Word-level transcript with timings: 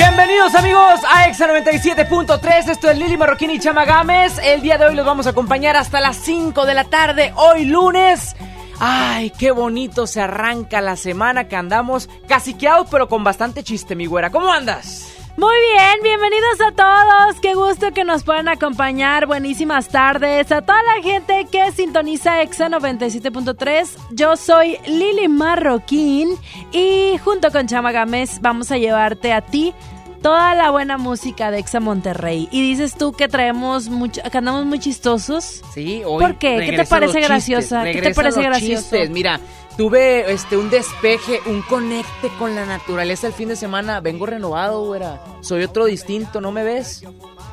Bienvenidos 0.00 0.54
amigos 0.54 1.00
a 1.06 1.28
Exa 1.28 1.46
97.3, 1.46 2.70
esto 2.70 2.88
es 2.88 2.96
Lili 2.96 3.18
Marroquín 3.18 3.50
y 3.50 3.60
Chama 3.60 3.84
Gámez. 3.84 4.38
El 4.42 4.62
día 4.62 4.78
de 4.78 4.86
hoy 4.86 4.94
los 4.94 5.04
vamos 5.04 5.26
a 5.26 5.30
acompañar 5.30 5.76
hasta 5.76 6.00
las 6.00 6.16
5 6.16 6.64
de 6.64 6.72
la 6.72 6.84
tarde, 6.84 7.34
hoy 7.36 7.66
lunes. 7.66 8.34
Ay, 8.78 9.28
qué 9.28 9.50
bonito 9.50 10.06
se 10.06 10.22
arranca 10.22 10.80
la 10.80 10.96
semana 10.96 11.48
que 11.48 11.56
andamos 11.56 12.08
caciqueados 12.26 12.88
pero 12.90 13.10
con 13.10 13.24
bastante 13.24 13.62
chiste, 13.62 13.94
mi 13.94 14.06
güera. 14.06 14.30
¿Cómo 14.30 14.50
andas? 14.50 15.19
Muy 15.36 15.56
bien, 15.72 16.02
bienvenidos 16.02 16.60
a 16.60 16.72
todos. 16.72 17.40
Qué 17.40 17.54
gusto 17.54 17.92
que 17.92 18.04
nos 18.04 18.24
puedan 18.24 18.48
acompañar. 18.48 19.26
Buenísimas 19.26 19.88
tardes 19.88 20.52
a 20.52 20.60
toda 20.60 20.82
la 20.82 21.02
gente 21.02 21.46
que 21.50 21.72
sintoniza 21.72 22.42
Exa 22.42 22.68
97.3. 22.68 23.88
Yo 24.10 24.36
soy 24.36 24.76
Lili 24.86 25.28
Marroquín 25.28 26.30
y 26.72 27.16
junto 27.24 27.50
con 27.50 27.66
Chama 27.66 27.92
Gámez 27.92 28.40
vamos 28.40 28.70
a 28.70 28.76
llevarte 28.76 29.32
a 29.32 29.40
ti 29.40 29.72
toda 30.20 30.54
la 30.54 30.70
buena 30.70 30.98
música 30.98 31.50
de 31.50 31.60
Exa 31.60 31.80
Monterrey. 31.80 32.48
Y 32.50 32.60
dices 32.62 32.94
tú 32.96 33.12
que 33.12 33.28
traemos 33.28 33.88
mucho, 33.88 34.20
que 34.30 34.36
andamos 34.36 34.66
muy 34.66 34.78
chistosos. 34.78 35.62
Sí, 35.72 36.02
hoy 36.04 36.22
¿Por 36.22 36.36
qué? 36.36 36.66
¿Qué 36.68 36.76
te 36.76 36.84
parece 36.84 37.20
graciosa? 37.20 37.84
¿Qué 37.84 38.02
te 38.02 38.14
parece 38.14 38.42
gracioso? 38.42 38.82
chistes. 38.82 39.10
Mira, 39.10 39.40
tuve 39.80 40.30
este 40.30 40.58
un 40.58 40.68
despeje, 40.68 41.40
un 41.46 41.62
conecte 41.62 42.28
con 42.38 42.54
la 42.54 42.66
naturaleza 42.66 43.26
el 43.28 43.32
fin 43.32 43.48
de 43.48 43.56
semana. 43.56 44.00
Vengo 44.00 44.26
renovado, 44.26 44.84
güera. 44.84 45.22
Soy 45.40 45.62
otro 45.62 45.86
distinto, 45.86 46.42
¿no 46.42 46.52
me 46.52 46.62
ves? 46.64 47.02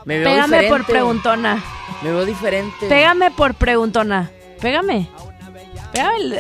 Me 0.03 0.17
veo 0.19 0.25
Pégame 0.27 0.57
diferente. 0.57 0.69
por 0.77 0.85
preguntona. 0.85 1.63
Me 2.03 2.11
veo 2.11 2.25
diferente. 2.25 2.89
Pégame 2.89 3.31
por 3.31 3.53
preguntona. 3.53 4.29
Pégame. 4.59 5.07
Pégame. 5.93 6.39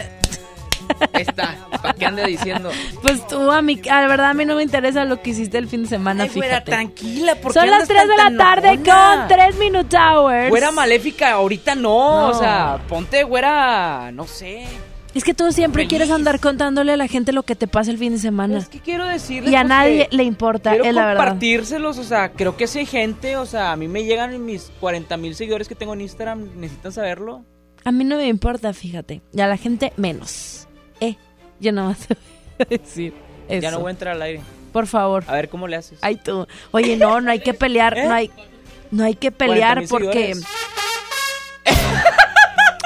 Ahí 1.13 1.21
está. 1.21 1.55
¿Para 1.81 1.93
qué 1.93 2.05
ande 2.05 2.25
diciendo? 2.25 2.69
Pues 3.01 3.25
tú, 3.25 3.49
a 3.49 3.61
mí, 3.61 3.79
a 3.89 4.01
la 4.01 4.07
verdad, 4.09 4.31
a 4.31 4.33
mí 4.33 4.43
no 4.43 4.55
me 4.55 4.63
interesa 4.63 5.05
lo 5.05 5.21
que 5.21 5.29
hiciste 5.29 5.57
el 5.57 5.69
fin 5.69 5.83
de 5.83 5.87
semana, 5.87 6.23
Ay, 6.23 6.31
güera, 6.35 6.55
fíjate. 6.55 6.71
tranquila, 6.71 7.35
¿por 7.35 7.53
qué 7.53 7.59
Son 7.61 7.69
las 7.69 7.89
andas 7.89 8.05
3 8.05 8.09
de 8.09 8.17
la 8.17 8.37
tarde 8.37 8.75
con 8.83 9.27
3 9.29 9.55
Minute 9.55 9.95
Hours. 9.97 10.49
Güera 10.49 10.71
maléfica, 10.71 11.31
ahorita 11.31 11.75
no, 11.75 11.81
No. 11.81 12.27
o 12.27 12.33
sea, 12.33 12.81
ponte 12.89 13.23
güera, 13.23 14.11
no 14.11 14.27
sé. 14.27 14.67
Es 15.17 15.23
que 15.23 15.33
tú 15.33 15.51
siempre 15.51 15.81
Feliz. 15.81 15.89
quieres 15.89 16.11
andar 16.11 16.39
contándole 16.39 16.91
a 16.91 16.97
la 16.97 17.07
gente 17.07 17.31
lo 17.31 17.41
que 17.41 17.55
te 17.55 17.67
pasa 17.67 17.89
el 17.89 17.97
fin 17.97 18.13
de 18.13 18.19
semana. 18.19 18.59
Es 18.59 18.69
que 18.69 18.79
quiero 18.79 19.05
decirles 19.07 19.51
Y 19.51 19.55
a 19.55 19.61
pues, 19.61 19.69
nadie 19.69 20.07
le 20.11 20.23
importa, 20.23 20.75
es 20.75 20.93
la 20.93 21.07
verdad. 21.07 21.23
compartírselos, 21.23 21.97
o 21.97 22.03
sea, 22.03 22.29
creo 22.33 22.55
que 22.55 22.67
si 22.67 22.79
hay 22.79 22.85
gente, 22.85 23.35
o 23.37 23.47
sea, 23.47 23.71
a 23.71 23.75
mí 23.75 23.87
me 23.87 24.03
llegan 24.03 24.45
mis 24.45 24.71
40 24.79 25.17
mil 25.17 25.33
seguidores 25.33 25.67
que 25.67 25.73
tengo 25.73 25.93
en 25.95 26.01
Instagram, 26.01 26.51
necesitan 26.59 26.91
saberlo. 26.91 27.43
A 27.83 27.91
mí 27.91 28.03
no 28.03 28.17
me 28.17 28.27
importa, 28.27 28.71
fíjate. 28.73 29.21
Y 29.33 29.41
a 29.41 29.47
la 29.47 29.57
gente 29.57 29.91
menos. 29.97 30.67
Eh, 30.99 31.15
yo 31.59 31.71
nada 31.71 31.89
más 31.89 32.07
voy 32.07 32.17
a 32.59 32.65
decir 32.77 33.13
eso. 33.49 33.61
Ya 33.61 33.71
no 33.71 33.79
voy 33.79 33.87
a 33.87 33.91
entrar 33.91 34.15
al 34.15 34.21
aire. 34.21 34.41
Por 34.71 34.85
favor. 34.85 35.23
A 35.25 35.33
ver 35.33 35.49
cómo 35.49 35.67
le 35.67 35.77
haces. 35.77 35.97
Ay, 36.03 36.17
tú. 36.17 36.45
Oye, 36.69 36.95
no, 36.95 37.21
no 37.21 37.31
hay 37.31 37.39
que 37.39 37.53
pelear, 37.55 37.97
¿Eh? 37.97 38.05
no 38.07 38.13
hay 38.13 38.29
no 38.91 39.03
hay 39.03 39.15
que 39.15 39.31
pelear 39.31 39.87
40,000 39.87 39.89
porque. 39.89 40.33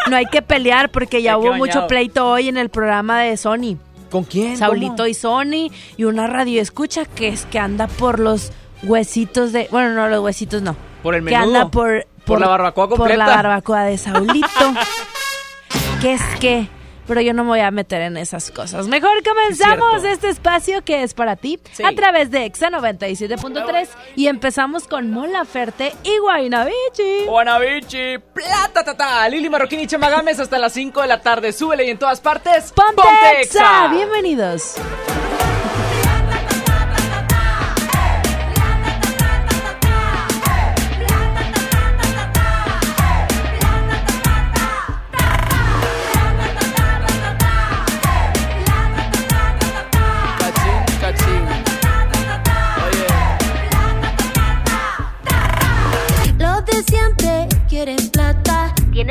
no 0.10 0.16
hay 0.16 0.26
que 0.26 0.42
pelear 0.42 0.90
porque 0.92 1.22
ya 1.22 1.34
Ay, 1.34 1.40
hubo 1.40 1.54
mucho 1.54 1.88
pleito 1.88 2.28
hoy 2.30 2.48
en 2.50 2.58
el 2.58 2.70
programa 2.70 3.22
de 3.22 3.38
Sony. 3.38 3.78
¿Con 4.10 4.24
quién? 4.26 4.58
Saulito 4.58 4.98
¿Cómo? 4.98 5.08
y 5.08 5.14
Sony 5.14 5.72
y 5.98 6.04
una 6.04 6.28
radio 6.28 6.62
escucha 6.62 7.06
que 7.06 7.30
es 7.30 7.46
que 7.46 7.60
anda 7.60 7.88
por 7.88 8.20
los 8.20 8.52
huesitos 8.84 9.54
de, 9.54 9.68
bueno, 9.72 9.94
no 9.94 10.08
los 10.10 10.20
huesitos 10.22 10.62
no. 10.62 10.76
Por 11.02 11.16
el 11.16 11.24
Que 11.26 11.32
menudo. 11.32 11.48
anda 11.60 11.72
por 11.72 12.06
Por 12.26 12.40
la 12.40 12.48
barbacoa 12.48 12.90
Por 12.90 13.00
la 13.00 13.06
completa. 13.06 13.26
barbacoa 13.26 13.84
de 13.86 13.98
Saulito. 13.98 14.48
que 16.02 16.14
es 16.14 16.22
que 16.40 16.68
pero 17.08 17.22
yo 17.22 17.34
no 17.34 17.44
me 17.44 17.50
voy 17.50 17.60
a 17.62 17.72
meter 17.72 18.02
en 18.02 18.18
esas 18.18 18.52
cosas. 18.52 18.88
Mejor 18.88 19.24
comenzamos 19.24 20.04
este 20.04 20.30
espacio 20.30 20.84
que 20.84 21.04
es 21.04 21.14
para 21.14 21.36
ti 21.36 21.60
Sí. 21.74 21.84
a 21.84 21.94
través 21.94 22.32
de 22.32 22.46
Exa 22.46 22.70
97.3 22.70 23.90
y 24.16 24.28
empezamos 24.28 24.88
con 24.88 25.12
Mola 25.12 25.46
Ferte 25.46 25.94
y 26.04 26.18
Guaynabichi. 26.20 27.26
Guanabichi, 27.28 28.18
plata, 28.34 28.84
tata, 28.84 29.28
Lili 29.30 29.50
Marroquín 29.50 29.80
y 29.80 29.88
Chamagames 29.88 30.40
hasta 30.40 30.58
las 30.58 30.74
5 30.74 31.02
de 31.02 31.08
la 31.08 31.22
tarde. 31.22 31.54
Súbele 31.54 31.86
y 31.86 31.90
en 31.90 31.98
todas 32.00 32.22
partes. 32.22 32.72
Ponte, 32.74 33.02
Exa. 33.42 33.88
Bienvenidos. 33.90 34.76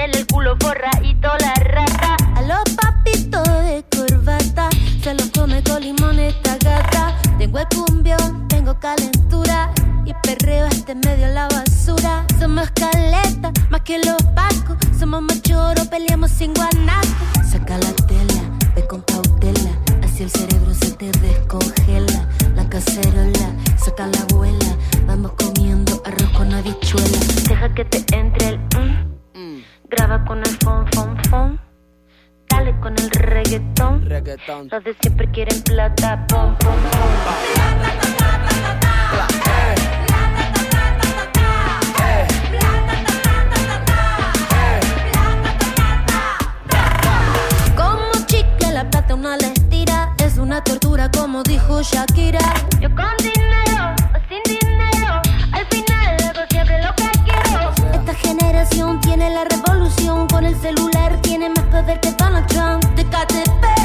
El 0.05 0.27
culo 0.27 0.57
forradito 0.61 1.29
la 1.41 1.55
rata. 1.55 2.17
A 2.35 2.43
los 2.43 2.63
papitos 2.75 3.47
de 3.65 3.85
corbata 3.95 4.69
se 5.03 5.15
los 5.15 5.31
come 5.31 5.63
con 5.63 5.83
limón 5.83 6.19
esta 6.19 6.57
gata. 6.57 7.17
Tengo 7.39 7.59
el 7.59 7.67
cumbión, 7.69 8.49
tengo 8.49 8.79
calentura 8.79 9.71
y 10.07 10.15
perreo 10.23 10.67
este 10.67 10.95
medio 10.95 11.29
la 11.29 11.49
basura. 11.49 12.25
Somos 12.39 12.71
caleta, 12.71 13.53
más 13.69 13.83
que 13.83 13.99
los 13.99 14.17
pacos. 14.35 14.79
Somos 14.99 15.23
machoros, 15.23 15.87
peleamos 15.89 16.31
sin 16.31 16.55
guanaco. 16.55 17.09
Saca 17.51 17.77
la 17.77 17.93
tela, 18.07 18.43
ve 18.75 18.87
con 18.87 19.03
cautela. 19.03 19.71
Así 20.03 20.23
el 20.23 20.31
cerebro 20.31 20.73
se 20.75 20.93
te 20.93 21.11
descongela. 21.13 22.27
La 22.55 22.67
cacerola, 22.69 23.53
saca 23.77 24.07
la 24.07 24.21
abuela. 24.31 24.77
Vamos 25.07 25.33
comiendo 25.33 26.03
arroz 26.07 26.31
con 26.31 26.53
habichuela. 26.55 27.19
Deja 27.49 27.75
que 27.75 27.85
te 27.85 28.17
entre 28.17 28.49
el. 28.49 28.80
Graba 29.91 30.25
con 30.25 30.39
el 30.39 30.57
fon, 30.63 30.87
fon, 30.93 31.17
fon. 31.29 31.61
Dale 32.49 32.79
con 32.79 32.95
el 32.97 33.11
reggaetón. 33.11 34.09
Reggaetón. 34.09 34.69
Los 34.71 34.85
de 34.85 34.95
siempre 35.01 35.29
quieren 35.33 35.61
plata. 35.63 36.25
Pom, 36.29 36.57
pom, 36.59 36.77
pom. 36.93 37.11
Como 47.77 48.27
chicle 48.27 48.73
la 48.73 48.89
plata 48.89 49.15
una 49.17 49.37
la 49.39 49.49
estira 49.49 50.15
Es 50.19 50.39
una 50.39 50.63
tortura 50.63 51.11
como 51.11 51.43
dijo 51.43 51.83
Shakira 51.83 52.55
Yo 52.81 52.89
con 52.95 53.17
dinero 53.19 53.70
tiene 59.01 59.31
la 59.31 59.45
revolución 59.45 60.27
Con 60.29 60.45
el 60.45 60.55
celular 60.61 61.19
tiene 61.23 61.49
más 61.49 61.65
poder 61.67 61.99
que 62.01 62.13
Donald 62.13 62.47
Trump. 62.47 62.85
De 62.95 63.05
KTP 63.05 63.80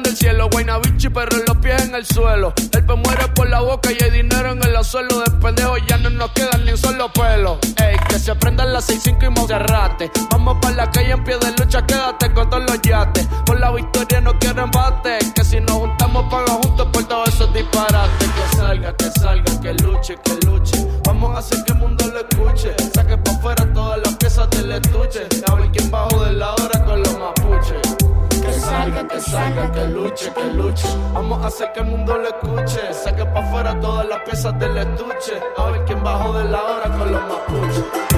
el 0.00 0.16
cielo. 0.16 0.48
Guaynabichi, 0.50 1.08
pero 1.10 1.36
los 1.46 1.56
pies 1.58 1.82
en 1.82 1.94
el 1.94 2.06
suelo. 2.06 2.54
El 2.72 2.84
pe 2.84 2.94
muere 2.94 3.28
por 3.34 3.48
la 3.48 3.60
boca 3.60 3.90
y 3.92 4.02
hay 4.02 4.10
dinero 4.10 4.52
en 4.52 4.62
el 4.62 4.84
suelo. 4.84 5.20
De 5.20 5.30
pendejo 5.32 5.76
ya 5.86 5.98
no 5.98 6.10
nos 6.10 6.30
quedan 6.32 6.64
ni 6.64 6.72
un 6.72 6.78
solo 6.78 7.12
pelo. 7.12 7.58
Ey, 7.76 7.96
que 8.08 8.18
se 8.18 8.30
aprendan 8.30 8.72
las 8.72 8.88
6-5 8.88 9.26
y 9.26 9.30
Monserrate. 9.30 10.10
Vamos 10.30 10.56
para 10.62 10.74
la 10.74 10.90
calle 10.90 11.12
en 11.12 11.24
pie 11.24 11.36
de 11.38 11.50
lucha, 11.58 11.84
quédate 11.86 12.32
con 12.32 12.48
todos 12.48 12.64
los 12.64 12.80
yates. 12.82 13.26
Por 13.44 13.60
la 13.60 13.70
victoria 13.70 14.20
no 14.20 14.38
quiero 14.38 14.64
embate. 14.64 15.18
Que 15.34 15.44
si 15.44 15.60
nos 15.60 15.72
juntamos, 15.72 16.24
paga 16.30 16.52
juntos 16.62 16.88
por 16.92 17.04
todos 17.04 17.28
esos 17.28 17.52
disparates. 17.52 18.28
Que 18.28 18.56
salga, 18.56 18.96
que 18.96 19.10
salga, 19.10 19.60
que 19.60 19.74
luche, 19.74 20.16
que 20.24 20.46
luche. 20.46 20.86
Vamos 21.04 21.36
a 21.36 21.38
hacer 21.40 21.62
que 21.64 21.71
salga, 29.32 29.72
que 29.72 29.84
luche, 29.86 30.32
que 30.32 30.44
luche. 30.52 30.88
Vamos 31.14 31.42
a 31.42 31.46
hacer 31.48 31.72
que 31.72 31.80
el 31.80 31.86
mundo 31.86 32.18
lo 32.18 32.28
escuche. 32.28 32.92
Saque 32.92 33.24
pa' 33.24 33.40
afuera 33.40 33.78
todas 33.80 34.06
las 34.06 34.20
piezas 34.20 34.58
del 34.58 34.76
estuche. 34.76 35.34
A 35.56 35.70
ver 35.70 35.84
quién 35.86 36.02
bajo 36.02 36.32
de 36.38 36.44
la 36.44 36.62
hora 36.62 36.88
con 36.98 37.12
los 37.12 37.22
mapuches. 37.30 38.11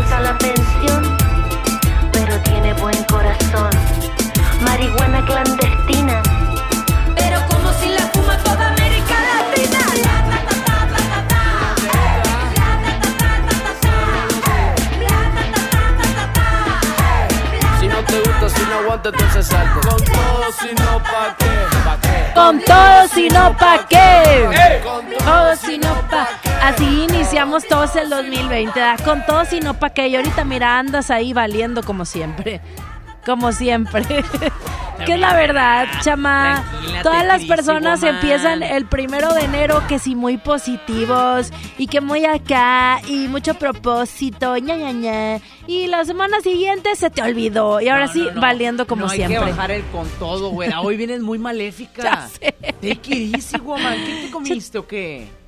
Alcanza 0.00 0.20
la 0.20 0.38
pensión, 0.38 1.16
pero 2.12 2.38
tiene 2.40 2.72
buen 2.74 3.04
corazón. 3.04 3.70
Marihuana 4.62 5.24
clandestina. 5.24 6.22
Pero 7.16 7.40
como 7.48 7.72
si 7.74 7.88
la 7.88 8.02
fuma 8.12 8.36
toda 8.38 8.68
América 8.68 9.14
Latina. 9.28 9.78
Si 17.80 17.88
no 17.88 18.04
te 18.04 18.20
gusta, 18.20 18.48
si 18.48 18.62
no 18.62 18.74
aguanta, 18.78 19.08
entonces 19.10 19.46
salte. 19.46 19.88
Con 19.88 20.04
todo, 20.04 20.44
si 20.60 20.74
no, 20.74 20.98
pa' 21.02 21.36
qué. 21.38 21.50
¿Pa' 21.84 21.98
qué? 22.00 22.32
Con 22.34 22.60
todo, 22.60 23.08
si 23.08 23.28
no, 23.28 23.56
¿pa' 23.56 23.86
qué? 23.88 24.80
Con 24.82 25.06
Todo, 25.18 25.56
si 25.56 25.78
no, 25.78 25.94
pa' 26.10 26.49
Así 26.62 27.04
iniciamos 27.08 27.66
todos 27.66 27.96
el 27.96 28.10
2020, 28.10 28.78
¿verdad? 28.78 29.00
Con 29.04 29.24
todo, 29.24 29.44
si 29.44 29.60
no, 29.60 29.74
¿pa' 29.74 29.90
qué? 29.90 30.08
Y 30.08 30.16
ahorita, 30.16 30.44
mira, 30.44 30.78
andas 30.78 31.10
ahí 31.10 31.32
valiendo 31.32 31.82
como 31.82 32.04
siempre. 32.04 32.60
Como 33.24 33.52
siempre. 33.52 34.04
que 35.06 35.14
es 35.14 35.18
la 35.20 35.34
verdad, 35.34 35.86
chama. 36.02 36.62
Todas 37.02 37.24
las 37.24 37.44
personas 37.44 38.02
empiezan 38.02 38.62
el 38.62 38.84
primero 38.86 39.32
de 39.32 39.42
enero 39.44 39.82
que 39.88 39.98
sí 39.98 40.14
muy 40.14 40.36
positivos 40.36 41.50
y 41.78 41.86
que 41.86 42.02
muy 42.02 42.26
acá 42.26 43.00
y 43.08 43.26
mucho 43.28 43.54
propósito, 43.54 44.56
ña, 44.58 44.76
ña, 44.76 44.92
ña. 44.92 45.40
Y 45.66 45.86
la 45.86 46.04
semana 46.04 46.40
siguiente 46.40 46.94
se 46.94 47.08
te 47.08 47.22
olvidó. 47.22 47.80
Y 47.80 47.88
ahora 47.88 48.06
No, 48.06 48.12
sí, 48.12 48.20
no, 48.26 48.32
no. 48.32 48.40
valiendo 48.42 48.86
como 48.86 49.02
no, 49.04 49.08
siempre. 49.08 49.38
Hay 49.38 49.44
que 49.44 49.50
bajar 49.50 49.70
el 49.70 49.84
con 49.86 50.06
todo, 50.18 50.50
güera. 50.50 50.82
Hoy 50.82 50.98
vienes 50.98 51.20
muy 51.22 51.38
maléfica. 51.50 52.02
Ya 52.02 52.28
sé. 52.28 52.54
Take 52.62 53.14
it 53.14 53.36
easy, 53.36 53.58
woman. 53.58 53.94
¿Qué 54.04 54.22
te 54.26 54.30
comiste 54.30 54.78
o 54.78 54.86
qué? 54.86 55.39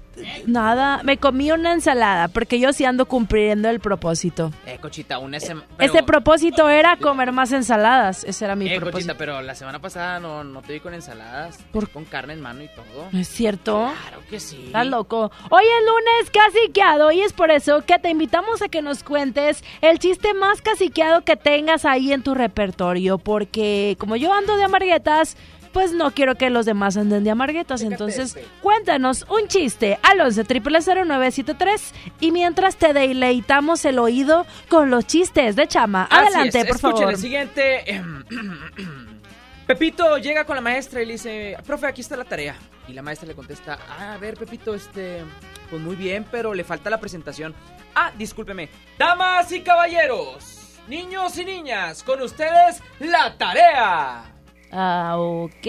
Nada, 0.46 1.00
me 1.04 1.16
comí 1.16 1.50
una 1.52 1.72
ensalada 1.72 2.28
porque 2.28 2.58
yo 2.60 2.72
sí 2.72 2.84
ando 2.84 3.06
cumpliendo 3.06 3.68
el 3.68 3.80
propósito. 3.80 4.52
Eh, 4.66 4.78
cochita, 4.80 5.18
una 5.18 5.40
semana. 5.40 5.66
Ese 5.78 6.02
propósito 6.02 6.68
era 6.68 6.96
comer 6.96 7.32
más 7.32 7.52
ensaladas. 7.52 8.24
Ese 8.24 8.44
era 8.44 8.54
mi 8.56 8.66
Eh, 8.66 8.76
propósito. 8.80 8.92
cochita, 9.12 9.14
pero 9.18 9.42
la 9.42 9.54
semana 9.54 9.78
pasada 9.80 10.20
no, 10.20 10.44
no 10.44 10.62
te 10.62 10.74
vi 10.74 10.80
con 10.80 10.94
ensaladas. 10.94 11.58
¿Por- 11.72 11.88
Con 11.90 12.04
carne 12.04 12.32
en 12.34 12.40
mano 12.40 12.62
y 12.62 12.68
todo. 12.68 13.08
¿No 13.10 13.18
es 13.18 13.28
cierto? 13.28 13.90
Claro 14.02 14.22
que 14.30 14.40
sí. 14.40 14.62
Estás 14.66 14.86
loco. 14.86 15.30
Hoy 15.50 15.64
es 15.64 15.84
lunes 15.86 16.30
caciqueado 16.32 17.12
y 17.12 17.20
es 17.20 17.32
por 17.32 17.50
eso 17.50 17.82
que 17.82 17.98
te 17.98 18.08
invitamos 18.10 18.62
a 18.62 18.68
que 18.68 18.82
nos 18.82 19.02
cuentes 19.02 19.62
el 19.80 19.98
chiste 19.98 20.32
más 20.34 20.62
caciqueado 20.62 21.22
que 21.22 21.36
tengas 21.36 21.84
ahí 21.84 22.12
en 22.12 22.22
tu 22.22 22.34
repertorio. 22.34 23.18
Porque 23.18 23.96
como 23.98 24.16
yo 24.16 24.32
ando 24.32 24.56
de 24.56 24.64
amarguetas, 24.64 25.36
pues 25.72 25.92
no 25.92 26.10
quiero 26.12 26.36
que 26.36 26.50
los 26.50 26.66
demás 26.66 26.96
anden 26.96 27.24
de 27.24 27.30
amarguetas. 27.30 27.82
Entonces, 27.82 28.36
cuéntanos 28.60 29.26
un 29.28 29.48
chiste 29.48 29.98
al 30.02 30.20
11 30.20 30.44
0973 30.44 31.94
y 32.20 32.30
mientras 32.30 32.76
te 32.76 32.92
deleitamos 32.92 33.84
el 33.84 33.98
oído 33.98 34.46
con 34.68 34.90
los 34.90 35.06
chistes 35.06 35.56
de 35.56 35.66
Chama. 35.66 36.06
Adelante, 36.10 36.60
es. 36.60 36.66
por 36.66 36.76
Escuchen 36.76 36.96
favor. 36.98 37.12
el 37.14 37.18
siguiente. 37.18 38.02
Pepito 39.66 40.18
llega 40.18 40.44
con 40.44 40.56
la 40.56 40.62
maestra 40.62 41.02
y 41.02 41.06
le 41.06 41.12
dice, 41.12 41.56
profe, 41.64 41.86
aquí 41.86 42.00
está 42.00 42.16
la 42.16 42.24
tarea. 42.24 42.56
Y 42.88 42.92
la 42.92 43.02
maestra 43.02 43.28
le 43.28 43.34
contesta, 43.34 43.78
ah, 43.88 44.14
a 44.14 44.18
ver, 44.18 44.36
Pepito, 44.36 44.74
este, 44.74 45.22
pues 45.70 45.80
muy 45.80 45.94
bien, 45.94 46.26
pero 46.30 46.52
le 46.52 46.64
falta 46.64 46.90
la 46.90 46.98
presentación. 46.98 47.54
Ah, 47.94 48.10
discúlpeme. 48.18 48.68
Damas 48.98 49.52
y 49.52 49.60
caballeros, 49.62 50.80
niños 50.88 51.38
y 51.38 51.44
niñas, 51.44 52.02
con 52.02 52.20
ustedes 52.22 52.82
la 52.98 53.38
tarea. 53.38 54.31
Ah, 54.72 55.14
ok. 55.18 55.66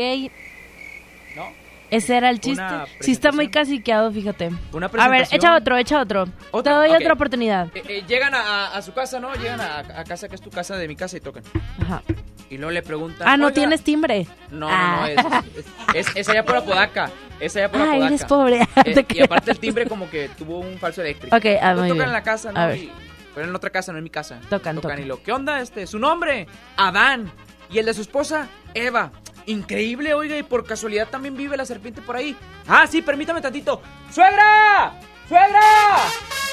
¿No? 1.35 1.51
Ese 1.91 2.17
era 2.17 2.29
el 2.29 2.39
chiste. 2.39 2.63
Sí 3.01 3.11
está 3.11 3.31
muy 3.31 3.49
caciqueado, 3.49 4.11
fíjate. 4.11 4.49
Una 4.71 4.87
A 4.87 5.07
ver, 5.09 5.27
echa 5.31 5.55
otro, 5.55 5.77
echa 5.77 6.01
otro. 6.01 6.23
¿Otro? 6.51 6.63
Te 6.63 6.69
doy 6.71 6.89
otra 6.91 7.13
oportunidad. 7.13 7.67
Eh, 7.75 7.83
eh, 7.87 8.03
llegan 8.07 8.33
a, 8.35 8.81
su 8.81 8.93
casa, 8.93 9.19
¿no? 9.19 9.33
Llegan 9.35 9.61
a, 9.61 9.79
a 9.79 10.03
casa 10.03 10.27
que 10.27 10.35
es 10.35 10.41
tu 10.41 10.49
casa 10.49 10.75
de 10.77 10.87
mi 10.87 10.95
casa 10.95 11.17
y 11.17 11.19
tocan. 11.19 11.43
Ajá. 11.81 12.01
Y 12.49 12.57
luego 12.57 12.71
le 12.71 12.81
preguntan. 12.81 13.27
Ah, 13.27 13.37
no 13.37 13.45
"Oiga". 13.47 13.55
tienes 13.55 13.83
timbre. 13.83 14.27
No, 14.51 14.67
Ah. 14.69 15.07
no, 15.15 15.29
no, 15.29 15.37
es, 15.37 15.57
es, 15.95 16.07
es, 16.07 16.15
es 16.15 16.29
allá 16.29 16.43
por 16.45 16.55
Apodaca. 16.57 17.11
Es 17.39 17.55
allá 17.55 17.69
por 17.71 17.81
Ah, 17.81 17.85
Apodaca. 17.85 18.07
eres 18.07 18.25
pobre. 18.25 18.67
Eh, 18.85 19.05
y 19.13 19.21
aparte 19.21 19.51
el 19.51 19.59
timbre 19.59 19.85
como 19.87 20.09
que 20.09 20.29
tuvo 20.29 20.59
un 20.59 20.77
falso 20.79 21.01
eléctrico. 21.01 21.35
Ok, 21.35 21.45
ah, 21.61 21.73
muy 21.73 21.89
tocan 21.89 21.97
bien. 21.97 22.01
en 22.07 22.13
la 22.13 22.23
casa, 22.23 22.51
¿no? 22.51 22.59
A 22.59 22.67
ver. 22.67 22.77
Y- 22.77 22.91
pero 23.35 23.47
en 23.47 23.55
otra 23.55 23.71
casa, 23.71 23.91
no 23.91 23.97
en 23.97 24.03
mi 24.03 24.11
casa. 24.11 24.39
Tocan, 24.47 24.75
tocan. 24.79 24.99
y 25.01 25.05
lo, 25.05 25.21
¿qué 25.23 25.31
onda 25.31 25.59
este? 25.59 25.87
Su 25.87 25.97
nombre, 25.97 26.45
Adán. 26.77 27.31
Y 27.73 27.79
el 27.79 27.85
de 27.87 27.93
su 27.95 28.01
esposa, 28.01 28.47
Eva. 28.75 29.11
Increíble, 29.47 30.13
oiga, 30.13 30.37
y 30.37 30.43
por 30.43 30.65
casualidad 30.65 31.09
también 31.09 31.35
vive 31.35 31.57
la 31.57 31.65
serpiente 31.65 32.01
por 32.01 32.15
ahí. 32.15 32.35
Ah, 32.67 32.85
sí, 32.87 33.01
permítame 33.01 33.41
tantito. 33.41 33.81
¡Suegra! 34.11 34.93
¡Suegra! 35.27 35.59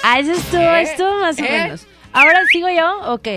Ah, 0.03 0.19
eso 0.19 0.33
estuvo, 0.33 0.63
¿Eh? 0.63 0.83
estuvo 0.83 1.21
más 1.21 1.39
o 1.39 1.45
¿Eh? 1.45 1.51
menos. 1.51 1.87
¿Ahora 2.13 2.45
sigo 2.47 2.69
yo? 2.71 3.13
Ok. 3.13 3.29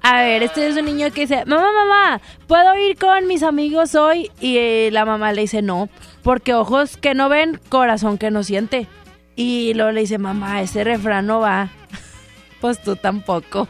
A 0.00 0.22
ver, 0.22 0.42
este 0.42 0.66
es 0.66 0.76
un 0.76 0.86
niño 0.86 1.12
que 1.12 1.20
dice, 1.22 1.44
mamá, 1.44 1.70
mamá, 1.70 2.20
¿puedo 2.48 2.74
ir 2.76 2.96
con 2.96 3.28
mis 3.28 3.44
amigos 3.44 3.94
hoy? 3.94 4.32
Y 4.40 4.56
eh, 4.56 4.88
la 4.90 5.04
mamá 5.04 5.32
le 5.32 5.42
dice, 5.42 5.62
no, 5.62 5.88
porque 6.24 6.54
ojos 6.54 6.96
que 6.96 7.14
no 7.14 7.28
ven, 7.28 7.60
corazón 7.68 8.18
que 8.18 8.32
no 8.32 8.42
siente. 8.42 8.88
Y 9.36 9.74
luego 9.74 9.92
le 9.92 10.00
dice, 10.00 10.18
mamá, 10.18 10.60
ese 10.62 10.82
refrán 10.82 11.26
no 11.26 11.40
va. 11.40 11.68
pues 12.60 12.82
tú 12.82 12.96
tampoco. 12.96 13.68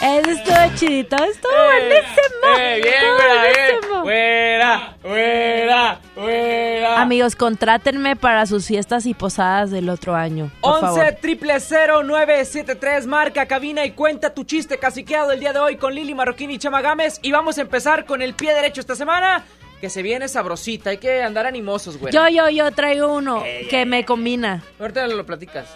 Eso 0.00 0.30
estuvo 0.30 0.76
chidito, 0.76 1.16
estuvo 1.24 1.52
buenísimo. 1.52 2.58
¡Eh, 2.58 2.80
bien, 2.82 2.94
estuvo 2.94 3.38
buenísimo. 3.40 4.02
¡Fuera, 4.02 4.96
fuera, 5.02 6.00
fuera! 6.14 7.00
Amigos, 7.00 7.34
contrátenme 7.34 8.14
para 8.14 8.46
sus 8.46 8.66
fiestas 8.66 9.06
y 9.06 9.14
posadas 9.14 9.72
del 9.72 9.88
otro 9.88 10.14
año. 10.14 10.52
Por 10.60 10.80
favor. 10.80 11.00
11 11.00 11.12
triple 11.20 11.54
0973 11.58 13.06
marca 13.08 13.46
cabina 13.46 13.84
y 13.84 13.90
cuenta 13.90 14.32
tu 14.32 14.44
chiste 14.44 14.78
caciqueado 14.78 15.32
el 15.32 15.40
día 15.40 15.52
de 15.52 15.58
hoy 15.58 15.76
con 15.76 15.94
Lili 15.94 16.14
Marroquín 16.14 16.52
y 16.52 16.58
Chama 16.58 16.80
Gámez 16.80 17.18
y 17.22 17.32
vamos 17.32 17.58
a 17.58 17.62
empezar 17.62 18.04
con 18.04 18.22
el 18.22 18.34
pie 18.34 18.54
derecho 18.54 18.80
esta 18.80 18.94
semana 18.94 19.44
que 19.80 19.90
se 19.90 20.02
viene 20.02 20.28
sabrosita, 20.28 20.90
hay 20.90 20.98
que 20.98 21.22
andar 21.22 21.46
animosos, 21.46 21.98
güey. 21.98 22.12
Yo, 22.12 22.28
yo, 22.28 22.48
yo 22.50 22.70
traigo 22.72 23.12
uno 23.14 23.42
que 23.70 23.84
me 23.86 24.04
combina. 24.04 24.62
Ahorita 24.78 25.06
lo 25.06 25.24
platicas. 25.24 25.66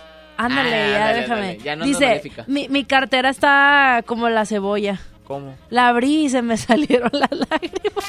Ándale, 0.46 0.76
Ah, 0.76 0.88
ya 0.90 0.98
dale, 0.98 1.20
déjame. 1.20 1.46
dale, 1.46 1.58
ya 1.58 1.76
no 1.76 1.84
Dice, 1.84 2.22
mi, 2.46 2.68
mi 2.68 2.84
cartera 2.84 3.28
está 3.30 4.02
como 4.06 4.28
la 4.28 4.44
cebolla. 4.46 5.00
¿Cómo? 5.24 5.56
La 5.70 5.88
abrí 5.88 6.24
y 6.24 6.28
se 6.30 6.42
me 6.42 6.56
salieron 6.58 7.10
las 7.12 7.30
lágrimas. 7.30 8.04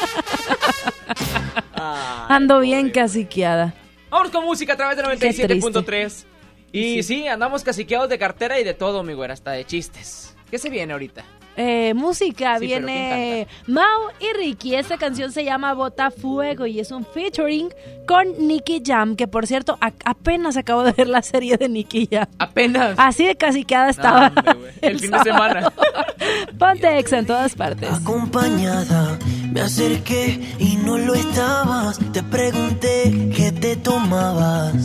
Ando 2.29 2.59
bien 2.59 2.89
caciqueada. 2.89 3.73
Vamos 4.09 4.29
con 4.31 4.45
música 4.45 4.73
a 4.73 4.77
través 4.77 4.97
de 4.97 5.03
Qué 5.03 5.33
97.3. 5.49 6.25
Y 6.71 7.03
sí. 7.03 7.27
andamos 7.27 7.63
caciqueados 7.63 8.09
de 8.09 8.17
cartera 8.17 8.59
y 8.59 8.63
de 8.63 8.73
todo, 8.73 9.03
mi 9.03 9.13
güera, 9.13 9.33
hasta 9.33 9.51
de 9.51 9.65
chistes. 9.65 10.35
¿Qué 10.49 10.57
se 10.57 10.69
viene 10.69 10.93
ahorita? 10.93 11.23
Eh, 11.57 11.93
música. 11.93 12.57
Sí, 12.60 12.65
Viene 12.67 13.48
Mau 13.67 14.10
y 14.19 14.36
Ricky. 14.38 14.75
Esta 14.75 14.98
canción 14.98 15.31
se 15.31 15.43
llama 15.43 15.74
Bota 15.74 16.12
Fuego 16.12 16.65
y 16.65 16.79
es 16.79 16.91
un 16.91 17.05
featuring 17.05 17.69
con 18.07 18.27
Nicky 18.48 18.81
Jam, 18.86 19.15
que 19.15 19.27
por 19.27 19.48
cierto, 19.48 19.77
a- 19.81 19.91
apenas 20.05 20.57
acabo 20.57 20.83
de 20.83 20.91
ver 20.91 21.07
la 21.07 21.22
serie 21.22 21.57
de 21.57 21.69
Nicky 21.69 22.07
Jam. 22.12 22.27
Apenas. 22.39 22.95
Así 22.98 23.25
de 23.25 23.36
caciqueada 23.36 23.89
estaba. 23.89 24.29
No, 24.29 24.51
hombre. 24.51 24.74
El 24.81 25.00
fin 25.00 25.12
de 25.12 25.19
semana. 25.19 25.72
Ponte 26.60 26.98
exa 27.00 27.17
en 27.19 27.25
todas 27.25 27.55
partes. 27.55 27.89
Acompañada, 27.91 29.17
me 29.51 29.62
acerqué 29.62 30.39
y 30.60 30.75
no 30.77 30.98
lo 30.98 31.13
estabas. 31.13 32.00
Te 32.12 32.24
pregunté 32.24 33.31
qué 33.36 33.51
te 33.51 33.75
tomabas 33.75 34.75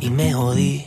y 0.00 0.10
me 0.10 0.32
jodí. 0.32 0.86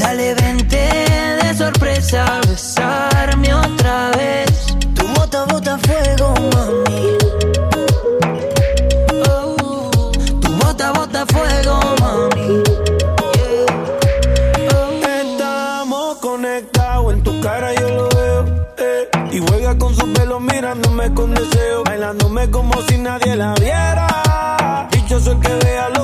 Dale, 0.00 0.34
vente 0.34 0.76
de 1.42 1.54
sorpresa. 1.56 2.24
a 2.24 2.40
Besarme 2.46 3.54
otra 3.54 4.10
vez. 4.16 4.66
Tu 4.94 5.06
bota, 5.14 5.44
bota 5.46 5.78
fuego, 5.78 6.34
mami. 6.52 7.18
Oh, 9.28 10.10
tu 10.40 10.50
bota, 10.60 10.92
bota 10.92 11.24
fuego, 11.26 11.78
mami. 12.00 12.62
Estamos 15.22 16.16
conectados, 16.18 17.12
en 17.14 17.22
tu 17.22 17.40
cara 17.40 17.74
yo 17.74 17.88
lo 17.90 18.08
veo. 18.08 18.66
eh. 18.78 19.08
Y 19.32 19.38
juega 19.40 19.76
con 19.78 19.94
su 19.94 20.10
pelo 20.12 20.40
mirándome 20.40 21.12
con 21.14 21.34
deseo. 21.34 21.84
Bailándome 21.84 22.50
como 22.50 22.74
si 22.88 22.98
nadie 22.98 23.36
la 23.36 23.54
viera. 23.54 24.88
Dichoso 24.90 25.32
el 25.32 25.40
que 25.40 25.54
vea 25.64 25.88
lo 25.90 25.99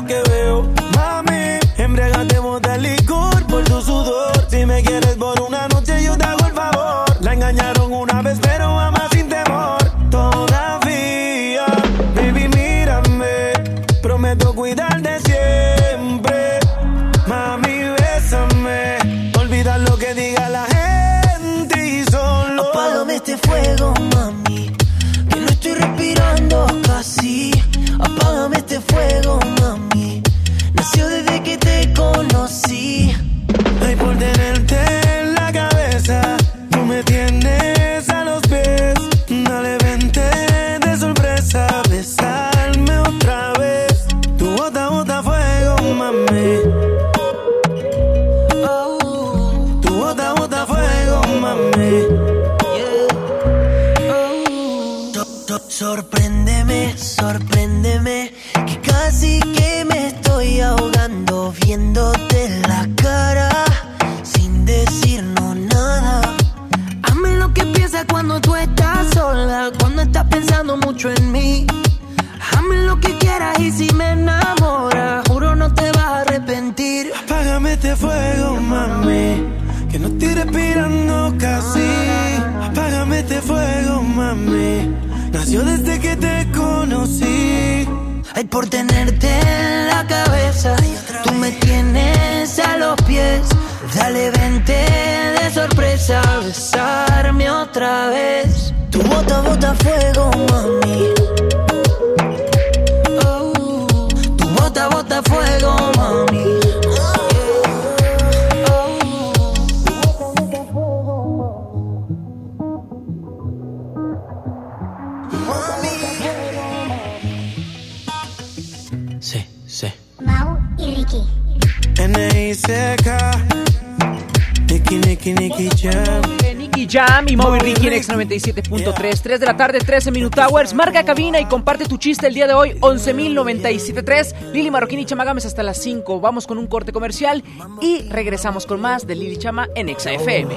97.3, 128.38 129.20
3 129.20 129.40
de 129.40 129.46
la 129.46 129.56
tarde, 129.56 129.78
13 129.78 130.10
Minute 130.10 130.40
Hours. 130.40 130.74
Marca 130.74 131.04
cabina 131.04 131.40
y 131.40 131.46
comparte 131.46 131.86
tu 131.86 131.96
chiste 131.96 132.26
el 132.26 132.34
día 132.34 132.46
de 132.46 132.54
hoy, 132.54 132.72
11.097.3. 132.80 134.52
Lili 134.52 134.70
Marroquín 134.70 135.00
y 135.00 135.04
Chamagames 135.04 135.46
hasta 135.46 135.62
las 135.62 135.78
5. 135.78 136.20
Vamos 136.20 136.46
con 136.46 136.58
un 136.58 136.66
corte 136.66 136.92
comercial 136.92 137.42
y 137.80 138.02
regresamos 138.08 138.66
con 138.66 138.80
más 138.80 139.06
de 139.06 139.14
Lili 139.14 139.36
Chama 139.36 139.68
en 139.74 139.88
Exa 139.88 140.12
FM. 140.12 140.54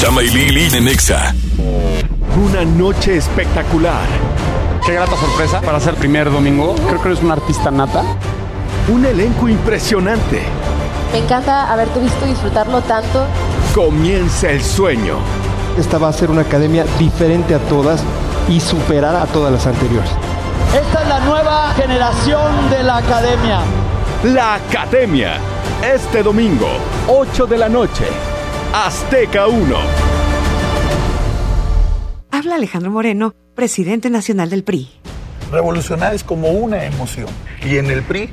Chama 0.00 0.22
y 0.22 0.28
Lili 0.28 0.76
en 0.76 0.88
Exa. 0.88 1.34
Una 2.36 2.64
noche 2.64 3.16
espectacular. 3.16 4.06
Qué 4.84 4.92
grata 4.92 5.16
sorpresa 5.16 5.60
para 5.62 5.80
ser 5.80 5.94
primer 5.94 6.30
domingo. 6.30 6.74
Creo 6.88 7.00
que 7.00 7.08
eres 7.08 7.22
una 7.22 7.34
artista 7.34 7.70
nata. 7.70 8.04
Un 8.88 9.06
elenco 9.06 9.48
impresionante. 9.48 10.42
Me 11.12 11.20
encanta 11.20 11.72
haberte 11.72 12.00
visto 12.00 12.26
disfrutarlo 12.26 12.82
tanto. 12.82 13.24
Comienza 13.74 14.52
el 14.52 14.62
sueño. 14.62 15.18
Esta 15.76 15.98
va 15.98 16.08
a 16.08 16.12
ser 16.12 16.30
una 16.30 16.42
academia 16.42 16.84
diferente 16.96 17.56
a 17.56 17.58
todas 17.58 18.04
y 18.48 18.60
superar 18.60 19.16
a 19.16 19.26
todas 19.26 19.52
las 19.52 19.66
anteriores. 19.66 20.10
Esta 20.72 21.02
es 21.02 21.08
la 21.08 21.18
nueva 21.24 21.74
generación 21.74 22.70
de 22.70 22.84
la 22.84 22.98
academia. 22.98 23.62
La 24.22 24.54
Academia. 24.54 25.38
Este 25.82 26.22
domingo, 26.22 26.68
8 27.08 27.46
de 27.46 27.58
la 27.58 27.68
noche. 27.68 28.04
Azteca 28.72 29.48
1. 29.48 29.76
Habla 32.30 32.54
Alejandro 32.54 32.92
Moreno, 32.92 33.34
presidente 33.56 34.08
nacional 34.08 34.50
del 34.50 34.62
PRI. 34.62 34.88
Revolucionar 35.50 36.14
es 36.14 36.22
como 36.22 36.50
una 36.50 36.84
emoción. 36.84 37.26
Y 37.64 37.78
en 37.78 37.90
el 37.90 38.02
PRI 38.04 38.32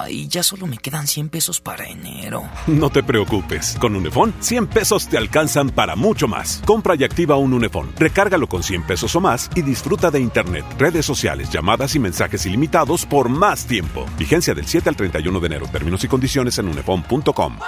Ay, 0.00 0.28
ya 0.28 0.42
solo 0.42 0.66
me 0.66 0.78
quedan 0.78 1.06
100 1.06 1.28
pesos 1.28 1.60
para 1.60 1.88
enero. 1.88 2.42
No 2.66 2.90
te 2.90 3.02
preocupes. 3.02 3.76
Con 3.80 3.96
Unifón, 3.96 4.32
100 4.40 4.68
pesos 4.68 5.08
te 5.08 5.18
alcanzan 5.18 5.70
para 5.70 5.96
mucho 5.96 6.28
más. 6.28 6.62
Compra 6.64 6.94
y 6.94 7.04
activa 7.04 7.36
un 7.36 7.52
Unifón. 7.52 7.90
Recárgalo 7.96 8.48
con 8.48 8.62
100 8.62 8.84
pesos 8.84 9.16
o 9.16 9.20
más 9.20 9.50
y 9.54 9.62
disfruta 9.62 10.10
de 10.10 10.20
Internet, 10.20 10.64
redes 10.78 11.04
sociales, 11.04 11.50
llamadas 11.50 11.96
y 11.96 11.98
mensajes 11.98 12.46
ilimitados 12.46 13.06
por 13.06 13.28
más 13.28 13.66
tiempo. 13.66 14.06
Vigencia 14.18 14.54
del 14.54 14.66
7 14.66 14.88
al 14.88 14.96
31 14.96 15.40
de 15.40 15.46
enero. 15.46 15.66
Términos 15.66 16.04
y 16.04 16.08
condiciones 16.08 16.58
en 16.58 16.68
unifón.com. 16.68 17.58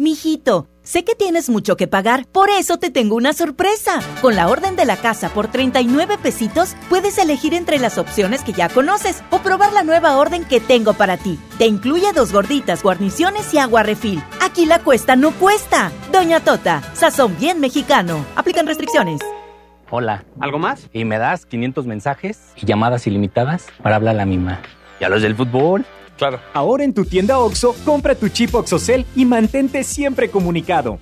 Mijito, 0.00 0.68
sé 0.84 1.02
que 1.02 1.16
tienes 1.16 1.50
mucho 1.50 1.76
que 1.76 1.88
pagar, 1.88 2.24
por 2.30 2.50
eso 2.50 2.76
te 2.76 2.88
tengo 2.92 3.16
una 3.16 3.32
sorpresa. 3.32 3.98
Con 4.22 4.36
la 4.36 4.46
orden 4.46 4.76
de 4.76 4.84
la 4.84 4.96
casa 4.96 5.28
por 5.28 5.48
39 5.48 6.18
pesitos, 6.22 6.76
puedes 6.88 7.18
elegir 7.18 7.52
entre 7.52 7.80
las 7.80 7.98
opciones 7.98 8.44
que 8.44 8.52
ya 8.52 8.68
conoces 8.68 9.24
o 9.30 9.40
probar 9.40 9.72
la 9.72 9.82
nueva 9.82 10.16
orden 10.16 10.44
que 10.44 10.60
tengo 10.60 10.92
para 10.94 11.16
ti. 11.16 11.36
Te 11.58 11.66
incluye 11.66 12.12
dos 12.14 12.32
gorditas, 12.32 12.84
guarniciones 12.84 13.52
y 13.52 13.58
agua 13.58 13.82
refil. 13.82 14.22
Aquí 14.40 14.66
la 14.66 14.78
cuesta 14.78 15.16
no 15.16 15.32
cuesta. 15.32 15.90
Doña 16.12 16.38
Tota, 16.38 16.80
sazón 16.94 17.36
bien 17.36 17.58
mexicano. 17.58 18.24
Aplican 18.36 18.68
restricciones. 18.68 19.20
Hola. 19.90 20.24
¿Algo 20.38 20.60
más? 20.60 20.88
Y 20.92 21.04
me 21.06 21.18
das 21.18 21.44
500 21.44 21.86
mensajes 21.86 22.52
y 22.54 22.66
llamadas 22.66 23.08
ilimitadas 23.08 23.66
para 23.82 23.96
hablar 23.96 24.14
a 24.14 24.18
la 24.18 24.26
misma. 24.26 24.60
¿Y 25.00 25.04
a 25.04 25.08
los 25.08 25.22
del 25.22 25.34
fútbol? 25.34 25.84
Claro. 26.18 26.40
Ahora 26.52 26.84
en 26.84 26.92
tu 26.92 27.04
tienda 27.04 27.38
OXO, 27.38 27.74
compra 27.84 28.14
tu 28.14 28.28
chip 28.28 28.54
OXOCEL 28.54 29.06
y 29.16 29.24
mantente 29.24 29.84
siempre 29.84 30.28
comunicado. 30.28 30.98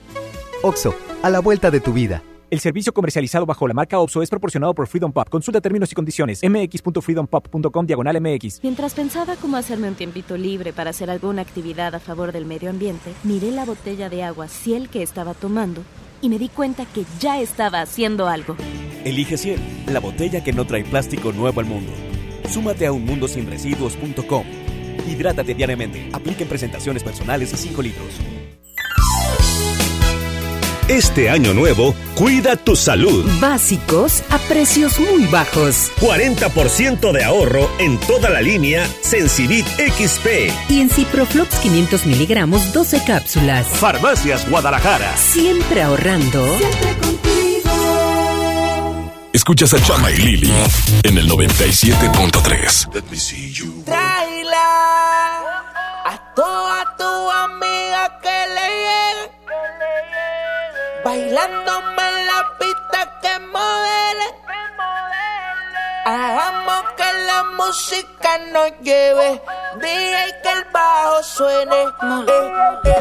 OXO, 0.62 0.94
a 1.22 1.30
la 1.30 1.40
vuelta 1.40 1.70
de 1.70 1.80
tu 1.80 1.92
vida. 1.92 2.22
El 2.48 2.60
servicio 2.60 2.92
comercializado 2.92 3.44
bajo 3.44 3.66
la 3.66 3.74
marca 3.74 3.98
OXO 3.98 4.22
es 4.22 4.30
proporcionado 4.30 4.72
por 4.72 4.86
Freedom 4.86 5.12
Pop. 5.12 5.28
Consulta 5.28 5.60
términos 5.60 5.90
y 5.90 5.94
condiciones. 5.96 6.40
mx.freedompop.com 6.44 7.86
diagonal 7.86 8.20
mx. 8.20 8.60
Mientras 8.62 8.94
pensaba 8.94 9.34
cómo 9.36 9.56
hacerme 9.56 9.88
un 9.88 9.96
tiempito 9.96 10.36
libre 10.36 10.72
para 10.72 10.90
hacer 10.90 11.10
alguna 11.10 11.42
actividad 11.42 11.94
a 11.96 11.98
favor 11.98 12.30
del 12.30 12.46
medio 12.46 12.70
ambiente, 12.70 13.12
miré 13.24 13.50
la 13.50 13.64
botella 13.64 14.08
de 14.08 14.22
agua 14.22 14.46
Ciel 14.46 14.88
que 14.88 15.02
estaba 15.02 15.34
tomando 15.34 15.82
y 16.22 16.28
me 16.28 16.38
di 16.38 16.48
cuenta 16.48 16.86
que 16.86 17.04
ya 17.18 17.40
estaba 17.40 17.80
haciendo 17.80 18.28
algo. 18.28 18.54
Elige 19.04 19.36
Ciel, 19.36 19.60
la 19.88 19.98
botella 19.98 20.44
que 20.44 20.52
no 20.52 20.66
trae 20.66 20.84
plástico 20.84 21.32
nuevo 21.32 21.58
al 21.58 21.66
mundo. 21.66 21.92
Súmate 22.48 22.86
a 22.86 22.92
unmundosinresiduos.com. 22.92 24.65
Hidrátate 25.06 25.54
diariamente. 25.54 26.08
Apliquen 26.12 26.48
presentaciones 26.48 27.02
personales 27.02 27.52
y 27.52 27.56
5 27.56 27.82
litros. 27.82 28.08
Este 30.88 31.30
año 31.30 31.52
nuevo, 31.52 31.96
cuida 32.14 32.54
tu 32.54 32.76
salud. 32.76 33.28
Básicos 33.40 34.22
a 34.30 34.38
precios 34.38 35.00
muy 35.00 35.26
bajos. 35.26 35.90
40% 36.00 37.10
de 37.10 37.24
ahorro 37.24 37.68
en 37.80 37.98
toda 37.98 38.30
la 38.30 38.40
línea 38.40 38.86
Sensibit 39.00 39.66
XP. 39.66 40.52
Y 40.68 40.80
en 40.80 40.88
Ciproflox 40.88 41.58
500 41.58 42.06
miligramos, 42.06 42.72
12 42.72 43.02
cápsulas. 43.04 43.66
Farmacias 43.66 44.48
Guadalajara. 44.48 45.16
Siempre 45.16 45.82
ahorrando. 45.82 46.46
Siempre 46.56 47.25
Escuchas 49.36 49.74
a 49.74 49.82
Chama 49.82 50.10
y 50.10 50.16
Lili 50.16 50.50
en 51.02 51.18
el 51.18 51.28
97.3. 51.28 53.84
Traila 53.84 55.42
a 56.06 56.18
toda 56.34 56.96
tu 56.96 57.04
amiga 57.04 58.18
que 58.22 58.46
le 58.54 58.66
llegue. 58.86 59.30
Bailándome 61.04 62.08
en 62.08 62.26
la 62.26 62.48
pista 62.58 63.20
que 63.20 63.38
modele. 63.52 64.26
Hagamos 66.06 66.84
que 66.96 67.12
la 67.26 67.44
música 67.58 68.38
nos 68.54 68.70
lleve. 68.80 69.42
DJ 69.82 70.16
que 70.42 70.50
el 70.50 70.64
bajo 70.72 71.22
suene. 71.22 71.76
Eh, 71.76 71.82
eh, 72.84 72.86
eh. 72.86 72.92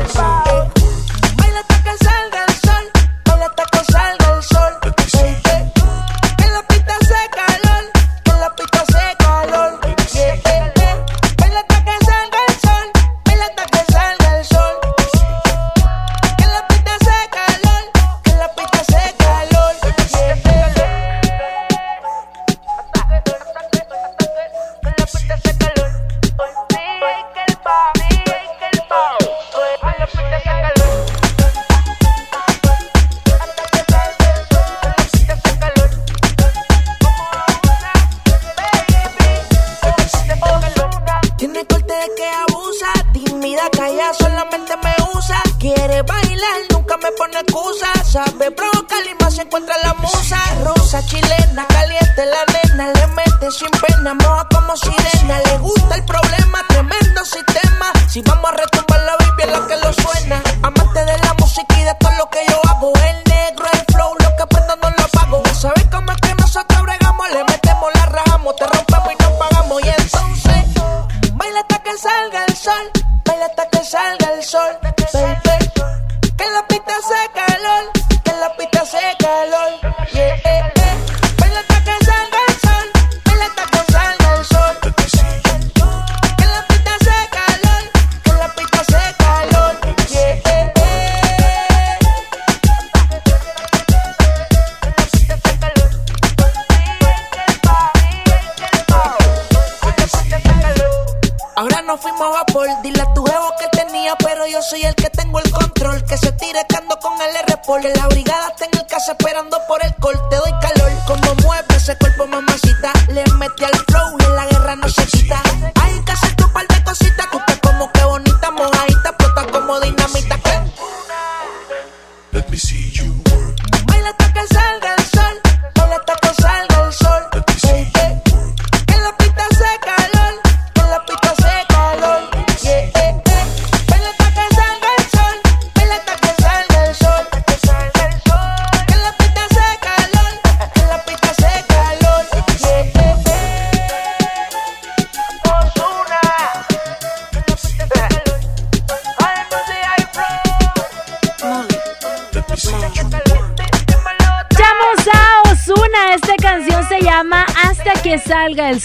Baila 1.38 1.60
hasta 1.62 1.78
que 1.82 1.96
salga 2.04 2.44
el 2.46 2.54
sol. 2.56 2.86
Baila 3.24 3.46
hasta 3.46 3.64
que 3.72 3.82
salga 3.90 4.28
el 4.36 4.44
sol. 4.44 4.74
Eh, 4.84 4.92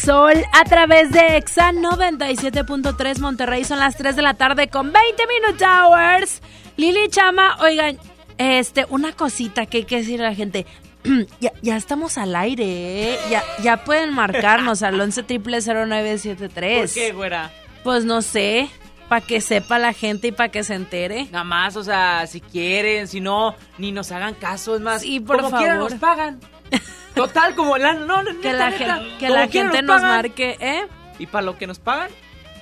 sol 0.00 0.32
a 0.52 0.64
través 0.64 1.10
de 1.10 1.36
Exa 1.36 1.72
97.3 1.72 3.18
Monterrey. 3.18 3.64
Son 3.64 3.78
las 3.78 3.96
3 3.96 4.16
de 4.16 4.22
la 4.22 4.34
tarde 4.34 4.68
con 4.68 4.92
20 4.92 5.22
Minute 5.26 5.64
Hours. 5.64 6.40
Lili 6.76 7.08
Chama, 7.10 7.56
oigan, 7.60 7.98
este, 8.38 8.86
una 8.88 9.12
cosita 9.12 9.66
que 9.66 9.78
hay 9.78 9.84
que 9.84 9.96
decirle 9.98 10.26
a 10.26 10.30
la 10.30 10.34
gente. 10.34 10.66
ya, 11.40 11.52
ya 11.62 11.76
estamos 11.76 12.18
al 12.18 12.34
aire, 12.36 12.64
¿eh? 13.12 13.18
Ya, 13.30 13.42
ya 13.62 13.84
pueden 13.84 14.12
marcarnos 14.12 14.82
al 14.82 15.00
11 15.00 15.24
0973 15.24 16.80
¿Por 16.80 16.94
qué, 16.94 17.12
güera? 17.12 17.50
Pues 17.84 18.04
no 18.04 18.20
sé, 18.22 18.68
para 19.08 19.24
que 19.24 19.40
sepa 19.40 19.78
la 19.78 19.92
gente 19.92 20.28
y 20.28 20.32
para 20.32 20.50
que 20.50 20.62
se 20.62 20.74
entere. 20.74 21.26
Nada 21.32 21.44
más, 21.44 21.76
o 21.76 21.84
sea, 21.84 22.26
si 22.26 22.40
quieren, 22.40 23.08
si 23.08 23.20
no, 23.20 23.54
ni 23.78 23.92
nos 23.92 24.12
hagan 24.12 24.34
caso, 24.34 24.74
es 24.76 24.80
más, 24.82 25.02
Sí, 25.02 25.20
por 25.20 25.36
como 25.40 25.56
quieran 25.56 25.76
favor. 25.78 25.90
nos 25.92 26.00
pagan. 26.00 26.40
Total, 27.14 27.54
como 27.54 27.76
la, 27.76 27.94
no, 27.94 28.22
no, 28.22 28.40
Que 28.40 28.52
la, 28.52 28.70
neta, 28.70 29.02
que 29.18 29.28
la 29.28 29.48
gente 29.48 29.82
nos 29.82 30.00
pagan. 30.00 30.16
marque, 30.16 30.56
¿eh? 30.60 30.86
Y 31.18 31.26
para 31.26 31.42
lo 31.42 31.58
que 31.58 31.66
nos 31.66 31.78
pagan, 31.78 32.10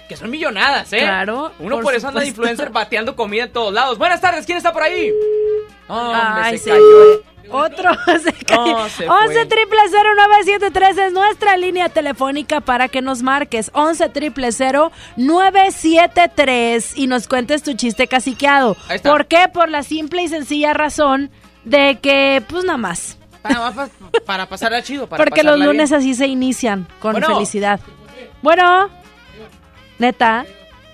que 0.09 0.17
son 0.17 0.31
millonadas, 0.31 0.93
¿eh? 0.93 1.01
Claro, 1.01 1.53
Uno 1.59 1.77
por, 1.77 1.85
por 1.85 1.95
eso 1.95 2.09
anda 2.09 2.21
de 2.21 2.29
influencer 2.29 2.71
bateando 2.71 3.15
comida 3.15 3.45
en 3.45 3.53
todos 3.53 3.73
lados. 3.73 3.99
Buenas 3.99 4.21
tardes, 4.21 4.47
¿quién 4.47 4.59
está 4.59 4.73
por 4.73 4.83
ahí? 4.83 5.13
Hombre, 5.87 6.21
Ay, 6.43 6.59
se 6.59 6.71
cayó. 6.71 7.23
Otro 7.51 7.91
se 8.23 8.33
cayó. 8.45 8.67
No, 8.67 8.89
se 8.89 9.07
fue. 9.07 9.17
11 9.27 9.47
triple 9.47 9.79
0973 9.91 10.99
es 10.99 11.13
nuestra 11.13 11.57
línea 11.57 11.89
telefónica 11.89 12.61
para 12.61 12.89
que 12.89 13.01
nos 13.01 13.23
marques. 13.23 13.71
11 13.75 14.09
triple 14.11 14.51
973 15.17 16.97
y 16.97 17.07
nos 17.07 17.29
cuentes 17.29 17.63
tu 17.63 17.73
chiste 17.75 18.07
caciqueado. 18.07 18.77
Ahí 18.89 18.97
está. 18.97 19.11
¿Por 19.11 19.27
qué? 19.27 19.49
Por 19.53 19.71
la 19.71 19.83
simple 19.83 20.23
y 20.23 20.29
sencilla 20.29 20.75
razón 20.75 21.31
de 21.65 21.99
que, 22.01 22.43
pues 22.49 22.65
nada 22.65 22.79
más. 22.79 23.18
Para, 23.43 23.71
para, 23.73 23.89
para 24.27 24.47
pasarla 24.49 24.83
chido, 24.83 25.07
para 25.09 25.23
Porque 25.25 25.43
los 25.43 25.59
lunes 25.59 25.91
bien. 25.91 26.01
así 26.01 26.15
se 26.15 26.27
inician, 26.27 26.87
con 27.01 27.13
Bueno. 27.13 27.27
felicidad. 27.29 27.81
Bueno, 28.43 28.89
neta, 29.99 30.45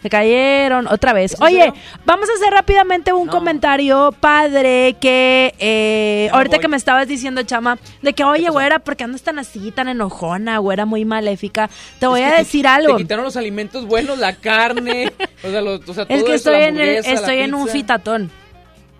se 0.02 0.10
cayeron 0.10 0.86
otra 0.86 1.14
vez. 1.14 1.34
Oye, 1.40 1.72
vamos 2.04 2.28
a 2.28 2.34
hacer 2.34 2.52
rápidamente 2.52 3.12
un 3.14 3.26
comentario 3.26 4.12
padre 4.20 4.96
que 5.00 5.54
eh, 5.58 6.28
No 6.30 6.36
ahorita 6.36 6.56
voy. 6.56 6.60
que 6.62 6.68
me 6.68 6.76
estabas 6.76 7.08
diciendo, 7.08 7.42
chama, 7.42 7.78
de 8.02 8.12
que, 8.12 8.22
oye, 8.24 8.50
güera, 8.50 8.78
¿por 8.80 8.96
qué 8.96 9.04
andas 9.04 9.22
tan 9.22 9.38
así, 9.38 9.70
tan 9.70 9.88
enojona, 9.88 10.58
güera, 10.58 10.84
muy 10.84 11.06
maléfica? 11.06 11.70
Te 11.98 12.06
voy 12.06 12.20
Es 12.20 12.26
a 12.26 12.30
te- 12.32 12.36
decir 12.38 12.66
algo. 12.66 12.96
Te 12.96 13.02
quitaron 13.02 13.24
los 13.24 13.36
alimentos 13.38 13.86
buenos, 13.86 14.18
la 14.18 14.36
carne, 14.36 15.10
o 15.42 15.48
sea, 15.50 15.62
los- 15.62 15.88
o 15.88 15.94
sea, 15.94 16.02
Es 16.04 16.18
todo 16.18 16.26
que 16.26 16.34
eso, 16.34 16.50
estoy 16.50 16.60
la 16.60 16.66
en, 16.68 16.78
el- 16.78 16.96
estoy 17.06 17.38
en 17.38 17.54
un 17.54 17.68
fitatón 17.68 18.30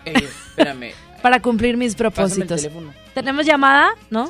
Eh, 0.07 0.15
espérame. 0.49 0.93
Para 1.25 1.41
cumplir 1.41 1.79
mis 1.79 1.95
propósitos. 1.95 2.69
¿Tenemos 3.15 3.47
llamada? 3.47 3.95
¿No? 4.11 4.29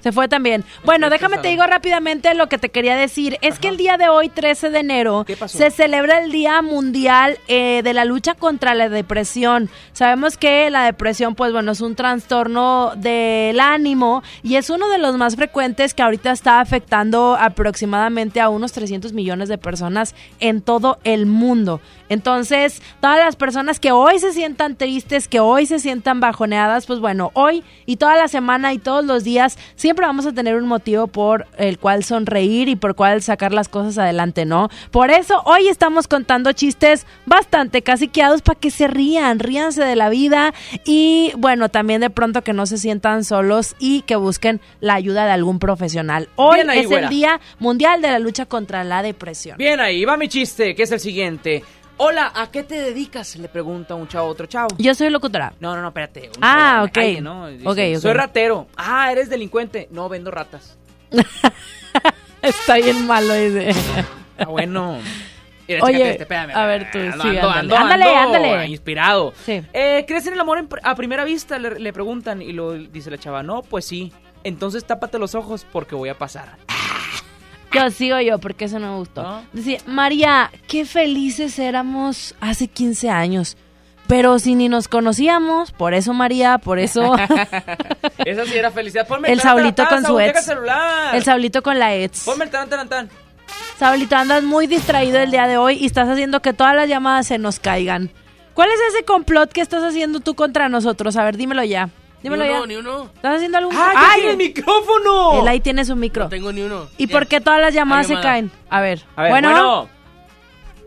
Se 0.00 0.12
fue 0.12 0.28
también. 0.28 0.64
Bueno, 0.84 1.10
déjame 1.10 1.38
te 1.38 1.48
digo 1.48 1.64
rápidamente 1.64 2.34
lo 2.34 2.48
que 2.48 2.58
te 2.58 2.70
quería 2.70 2.96
decir. 2.96 3.38
Es 3.42 3.58
que 3.58 3.68
el 3.68 3.76
día 3.76 3.96
de 3.96 4.08
hoy, 4.08 4.28
13 4.28 4.70
de 4.70 4.78
enero, 4.80 5.26
se 5.46 5.70
celebra 5.70 6.18
el 6.18 6.32
Día 6.32 6.62
Mundial 6.62 7.38
eh, 7.48 7.82
de 7.82 7.94
la 7.94 8.04
Lucha 8.04 8.34
contra 8.34 8.74
la 8.74 8.88
Depresión. 8.88 9.68
Sabemos 9.92 10.36
que 10.36 10.70
la 10.70 10.84
depresión, 10.84 11.34
pues 11.34 11.52
bueno, 11.52 11.72
es 11.72 11.80
un 11.80 11.94
trastorno 11.94 12.92
del 12.96 13.60
ánimo 13.60 14.22
y 14.42 14.56
es 14.56 14.70
uno 14.70 14.88
de 14.88 14.98
los 14.98 15.16
más 15.16 15.36
frecuentes 15.36 15.94
que 15.94 16.02
ahorita 16.02 16.32
está 16.32 16.60
afectando 16.60 17.36
aproximadamente 17.38 18.40
a 18.40 18.48
unos 18.48 18.72
300 18.72 19.12
millones 19.12 19.48
de 19.48 19.58
personas 19.58 20.14
en 20.40 20.62
todo 20.62 20.98
el 21.04 21.26
mundo. 21.26 21.80
Entonces, 22.08 22.82
todas 23.00 23.18
las 23.18 23.36
personas 23.36 23.78
que 23.78 23.92
hoy 23.92 24.18
se 24.18 24.32
sientan 24.32 24.76
tristes, 24.76 25.28
que 25.28 25.38
hoy 25.38 25.66
se 25.66 25.78
sientan 25.78 26.18
bajoneadas, 26.18 26.86
pues 26.86 26.98
bueno, 26.98 27.30
hoy 27.34 27.62
y 27.86 27.96
toda 27.96 28.16
la 28.16 28.28
semana 28.28 28.72
y 28.72 28.78
todos 28.78 29.04
los 29.04 29.22
días 29.22 29.58
siempre 29.90 30.06
vamos 30.06 30.24
a 30.24 30.32
tener 30.32 30.54
un 30.54 30.68
motivo 30.68 31.08
por 31.08 31.48
el 31.58 31.80
cual 31.80 32.04
sonreír 32.04 32.68
y 32.68 32.76
por 32.76 32.94
cual 32.94 33.22
sacar 33.22 33.52
las 33.52 33.68
cosas 33.68 33.98
adelante, 33.98 34.44
¿no? 34.44 34.68
Por 34.92 35.10
eso 35.10 35.42
hoy 35.46 35.66
estamos 35.66 36.06
contando 36.06 36.52
chistes 36.52 37.06
bastante 37.26 37.82
caciqueados 37.82 38.40
para 38.40 38.56
que 38.60 38.70
se 38.70 38.86
rían, 38.86 39.40
ríanse 39.40 39.82
de 39.82 39.96
la 39.96 40.08
vida 40.08 40.54
y 40.84 41.32
bueno, 41.38 41.70
también 41.70 42.02
de 42.02 42.08
pronto 42.08 42.42
que 42.42 42.52
no 42.52 42.66
se 42.66 42.78
sientan 42.78 43.24
solos 43.24 43.74
y 43.80 44.02
que 44.02 44.14
busquen 44.14 44.60
la 44.78 44.94
ayuda 44.94 45.26
de 45.26 45.32
algún 45.32 45.58
profesional. 45.58 46.28
Hoy 46.36 46.60
ahí, 46.60 46.78
es 46.78 46.90
el 46.92 47.08
Día 47.08 47.40
Mundial 47.58 48.00
de 48.00 48.12
la 48.12 48.20
Lucha 48.20 48.46
contra 48.46 48.84
la 48.84 49.02
Depresión. 49.02 49.58
Bien 49.58 49.80
ahí, 49.80 50.04
va 50.04 50.16
mi 50.16 50.28
chiste, 50.28 50.76
que 50.76 50.84
es 50.84 50.92
el 50.92 51.00
siguiente. 51.00 51.64
Hola, 52.02 52.32
¿a 52.34 52.50
qué 52.50 52.62
te 52.62 52.76
dedicas? 52.80 53.36
Le 53.36 53.48
pregunta 53.50 53.94
un 53.94 54.08
chavo 54.08 54.28
a 54.28 54.30
otro 54.30 54.46
chavo. 54.46 54.68
Yo 54.78 54.94
soy 54.94 55.10
locutora. 55.10 55.52
No, 55.60 55.76
no, 55.76 55.82
no, 55.82 55.88
espérate. 55.88 56.30
un 56.34 56.42
Ah, 56.42 56.82
ok. 56.86 56.92
calle, 56.92 57.20
¿no? 57.20 57.48
Dice, 57.48 57.68
Ok, 57.68 57.78
ok. 57.96 58.00
Soy 58.00 58.12
ratero. 58.14 58.68
Ah, 58.74 59.12
eres 59.12 59.28
delincuente. 59.28 59.86
No, 59.90 60.08
vendo 60.08 60.30
ratas. 60.30 60.78
Está 62.42 62.76
bien 62.76 63.06
malo 63.06 63.34
ese. 63.34 63.74
Ah, 64.38 64.46
bueno. 64.46 64.96
Mira, 65.68 65.84
Oye, 65.84 65.92
chécate 65.92 66.10
este, 66.12 66.22
espérame, 66.22 66.50
a 66.56 66.64
ver 66.66 66.90
tú, 66.90 66.98
ando, 66.98 67.22
sí, 67.22 67.28
ando, 67.36 67.76
ándale. 67.76 68.04
Ándale. 68.16 68.66
Inspirado. 68.68 69.34
Sí. 69.44 69.60
Eh, 69.74 70.06
¿Crees 70.08 70.26
en 70.26 70.32
el 70.32 70.40
amor 70.40 70.56
en 70.56 70.68
a 70.82 70.94
primera 70.94 71.24
vista? 71.24 71.58
Le, 71.58 71.78
le 71.78 71.92
preguntan 71.92 72.40
y 72.40 72.52
lo 72.52 72.72
dice 72.72 73.10
la 73.10 73.18
chava. 73.18 73.42
No, 73.42 73.60
pues 73.60 73.84
sí. 73.84 74.10
Entonces 74.42 74.86
tápate 74.86 75.18
los 75.18 75.34
ojos 75.34 75.66
porque 75.70 75.94
voy 75.94 76.08
a 76.08 76.16
pasar. 76.16 76.56
Yo 77.72 77.90
sigo 77.90 78.20
yo, 78.20 78.38
porque 78.38 78.64
eso 78.66 78.78
no 78.78 78.92
me 78.92 78.98
gustó. 78.98 79.42
Decía, 79.52 79.78
María, 79.86 80.50
qué 80.66 80.84
felices 80.84 81.58
éramos 81.58 82.34
hace 82.40 82.68
15 82.68 83.10
años. 83.10 83.56
Pero 84.06 84.40
si 84.40 84.56
ni 84.56 84.68
nos 84.68 84.88
conocíamos, 84.88 85.70
por 85.70 85.94
eso 85.94 86.12
María, 86.12 86.58
por 86.58 86.80
eso 86.80 87.14
Esa 88.24 88.44
sí 88.44 88.58
era 88.58 88.72
felicidad. 88.72 89.06
Ponme 89.06 89.30
el 89.30 89.40
taran, 89.40 89.72
con 89.88 90.04
su 90.04 90.18
ex. 90.18 90.38
el 90.38 90.44
celular. 90.44 91.14
El 91.14 91.22
Saulito 91.22 91.62
con 91.62 91.78
la 91.78 91.94
ex. 91.94 92.24
Ponme 92.24 92.44
el 92.44 92.50
tan, 92.50 92.68
tan, 92.68 92.88
tan. 92.88 93.08
Saulito, 93.78 94.16
andas 94.16 94.42
muy 94.42 94.66
distraído 94.66 95.20
el 95.20 95.30
día 95.30 95.46
de 95.46 95.56
hoy 95.56 95.76
y 95.76 95.86
estás 95.86 96.08
haciendo 96.08 96.42
que 96.42 96.52
todas 96.52 96.74
las 96.74 96.88
llamadas 96.88 97.28
se 97.28 97.38
nos 97.38 97.60
caigan. 97.60 98.10
¿Cuál 98.54 98.68
es 98.70 98.80
ese 98.92 99.04
complot 99.04 99.52
que 99.52 99.60
estás 99.60 99.82
haciendo 99.82 100.20
tú 100.20 100.34
contra 100.34 100.68
nosotros? 100.68 101.16
A 101.16 101.24
ver, 101.24 101.36
dímelo 101.36 101.62
ya. 101.64 101.88
Dímelo 102.22 102.42
ni 102.44 102.50
ya. 102.50 102.56
uno, 102.58 102.66
ni 102.66 102.76
uno. 102.76 103.10
¿Estás 103.14 103.36
haciendo 103.36 103.58
algún 103.58 103.74
¡Ah, 103.76 103.92
ya 103.94 104.14
tiene 104.16 104.30
el 104.32 104.36
micrófono! 104.36 105.40
Él 105.40 105.48
ahí 105.48 105.60
tiene 105.60 105.84
su 105.84 105.96
micro. 105.96 106.24
No 106.24 106.30
tengo 106.30 106.52
ni 106.52 106.60
uno. 106.62 106.86
¿Y 106.98 107.06
por 107.06 107.26
qué 107.26 107.40
todas 107.40 107.60
las 107.60 107.72
llamadas 107.74 108.04
Hay 108.04 108.08
se 108.08 108.14
llamada. 108.14 108.30
caen? 108.30 108.50
A 108.68 108.80
ver. 108.80 109.04
A 109.16 109.22
ver, 109.22 109.30
bueno. 109.32 109.50
bueno. 109.50 109.88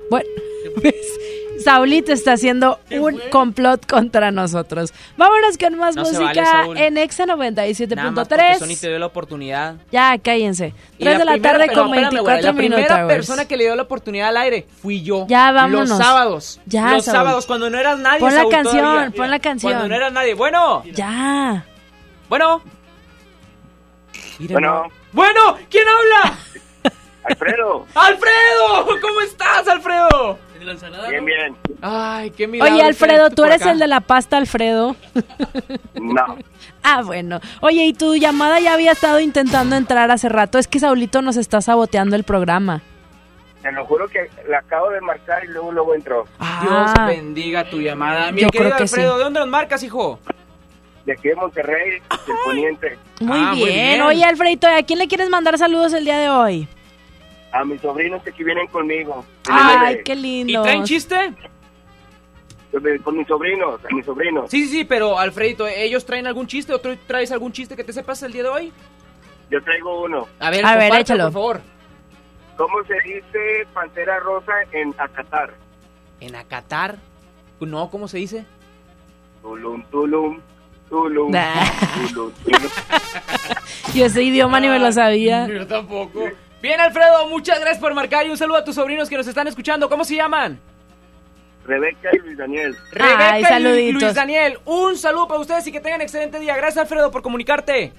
Bueno, 0.10 0.30
¿ves? 0.84 0.96
Saulito 1.64 2.12
está 2.14 2.34
haciendo 2.34 2.80
un 2.92 3.20
complot 3.32 3.86
contra 3.88 4.32
nosotros. 4.32 4.94
Vámonos 5.18 5.58
con 5.58 5.78
más 5.78 5.96
No 5.96 6.04
música 6.04 6.66
vale, 6.68 6.86
en 6.88 6.98
Exa 6.98 7.26
Nada 7.26 7.38
más 7.38 7.56
porque 8.28 8.44
97.3. 8.44 8.60
Sony 8.60 8.80
te 8.80 8.90
dio 8.90 9.00
la 9.00 9.06
oportunidad. 9.06 9.76
Ya, 9.92 10.18
cállense. 10.18 10.74
Y 10.98 11.04
3 11.04 11.18
de 11.20 11.26
la 11.26 11.32
primera- 11.34 11.52
tarde 11.54 11.66
pero 11.68 11.82
con 11.84 11.94
espérame, 11.94 12.10
güey, 12.22 12.24
24 12.36 12.46
La 12.46 12.54
minutos. 12.54 12.86
primera 12.86 13.08
persona 13.08 13.46
que 13.46 13.58
le 13.58 13.64
dio 13.66 13.76
la 13.76 13.84
oportunidad 13.84 14.30
al 14.30 14.38
aire 14.38 14.68
fui 14.82 15.02
yo. 15.04 15.26
Ya, 15.28 15.52
vámonos. 15.52 15.90
Los 15.90 15.98
sábados. 15.98 16.60
Ya, 16.66 16.92
Los 16.94 17.06
Saúl. 17.06 17.16
sábados, 17.18 17.46
cuando 17.46 17.70
no 17.70 17.78
eras 17.80 18.00
nadie. 18.00 18.20
Pon 18.20 18.34
la 18.34 18.42
Saúl, 18.42 18.52
canción, 18.52 18.78
todavía. 18.84 19.12
pon 19.12 19.32
la 19.32 19.40
canción. 19.40 19.72
Cuando 19.74 19.90
no 19.90 19.96
eras 19.96 20.14
nadie. 20.14 20.34
Bueno. 20.34 20.84
Ya. 20.94 21.66
Bueno. 22.30 22.62
Bueno. 24.40 24.60
no. 24.84 24.92
Bueno, 25.12 25.40
¿quién 25.70 25.86
habla? 25.88 26.38
Alfredo. 27.26 27.86
¡Alfredo! 27.96 29.00
¿Cómo 29.02 29.22
estás, 29.22 29.68
Alfredo? 29.68 30.38
Bien, 31.10 31.26
bien. 31.26 31.56
Ay, 31.82 32.32
qué 32.32 32.48
milagro. 32.48 32.74
Oye, 32.74 32.84
Alfredo, 32.84 33.30
tú 33.32 33.44
eres 33.44 33.62
acá. 33.62 33.72
el 33.72 33.80
de 33.80 33.88
la 33.88 34.00
pasta, 34.00 34.38
Alfredo. 34.38 34.96
No. 35.96 36.38
Ah, 36.84 37.02
bueno. 37.04 37.42
Oye, 37.62 37.84
y 37.86 37.94
tu 37.94 38.16
llamada 38.16 38.60
ya 38.62 38.74
había 38.74 38.94
estado 38.94 39.20
intentando 39.20 39.76
entrar 39.76 40.10
hace 40.12 40.30
rato. 40.30 40.58
Es 40.60 40.68
que 40.70 40.80
Saulito 40.80 41.22
nos 41.22 41.36
está 41.38 41.62
saboteando 41.62 42.16
el 42.16 42.24
programa. 42.24 42.82
Te 43.62 43.72
lo 43.74 43.86
juro 43.86 44.08
que 44.08 44.30
la 44.50 44.60
acabo 44.60 44.90
de 44.90 45.02
marcar 45.02 45.44
y 45.44 45.48
luego 45.48 45.72
luego 45.72 45.96
entró. 45.96 46.24
Dios 46.62 46.92
Ah. 46.98 47.06
bendiga 47.08 47.70
tu 47.70 47.80
llamada. 47.82 48.32
Mi 48.32 48.42
Yo 48.42 48.50
querido 48.50 48.70
creo 48.70 48.78
que 48.78 48.84
Alfredo, 48.84 49.12
sí. 49.14 49.18
¿de 49.18 49.24
dónde 49.24 49.40
nos 49.42 49.50
marcas, 49.50 49.84
hijo? 49.84 50.20
De 51.06 51.12
aquí 51.14 51.28
de 51.30 51.36
Monterrey, 51.36 51.90
del 51.92 52.36
poniente. 52.46 52.98
Muy, 53.20 53.38
Ah, 53.38 53.54
muy 53.54 53.66
bien. 53.66 53.74
bien. 53.76 54.02
Oye, 54.04 54.24
Alfredito, 54.24 54.68
¿a 54.68 54.82
quién 54.84 55.00
le 55.00 55.08
quieres 55.10 55.30
mandar 55.30 55.58
saludos 55.58 55.92
el 55.94 56.06
día 56.06 56.18
de 56.18 56.30
hoy? 56.30 56.68
A 57.54 57.64
mis 57.64 57.80
sobrinos 57.82 58.22
que 58.24 58.32
aquí 58.32 58.44
vienen 58.44 58.68
conmigo. 58.68 59.24
Ay, 59.50 60.00
qué 60.04 60.14
¿Y 60.14 60.16
lindo. 60.16 60.64
traen 60.64 60.84
chiste? 60.84 61.16
Con 63.04 63.16
mis 63.18 63.28
sobrinos, 63.28 63.80
a 63.90 63.94
mis 63.96 64.04
sobrinos. 64.06 64.50
Sí, 64.50 64.66
sí, 64.66 64.78
sí, 64.80 64.84
pero 64.84 65.20
Alfredito, 65.20 65.68
¿ellos 65.68 66.04
traen 66.06 66.26
algún 66.26 66.48
chiste 66.48 66.74
o 66.74 66.80
tú 66.82 66.90
traes 67.06 67.32
algún 67.32 67.52
chiste 67.52 67.76
que 67.76 67.84
te 67.84 67.94
sepas 67.94 68.24
el 68.24 68.34
día 68.34 68.42
de 68.44 68.50
hoy? 68.50 68.74
Yo 69.52 69.62
traigo 69.64 70.04
uno. 70.04 70.28
A 70.40 70.50
ver, 70.50 70.66
A 70.66 70.76
ver, 70.76 70.92
échalo. 70.96 71.26
por 71.26 71.34
favor. 71.34 71.62
¿Cómo 72.58 72.84
se 72.86 72.96
dice 73.08 73.68
pantera 73.74 74.20
rosa 74.20 74.54
en 74.72 74.94
Acatar? 74.98 75.54
¿En 76.20 76.36
Acatar? 76.36 76.98
No, 77.60 77.90
¿cómo 77.92 78.08
se 78.08 78.18
dice? 78.18 78.46
Tulum, 79.44 79.84
tulum, 79.92 80.40
tulum, 80.90 81.32
Nah. 81.32 81.54
tulum, 82.10 82.32
tulum. 82.44 82.62
Yo 83.94 84.06
ese 84.06 84.24
idioma 84.24 84.60
ni 84.60 84.70
me 84.70 84.80
lo 84.80 84.92
sabía. 84.92 85.48
Yo 85.48 85.68
tampoco. 85.68 86.30
Bien, 86.64 86.80
Alfredo, 86.80 87.28
muchas 87.28 87.60
gracias 87.60 87.82
por 87.82 87.94
marcar 87.94 88.26
y 88.26 88.30
un 88.30 88.38
saludo 88.38 88.56
a 88.56 88.64
tus 88.64 88.76
sobrinos 88.76 89.10
que 89.10 89.18
nos 89.18 89.28
están 89.28 89.50
escuchando. 89.50 89.90
¿Cómo 89.90 90.06
se 90.06 90.16
llaman? 90.16 90.62
Rebeca 91.66 92.10
y 92.14 92.20
Luis 92.20 92.38
Daniel. 92.38 92.78
Rebeca 92.94 93.34
Ay, 93.34 93.42
y 93.42 93.46
saluditos. 93.46 94.02
Luis 94.02 94.16
Daniel. 94.16 94.58
Un 94.64 94.96
saludo 94.96 95.28
para 95.28 95.42
ustedes 95.42 95.68
y 95.68 95.74
que 95.74 95.82
tengan 95.82 96.00
excelente 96.00 96.40
día. 96.40 96.56
Gracias, 96.56 96.78
Alfredo, 96.78 97.12
por 97.12 97.22
comunicarte. 97.22 97.92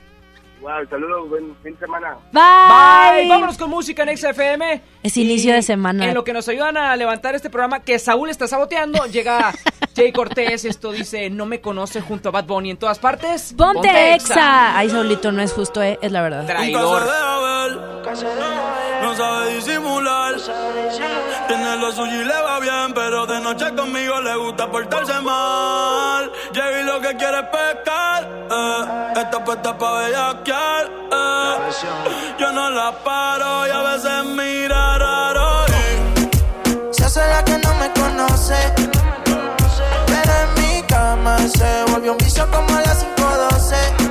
Wow, 0.64 0.88
saludos, 0.88 1.28
buen 1.28 1.54
fin 1.62 1.74
de 1.74 1.78
semana. 1.78 2.16
Bye. 2.32 3.28
Vámonos 3.28 3.58
con 3.58 3.68
música 3.68 4.02
en 4.02 4.16
XFM. 4.16 4.80
Es 5.02 5.14
inicio 5.18 5.52
de 5.52 5.60
semana. 5.60 6.06
En 6.06 6.14
lo 6.14 6.24
que 6.24 6.32
nos 6.32 6.48
ayudan 6.48 6.78
a 6.78 6.96
levantar 6.96 7.34
este 7.34 7.50
programa 7.50 7.80
que 7.80 7.98
Saúl 7.98 8.30
está 8.30 8.48
saboteando, 8.48 9.04
llega 9.04 9.52
Jay 9.94 10.10
Cortés. 10.10 10.64
Esto 10.64 10.92
dice: 10.92 11.28
No 11.28 11.44
me 11.44 11.60
conoce 11.60 12.00
junto 12.00 12.30
a 12.30 12.32
Bad 12.32 12.46
Bunny 12.46 12.70
en 12.70 12.78
todas 12.78 12.98
partes. 12.98 13.54
Ponte, 13.54 14.14
exa. 14.14 14.74
Ay, 14.78 14.88
Saulito, 14.88 15.30
no 15.32 15.42
es 15.42 15.52
justo, 15.52 15.82
eh, 15.82 15.98
es 16.00 16.10
la 16.10 16.22
verdad. 16.22 16.46
Traidor. 16.46 17.02
No 19.02 19.14
sabe 19.14 19.56
disimular. 19.56 20.34
Tiene 21.46 21.76
lo 21.76 21.92
suyo 21.92 22.22
y 22.22 22.24
le 22.24 22.40
va 22.40 22.58
bien, 22.60 22.94
pero 22.94 23.26
de 23.26 23.38
noche 23.40 23.66
conmigo 23.76 24.18
le 24.22 24.34
gusta 24.36 24.70
portarse 24.70 25.20
mal. 25.20 26.32
Llega 26.54 26.80
y 26.80 26.84
lo 26.84 27.00
que 27.02 27.16
quiere 27.18 27.38
es 27.40 27.44
pescar. 27.48 28.24
Eh. 28.50 29.20
Esta 29.20 29.44
puesta 29.44 29.76
pa' 29.76 30.00
bellaquear. 30.00 30.53
Eh. 30.56 32.36
Yo 32.38 32.52
no 32.52 32.70
la 32.70 32.92
paro 33.04 33.66
y 33.66 33.70
a 33.70 33.82
veces 33.82 34.24
mira 34.24 34.98
raro. 34.98 35.64
y 35.68 36.94
Se 36.94 37.04
hace 37.04 37.20
la 37.28 37.44
que 37.44 37.58
no 37.58 37.74
me 37.74 37.90
conoce. 37.92 38.54
Pero 40.06 40.32
en 40.42 40.54
mi 40.62 40.82
cama 40.82 41.38
se 41.38 41.84
volvió 41.90 42.12
un 42.12 42.18
vicio 42.18 42.48
como 42.50 42.76
a 42.76 42.80
las 42.82 43.04
512. 43.04 44.03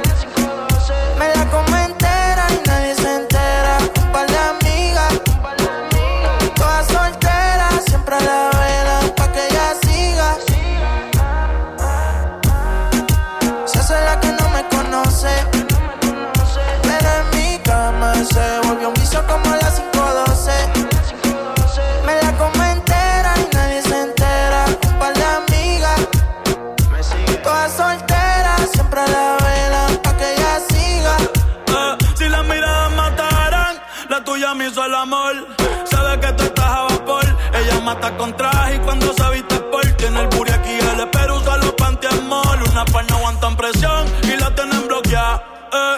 Amor. 35.03 35.35
Sabe 35.83 36.19
que 36.21 36.31
tú 36.33 36.43
estás 36.43 36.65
a 36.65 36.81
vapor. 36.83 37.25
Ella 37.59 37.79
mata 37.81 38.15
con 38.17 38.35
traje 38.35 38.75
y 38.75 38.79
cuando 38.79 39.13
se 39.13 39.29
viste 39.31 39.55
por 39.71 39.85
tiene 40.01 40.21
el 40.21 40.27
booty 40.27 40.51
aquí 40.51 40.77
el 40.79 41.09
pero 41.09 41.37
usa 41.37 41.57
los 41.57 41.73
pantiamol. 41.73 42.59
Una 42.71 42.85
par 42.85 43.05
no 43.09 43.17
aguantan 43.17 43.55
presión 43.55 44.05
y 44.23 44.37
la 44.37 44.49
tienen 44.55 44.87
bloqueada. 44.87 45.43
Eh, 45.79 45.97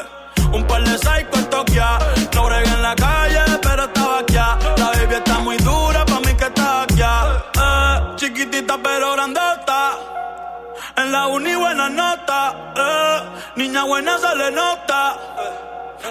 un 0.54 0.64
par 0.66 0.84
de 0.84 0.98
psycho 0.98 1.36
en 1.36 1.50
Tokia. 1.50 2.00
No 2.34 2.46
bregué 2.46 2.74
en 2.74 2.82
la 2.82 2.96
calle, 2.96 3.42
pero 3.62 3.84
estaba 3.84 4.20
aquí. 4.20 4.34
La 4.34 4.88
baby 4.94 5.16
está 5.16 5.40
muy 5.40 5.58
dura, 5.58 6.06
pa' 6.06 6.20
mí 6.22 6.34
que 6.40 6.46
está 6.46 6.82
aquí. 6.84 7.02
Eh, 7.02 8.16
chiquitita 8.16 8.78
pero 8.84 9.14
grandota. 9.14 9.92
En 10.98 11.12
la 11.12 11.28
uni 11.28 11.54
buena 11.56 11.90
nota, 11.90 12.54
eh. 12.76 13.20
niña 13.58 13.84
buena 13.84 14.18
se 14.18 14.36
le 14.36 14.50
nota, 14.52 15.18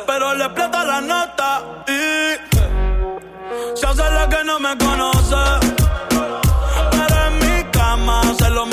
pero 0.06 0.34
le 0.34 0.44
explota 0.44 0.84
la 0.84 1.00
nota 1.00 1.62
y 1.88 2.53
se 3.74 3.86
hace 3.86 4.02
la 4.02 4.28
que 4.28 4.44
no 4.44 4.58
me 4.60 4.76
conoce. 4.78 5.44
Pero 6.90 7.26
en 7.26 7.38
mi 7.38 7.70
cama 7.70 8.22
se 8.38 8.50
lo 8.50 8.66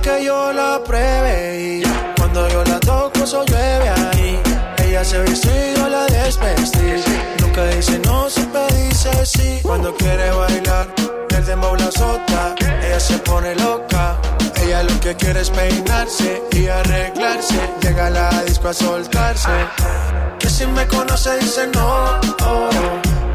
que 0.00 0.24
yo 0.24 0.52
la 0.52 0.82
pruebe 0.82 1.80
y 1.80 1.82
cuando 2.16 2.48
yo 2.48 2.64
la 2.64 2.80
toco 2.80 3.24
eso 3.24 3.44
llueve 3.44 3.88
ahí. 3.88 4.40
Ella 4.78 5.04
se 5.04 5.22
viste 5.22 5.72
y 5.72 5.78
yo 5.78 5.88
la 5.88 6.04
desvestí. 6.06 6.78
Nunca 7.40 7.64
dice 7.66 7.98
no, 8.00 8.28
siempre 8.28 8.62
dice 8.76 9.26
sí. 9.26 9.60
Cuando 9.62 9.94
quiere 9.94 10.30
bailar, 10.30 10.88
el 11.36 11.46
dembow 11.46 11.76
la 11.76 11.86
azota. 11.86 12.54
Ella 12.82 13.00
se 13.00 13.18
pone 13.18 13.54
loca. 13.56 14.16
Ella 14.62 14.82
lo 14.82 14.98
que 15.00 15.14
quiere 15.14 15.40
es 15.40 15.50
peinarse 15.50 16.42
y 16.52 16.66
arreglarse. 16.66 17.60
Llega 17.82 18.06
a 18.06 18.10
la 18.10 18.42
disco 18.44 18.68
a 18.68 18.74
soltarse. 18.74 19.50
Que 20.38 20.48
si 20.48 20.66
me 20.66 20.86
conoce 20.88 21.38
dice 21.38 21.66
no, 21.68 22.20
oh, 22.44 22.70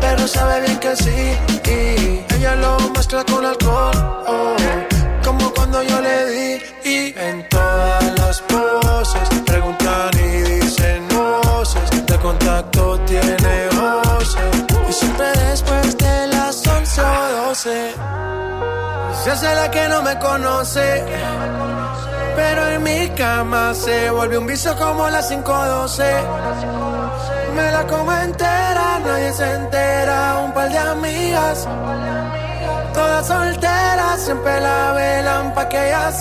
pero 0.02 0.28
sabe 0.28 0.62
bien 0.62 0.80
que 0.80 0.96
sí. 0.96 1.38
Y 1.66 2.36
ella 2.36 2.56
lo 2.56 2.78
mezcla 2.90 3.24
con 3.24 3.46
alcohol, 3.46 3.92
oh, 4.28 4.56
cuando 5.70 5.84
yo 5.84 6.02
le 6.02 6.26
di. 6.30 6.62
Y 6.84 7.20
en 7.20 7.48
todas 7.50 8.20
las 8.20 8.42
poses 8.42 9.30
preguntan 9.46 10.10
y 10.14 10.42
dicen 10.42 11.08
voces. 11.10 12.06
De 12.06 12.18
contacto 12.18 13.00
tiene 13.02 13.70
voces. 13.80 14.66
Y 14.90 14.94
siempre 14.94 15.32
después 15.32 15.98
de 15.98 16.28
las 16.28 16.66
11 16.66 17.02
o 17.02 17.46
12. 17.48 17.94
Se 19.24 19.32
hace 19.32 19.56
la 19.56 19.70
que 19.70 19.88
no 19.90 20.02
me 20.02 20.18
conoce. 20.18 21.06
Pero 22.36 22.68
en 22.68 22.84
mi 22.84 23.10
cama 23.10 23.74
se 23.74 24.10
volvió 24.10 24.40
un 24.40 24.48
vicio 24.48 24.76
como 24.78 25.10
las 25.10 25.28
512. 25.28 26.04
Me 27.56 27.72
la 27.72 27.86
como 27.86 28.12
entera, 28.14 29.00
nadie 29.06 29.34
se 29.34 29.54
entera. 29.54 30.42
Un 30.46 30.54
par 30.54 30.70
de 30.70 30.78
amigas, 30.78 31.68
todas 33.00 33.28
solteras, 33.28 34.22
siempre 34.22 34.60
la 34.60 34.92
velan 34.94 35.54
pa' 35.54 35.70
que 35.70 35.88
ella. 35.88 36.12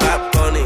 Bad 0.00 0.22
Bunny, 0.34 0.62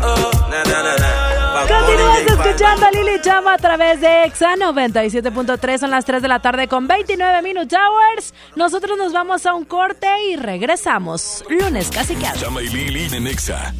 Continúas 1.68 2.22
escuchando 2.26 2.86
a 2.86 2.90
Lili 2.90 3.20
Chama 3.20 3.54
a 3.54 3.58
través 3.58 4.00
de 4.00 4.24
EXA 4.24 4.56
97.3. 4.56 5.78
Son 5.78 5.90
las 5.90 6.04
3 6.04 6.22
de 6.22 6.28
la 6.28 6.40
tarde 6.40 6.66
con 6.66 6.88
29 6.88 7.42
Minute 7.42 7.76
Hours. 7.76 8.34
Nosotros 8.56 8.98
nos 8.98 9.12
vamos 9.12 9.46
a 9.46 9.54
un 9.54 9.64
corte 9.64 10.08
y 10.28 10.36
regresamos. 10.36 11.44
Lunes 11.48 11.90
casi 11.90 12.16
que 12.16 12.26
Chama 12.34 12.62
y 12.62 12.68
Lili 12.68 13.14
en 13.14 13.28
Exa. 13.28 13.72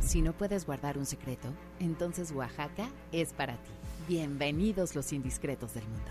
Si 0.00 0.20
no 0.20 0.32
puedes 0.32 0.66
guardar 0.66 0.98
un 0.98 1.06
secreto, 1.06 1.48
entonces 1.78 2.32
Oaxaca 2.32 2.88
es 3.12 3.32
para 3.32 3.54
ti. 3.54 3.70
Bienvenidos 4.08 4.96
los 4.96 5.12
indiscretos 5.12 5.74
del 5.74 5.84
mundo. 5.84 6.10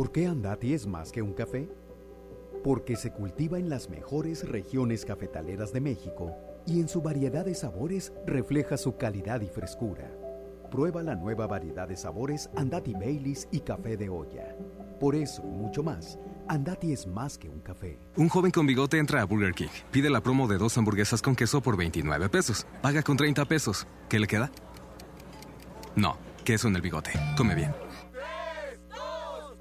¿Por 0.00 0.12
qué 0.12 0.26
Andati 0.26 0.72
es 0.72 0.86
más 0.86 1.12
que 1.12 1.20
un 1.20 1.34
café? 1.34 1.68
Porque 2.64 2.96
se 2.96 3.12
cultiva 3.12 3.58
en 3.58 3.68
las 3.68 3.90
mejores 3.90 4.48
regiones 4.48 5.04
cafetaleras 5.04 5.74
de 5.74 5.82
México 5.82 6.34
y 6.66 6.80
en 6.80 6.88
su 6.88 7.02
variedad 7.02 7.44
de 7.44 7.54
sabores 7.54 8.10
refleja 8.26 8.78
su 8.78 8.96
calidad 8.96 9.42
y 9.42 9.48
frescura. 9.48 10.10
Prueba 10.70 11.02
la 11.02 11.16
nueva 11.16 11.46
variedad 11.46 11.86
de 11.86 11.98
sabores 11.98 12.48
Andati 12.56 12.94
Baileys 12.94 13.46
y 13.52 13.60
café 13.60 13.98
de 13.98 14.08
olla. 14.08 14.56
Por 14.98 15.14
eso 15.14 15.42
y 15.44 15.50
mucho 15.50 15.82
más, 15.82 16.18
Andati 16.48 16.94
es 16.94 17.06
más 17.06 17.36
que 17.36 17.50
un 17.50 17.60
café. 17.60 17.98
Un 18.16 18.30
joven 18.30 18.52
con 18.52 18.66
bigote 18.66 18.96
entra 18.96 19.20
a 19.20 19.26
Burger 19.26 19.52
King. 19.52 19.68
Pide 19.90 20.08
la 20.08 20.22
promo 20.22 20.48
de 20.48 20.56
dos 20.56 20.78
hamburguesas 20.78 21.20
con 21.20 21.36
queso 21.36 21.60
por 21.60 21.76
29 21.76 22.30
pesos. 22.30 22.66
Paga 22.80 23.02
con 23.02 23.18
30 23.18 23.44
pesos. 23.44 23.86
¿Qué 24.08 24.18
le 24.18 24.26
queda? 24.26 24.50
No, 25.94 26.16
queso 26.42 26.68
en 26.68 26.76
el 26.76 26.80
bigote. 26.80 27.10
Come 27.36 27.54
bien. 27.54 27.89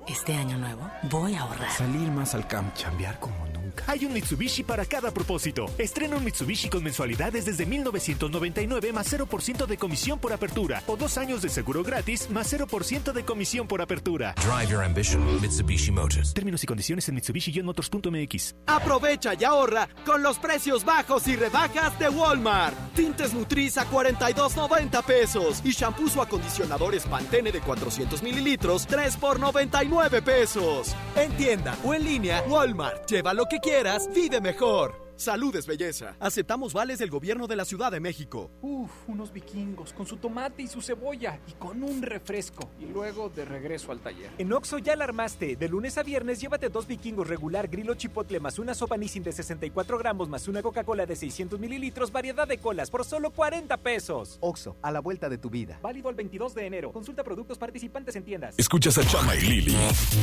Este 0.09 0.33
año 0.33 0.57
nuevo 0.57 0.89
voy 1.03 1.35
a 1.35 1.41
ahorrar. 1.41 1.69
Salir 1.71 2.09
más 2.09 2.33
al 2.33 2.47
camp, 2.47 2.73
chambear 2.73 3.19
como 3.19 3.45
Hay 3.87 4.05
un 4.05 4.13
Mitsubishi 4.13 4.63
para 4.63 4.85
cada 4.85 5.11
propósito. 5.11 5.65
Estrena 5.77 6.17
un 6.17 6.23
Mitsubishi 6.23 6.69
con 6.69 6.83
mensualidades 6.83 7.45
desde 7.45 7.65
1999 7.65 8.93
más 8.93 9.11
0% 9.11 9.65
de 9.65 9.77
comisión 9.77 10.19
por 10.19 10.33
apertura. 10.33 10.83
O 10.87 10.95
dos 10.95 11.17
años 11.17 11.41
de 11.41 11.49
seguro 11.49 11.83
gratis 11.83 12.29
más 12.29 12.51
0% 12.53 13.13
de 13.13 13.23
comisión 13.23 13.67
por 13.67 13.81
apertura. 13.81 14.35
Drive 14.35 14.71
your 14.71 14.83
ambition, 14.83 15.41
Mitsubishi 15.41 15.91
Motors. 15.91 16.33
Términos 16.33 16.63
y 16.63 16.67
condiciones 16.67 17.07
en 17.09 17.15
Mitsubishi-motors.mx. 17.15 18.55
Aprovecha 18.67 19.33
y 19.33 19.43
ahorra 19.43 19.87
con 20.05 20.23
los 20.23 20.39
precios 20.39 20.85
bajos 20.85 21.27
y 21.27 21.35
rebajas 21.35 21.97
de 21.99 22.09
Walmart. 22.09 22.75
Tintes 22.95 23.33
Nutris 23.33 23.77
a 23.77 23.89
42.90 23.89 25.03
pesos. 25.03 25.61
Y 25.63 25.71
shampoos 25.71 26.15
o 26.17 26.21
acondicionadores 26.21 27.05
Pantene 27.05 27.51
de 27.51 27.61
400 27.61 28.21
mililitros, 28.23 28.85
3 28.87 29.17
por 29.17 29.39
99 29.39 30.21
pesos. 30.21 30.95
En 31.15 31.31
tienda 31.33 31.77
o 31.83 31.93
en 31.93 32.03
línea, 32.03 32.43
Walmart. 32.47 33.09
Lleva 33.09 33.33
lo 33.33 33.45
que 33.45 33.58
quieras, 33.59 34.09
vive 34.13 34.41
mejor. 34.41 35.08
Salud 35.19 35.53
es 35.57 35.67
belleza. 35.67 36.15
Aceptamos 36.21 36.71
vales 36.71 36.97
del 36.97 37.09
gobierno 37.09 37.45
de 37.45 37.57
la 37.57 37.65
Ciudad 37.65 37.91
de 37.91 37.99
México. 37.99 38.49
Uf, 38.61 38.89
unos 39.09 39.33
vikingos 39.33 39.91
con 39.91 40.07
su 40.07 40.15
tomate 40.15 40.61
y 40.61 40.67
su 40.67 40.81
cebolla 40.81 41.41
y 41.45 41.51
con 41.55 41.83
un 41.83 42.01
refresco. 42.01 42.69
Y 42.79 42.85
luego 42.85 43.27
de 43.27 43.43
regreso 43.43 43.91
al 43.91 43.99
taller. 43.99 44.31
En 44.37 44.53
Oxo 44.53 44.77
ya 44.77 44.95
la 44.95 45.03
armaste. 45.03 45.57
De 45.57 45.67
lunes 45.67 45.97
a 45.97 46.03
viernes 46.03 46.39
llévate 46.39 46.69
dos 46.69 46.87
vikingos 46.87 47.27
regular 47.27 47.67
grillo 47.67 47.95
chipotle 47.95 48.39
más 48.39 48.59
una 48.59 48.73
sopa 48.73 48.95
Nissin 48.95 49.21
de 49.21 49.33
64 49.33 49.97
gramos 49.97 50.29
más 50.29 50.47
una 50.47 50.61
Coca-Cola 50.61 51.05
de 51.05 51.17
600 51.17 51.59
mililitros, 51.59 52.13
variedad 52.13 52.47
de 52.47 52.57
colas 52.57 52.89
por 52.89 53.03
solo 53.03 53.31
40 53.31 53.75
pesos. 53.75 54.37
Oxo, 54.39 54.77
a 54.81 54.89
la 54.89 55.01
vuelta 55.01 55.27
de 55.27 55.37
tu 55.37 55.49
vida. 55.49 55.79
Válido 55.81 56.09
el 56.09 56.15
22 56.15 56.55
de 56.55 56.65
enero. 56.65 56.93
Consulta 56.93 57.25
productos 57.25 57.57
participantes 57.57 58.15
en 58.15 58.23
tiendas. 58.23 58.55
Escuchas 58.57 58.97
a 58.97 59.05
Chama 59.05 59.35
y 59.35 59.41
Lili 59.41 59.75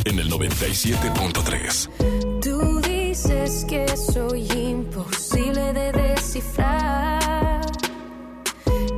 en 0.06 0.18
el 0.18 0.30
97.3. 0.30 2.40
Tú 2.40 2.80
dices 2.80 3.66
que 3.68 3.94
soy 3.94 4.48
imposible 4.86 5.72
de 5.72 5.92
descifrar. 5.92 7.60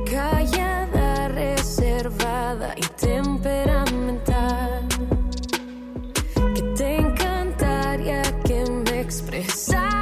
Callada, 0.05 1.27
reservada 1.29 2.73
y 2.75 2.81
temperamental. 3.07 4.87
Que 6.55 6.61
te 6.77 6.97
encantaría 6.97 8.21
que 8.43 8.63
me 8.85 9.01
expresara 9.01 9.98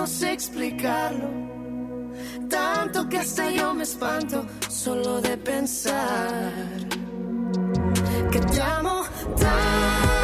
no 0.00 0.06
sé 0.06 0.32
explicarlo, 0.32 1.28
tanto 2.48 3.06
que 3.10 3.18
hasta 3.18 3.50
yo 3.50 3.74
me 3.74 3.82
espanto 3.82 4.46
solo 4.70 5.20
de 5.20 5.36
pensar 5.36 6.52
que 8.32 8.40
te 8.40 8.62
amo 8.62 9.02
tanto, 9.38 10.19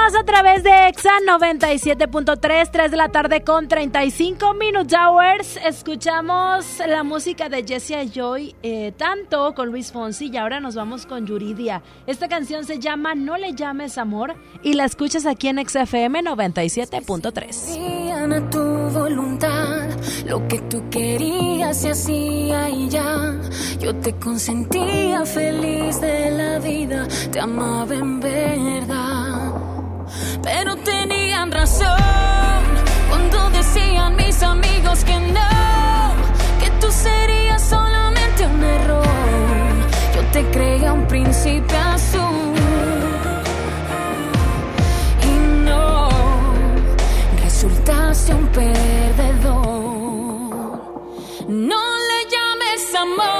más 0.00 0.14
a 0.14 0.24
través 0.24 0.62
de 0.62 0.88
EXA 0.88 1.10
97.3, 1.28 2.70
3 2.70 2.90
de 2.90 2.96
la 2.96 3.10
tarde 3.10 3.42
con 3.42 3.68
35 3.68 4.54
Minute 4.54 4.96
Hours. 4.96 5.58
Escuchamos 5.62 6.78
la 6.86 7.02
música 7.02 7.50
de 7.50 7.64
Jessia 7.66 8.04
Joy, 8.04 8.54
eh, 8.62 8.92
tanto 8.96 9.54
con 9.54 9.68
Luis 9.68 9.92
Fonsi 9.92 10.30
y 10.32 10.38
ahora 10.38 10.58
nos 10.58 10.74
vamos 10.74 11.04
con 11.04 11.26
Yuridia. 11.26 11.82
Esta 12.06 12.28
canción 12.28 12.64
se 12.64 12.78
llama 12.78 13.14
No 13.14 13.36
le 13.36 13.52
llames 13.52 13.98
amor 13.98 14.36
y 14.62 14.72
la 14.72 14.86
escuchas 14.86 15.26
aquí 15.26 15.48
en 15.48 15.58
XFM 15.68 16.22
97.3. 16.22 17.48
Hacían 17.50 18.32
a 18.32 18.48
tu 18.48 18.58
voluntad 18.58 19.88
lo 20.26 20.48
que 20.48 20.60
tú 20.60 20.82
querías 20.88 21.78
se 21.78 21.90
hacía 21.90 22.70
y 22.70 22.88
ya 22.88 23.34
yo 23.78 23.94
te 23.96 24.14
consentía 24.14 25.26
feliz 25.26 26.00
de 26.00 26.30
la 26.30 26.58
vida 26.58 27.06
te 27.30 27.40
amaba 27.40 27.94
en 27.94 28.20
verdad 28.20 29.59
pero 30.42 30.76
tenían 30.76 31.50
razón 31.50 32.60
cuando 33.08 33.50
decían 33.50 34.16
mis 34.16 34.42
amigos 34.42 35.04
que 35.04 35.18
no 35.20 36.14
que 36.60 36.70
tú 36.80 36.90
serías 36.90 37.62
solamente 37.62 38.46
un 38.46 38.64
error 38.64 39.10
yo 40.14 40.22
te 40.32 40.44
creía 40.50 40.92
un 40.92 41.06
príncipe 41.06 41.76
azul 41.76 42.54
y 45.22 45.64
no 45.64 46.08
resultaste 47.42 48.34
un 48.34 48.46
perdedor. 48.48 49.60
No 51.48 51.82
le 52.08 52.18
llames 52.32 52.94
amor, 52.94 53.39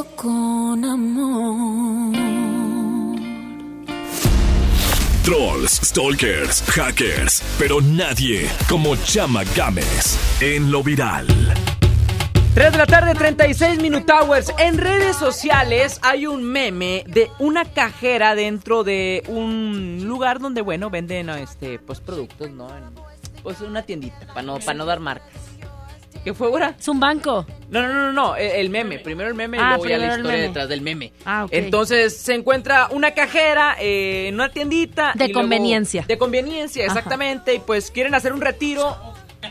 Con 0.00 0.84
amor. 0.84 2.16
Trolls, 5.22 5.70
stalkers, 5.84 6.62
hackers, 6.62 7.42
pero 7.58 7.80
nadie 7.82 8.48
como 8.70 8.96
Chama 8.96 9.42
Games 9.54 10.18
en 10.40 10.70
lo 10.72 10.82
viral. 10.82 11.26
3 12.54 12.72
de 12.72 12.78
la 12.78 12.86
tarde, 12.86 13.14
36 13.14 13.80
Minute 13.82 14.10
Hours. 14.12 14.52
En 14.58 14.78
redes 14.78 15.16
sociales 15.16 15.98
hay 16.02 16.26
un 16.26 16.42
meme 16.42 17.04
de 17.06 17.30
una 17.38 17.64
cajera 17.66 18.34
dentro 18.34 18.84
de 18.84 19.22
un 19.28 20.04
lugar 20.06 20.40
donde, 20.40 20.62
bueno, 20.62 20.88
venden 20.88 21.28
este, 21.30 21.78
pues 21.78 22.00
productos, 22.00 22.50
¿no? 22.50 22.68
En- 22.74 22.84
pues 23.42 23.60
una 23.60 23.82
tiendita, 23.82 24.18
para 24.28 24.42
no, 24.42 24.58
para 24.60 24.74
no 24.74 24.86
dar 24.86 25.00
marcas. 25.00 25.28
¿Qué 26.24 26.32
fue 26.34 26.46
ahora? 26.46 26.76
Es 26.78 26.86
un 26.88 27.00
banco. 27.00 27.44
No, 27.68 27.82
no, 27.82 27.88
no, 27.88 28.06
no, 28.06 28.12
no, 28.12 28.36
el, 28.36 28.46
el 28.52 28.70
meme. 28.70 28.98
Primero 29.00 29.28
el 29.28 29.34
meme 29.34 29.56
y 29.56 29.60
Ah, 29.60 29.70
luego 29.70 29.86
ya 29.86 29.98
la 29.98 30.16
historia 30.16 30.40
detrás 30.42 30.68
del 30.68 30.80
meme. 30.80 31.12
Ah, 31.24 31.44
ok. 31.44 31.50
Entonces 31.52 32.16
se 32.16 32.34
encuentra 32.34 32.86
una 32.90 33.10
cajera 33.12 33.76
eh, 33.80 34.28
en 34.28 34.34
una 34.34 34.48
tiendita. 34.50 35.12
De 35.16 35.24
y 35.24 35.28
luego- 35.28 35.40
conveniencia. 35.40 36.04
de 36.06 36.18
conveniencia, 36.18 36.84
Ajá. 36.86 36.92
exactamente. 36.98 37.54
Y 37.54 37.58
pues 37.58 37.90
quieren 37.90 38.14
hacer 38.14 38.32
un 38.32 38.40
retiro. 38.40 38.96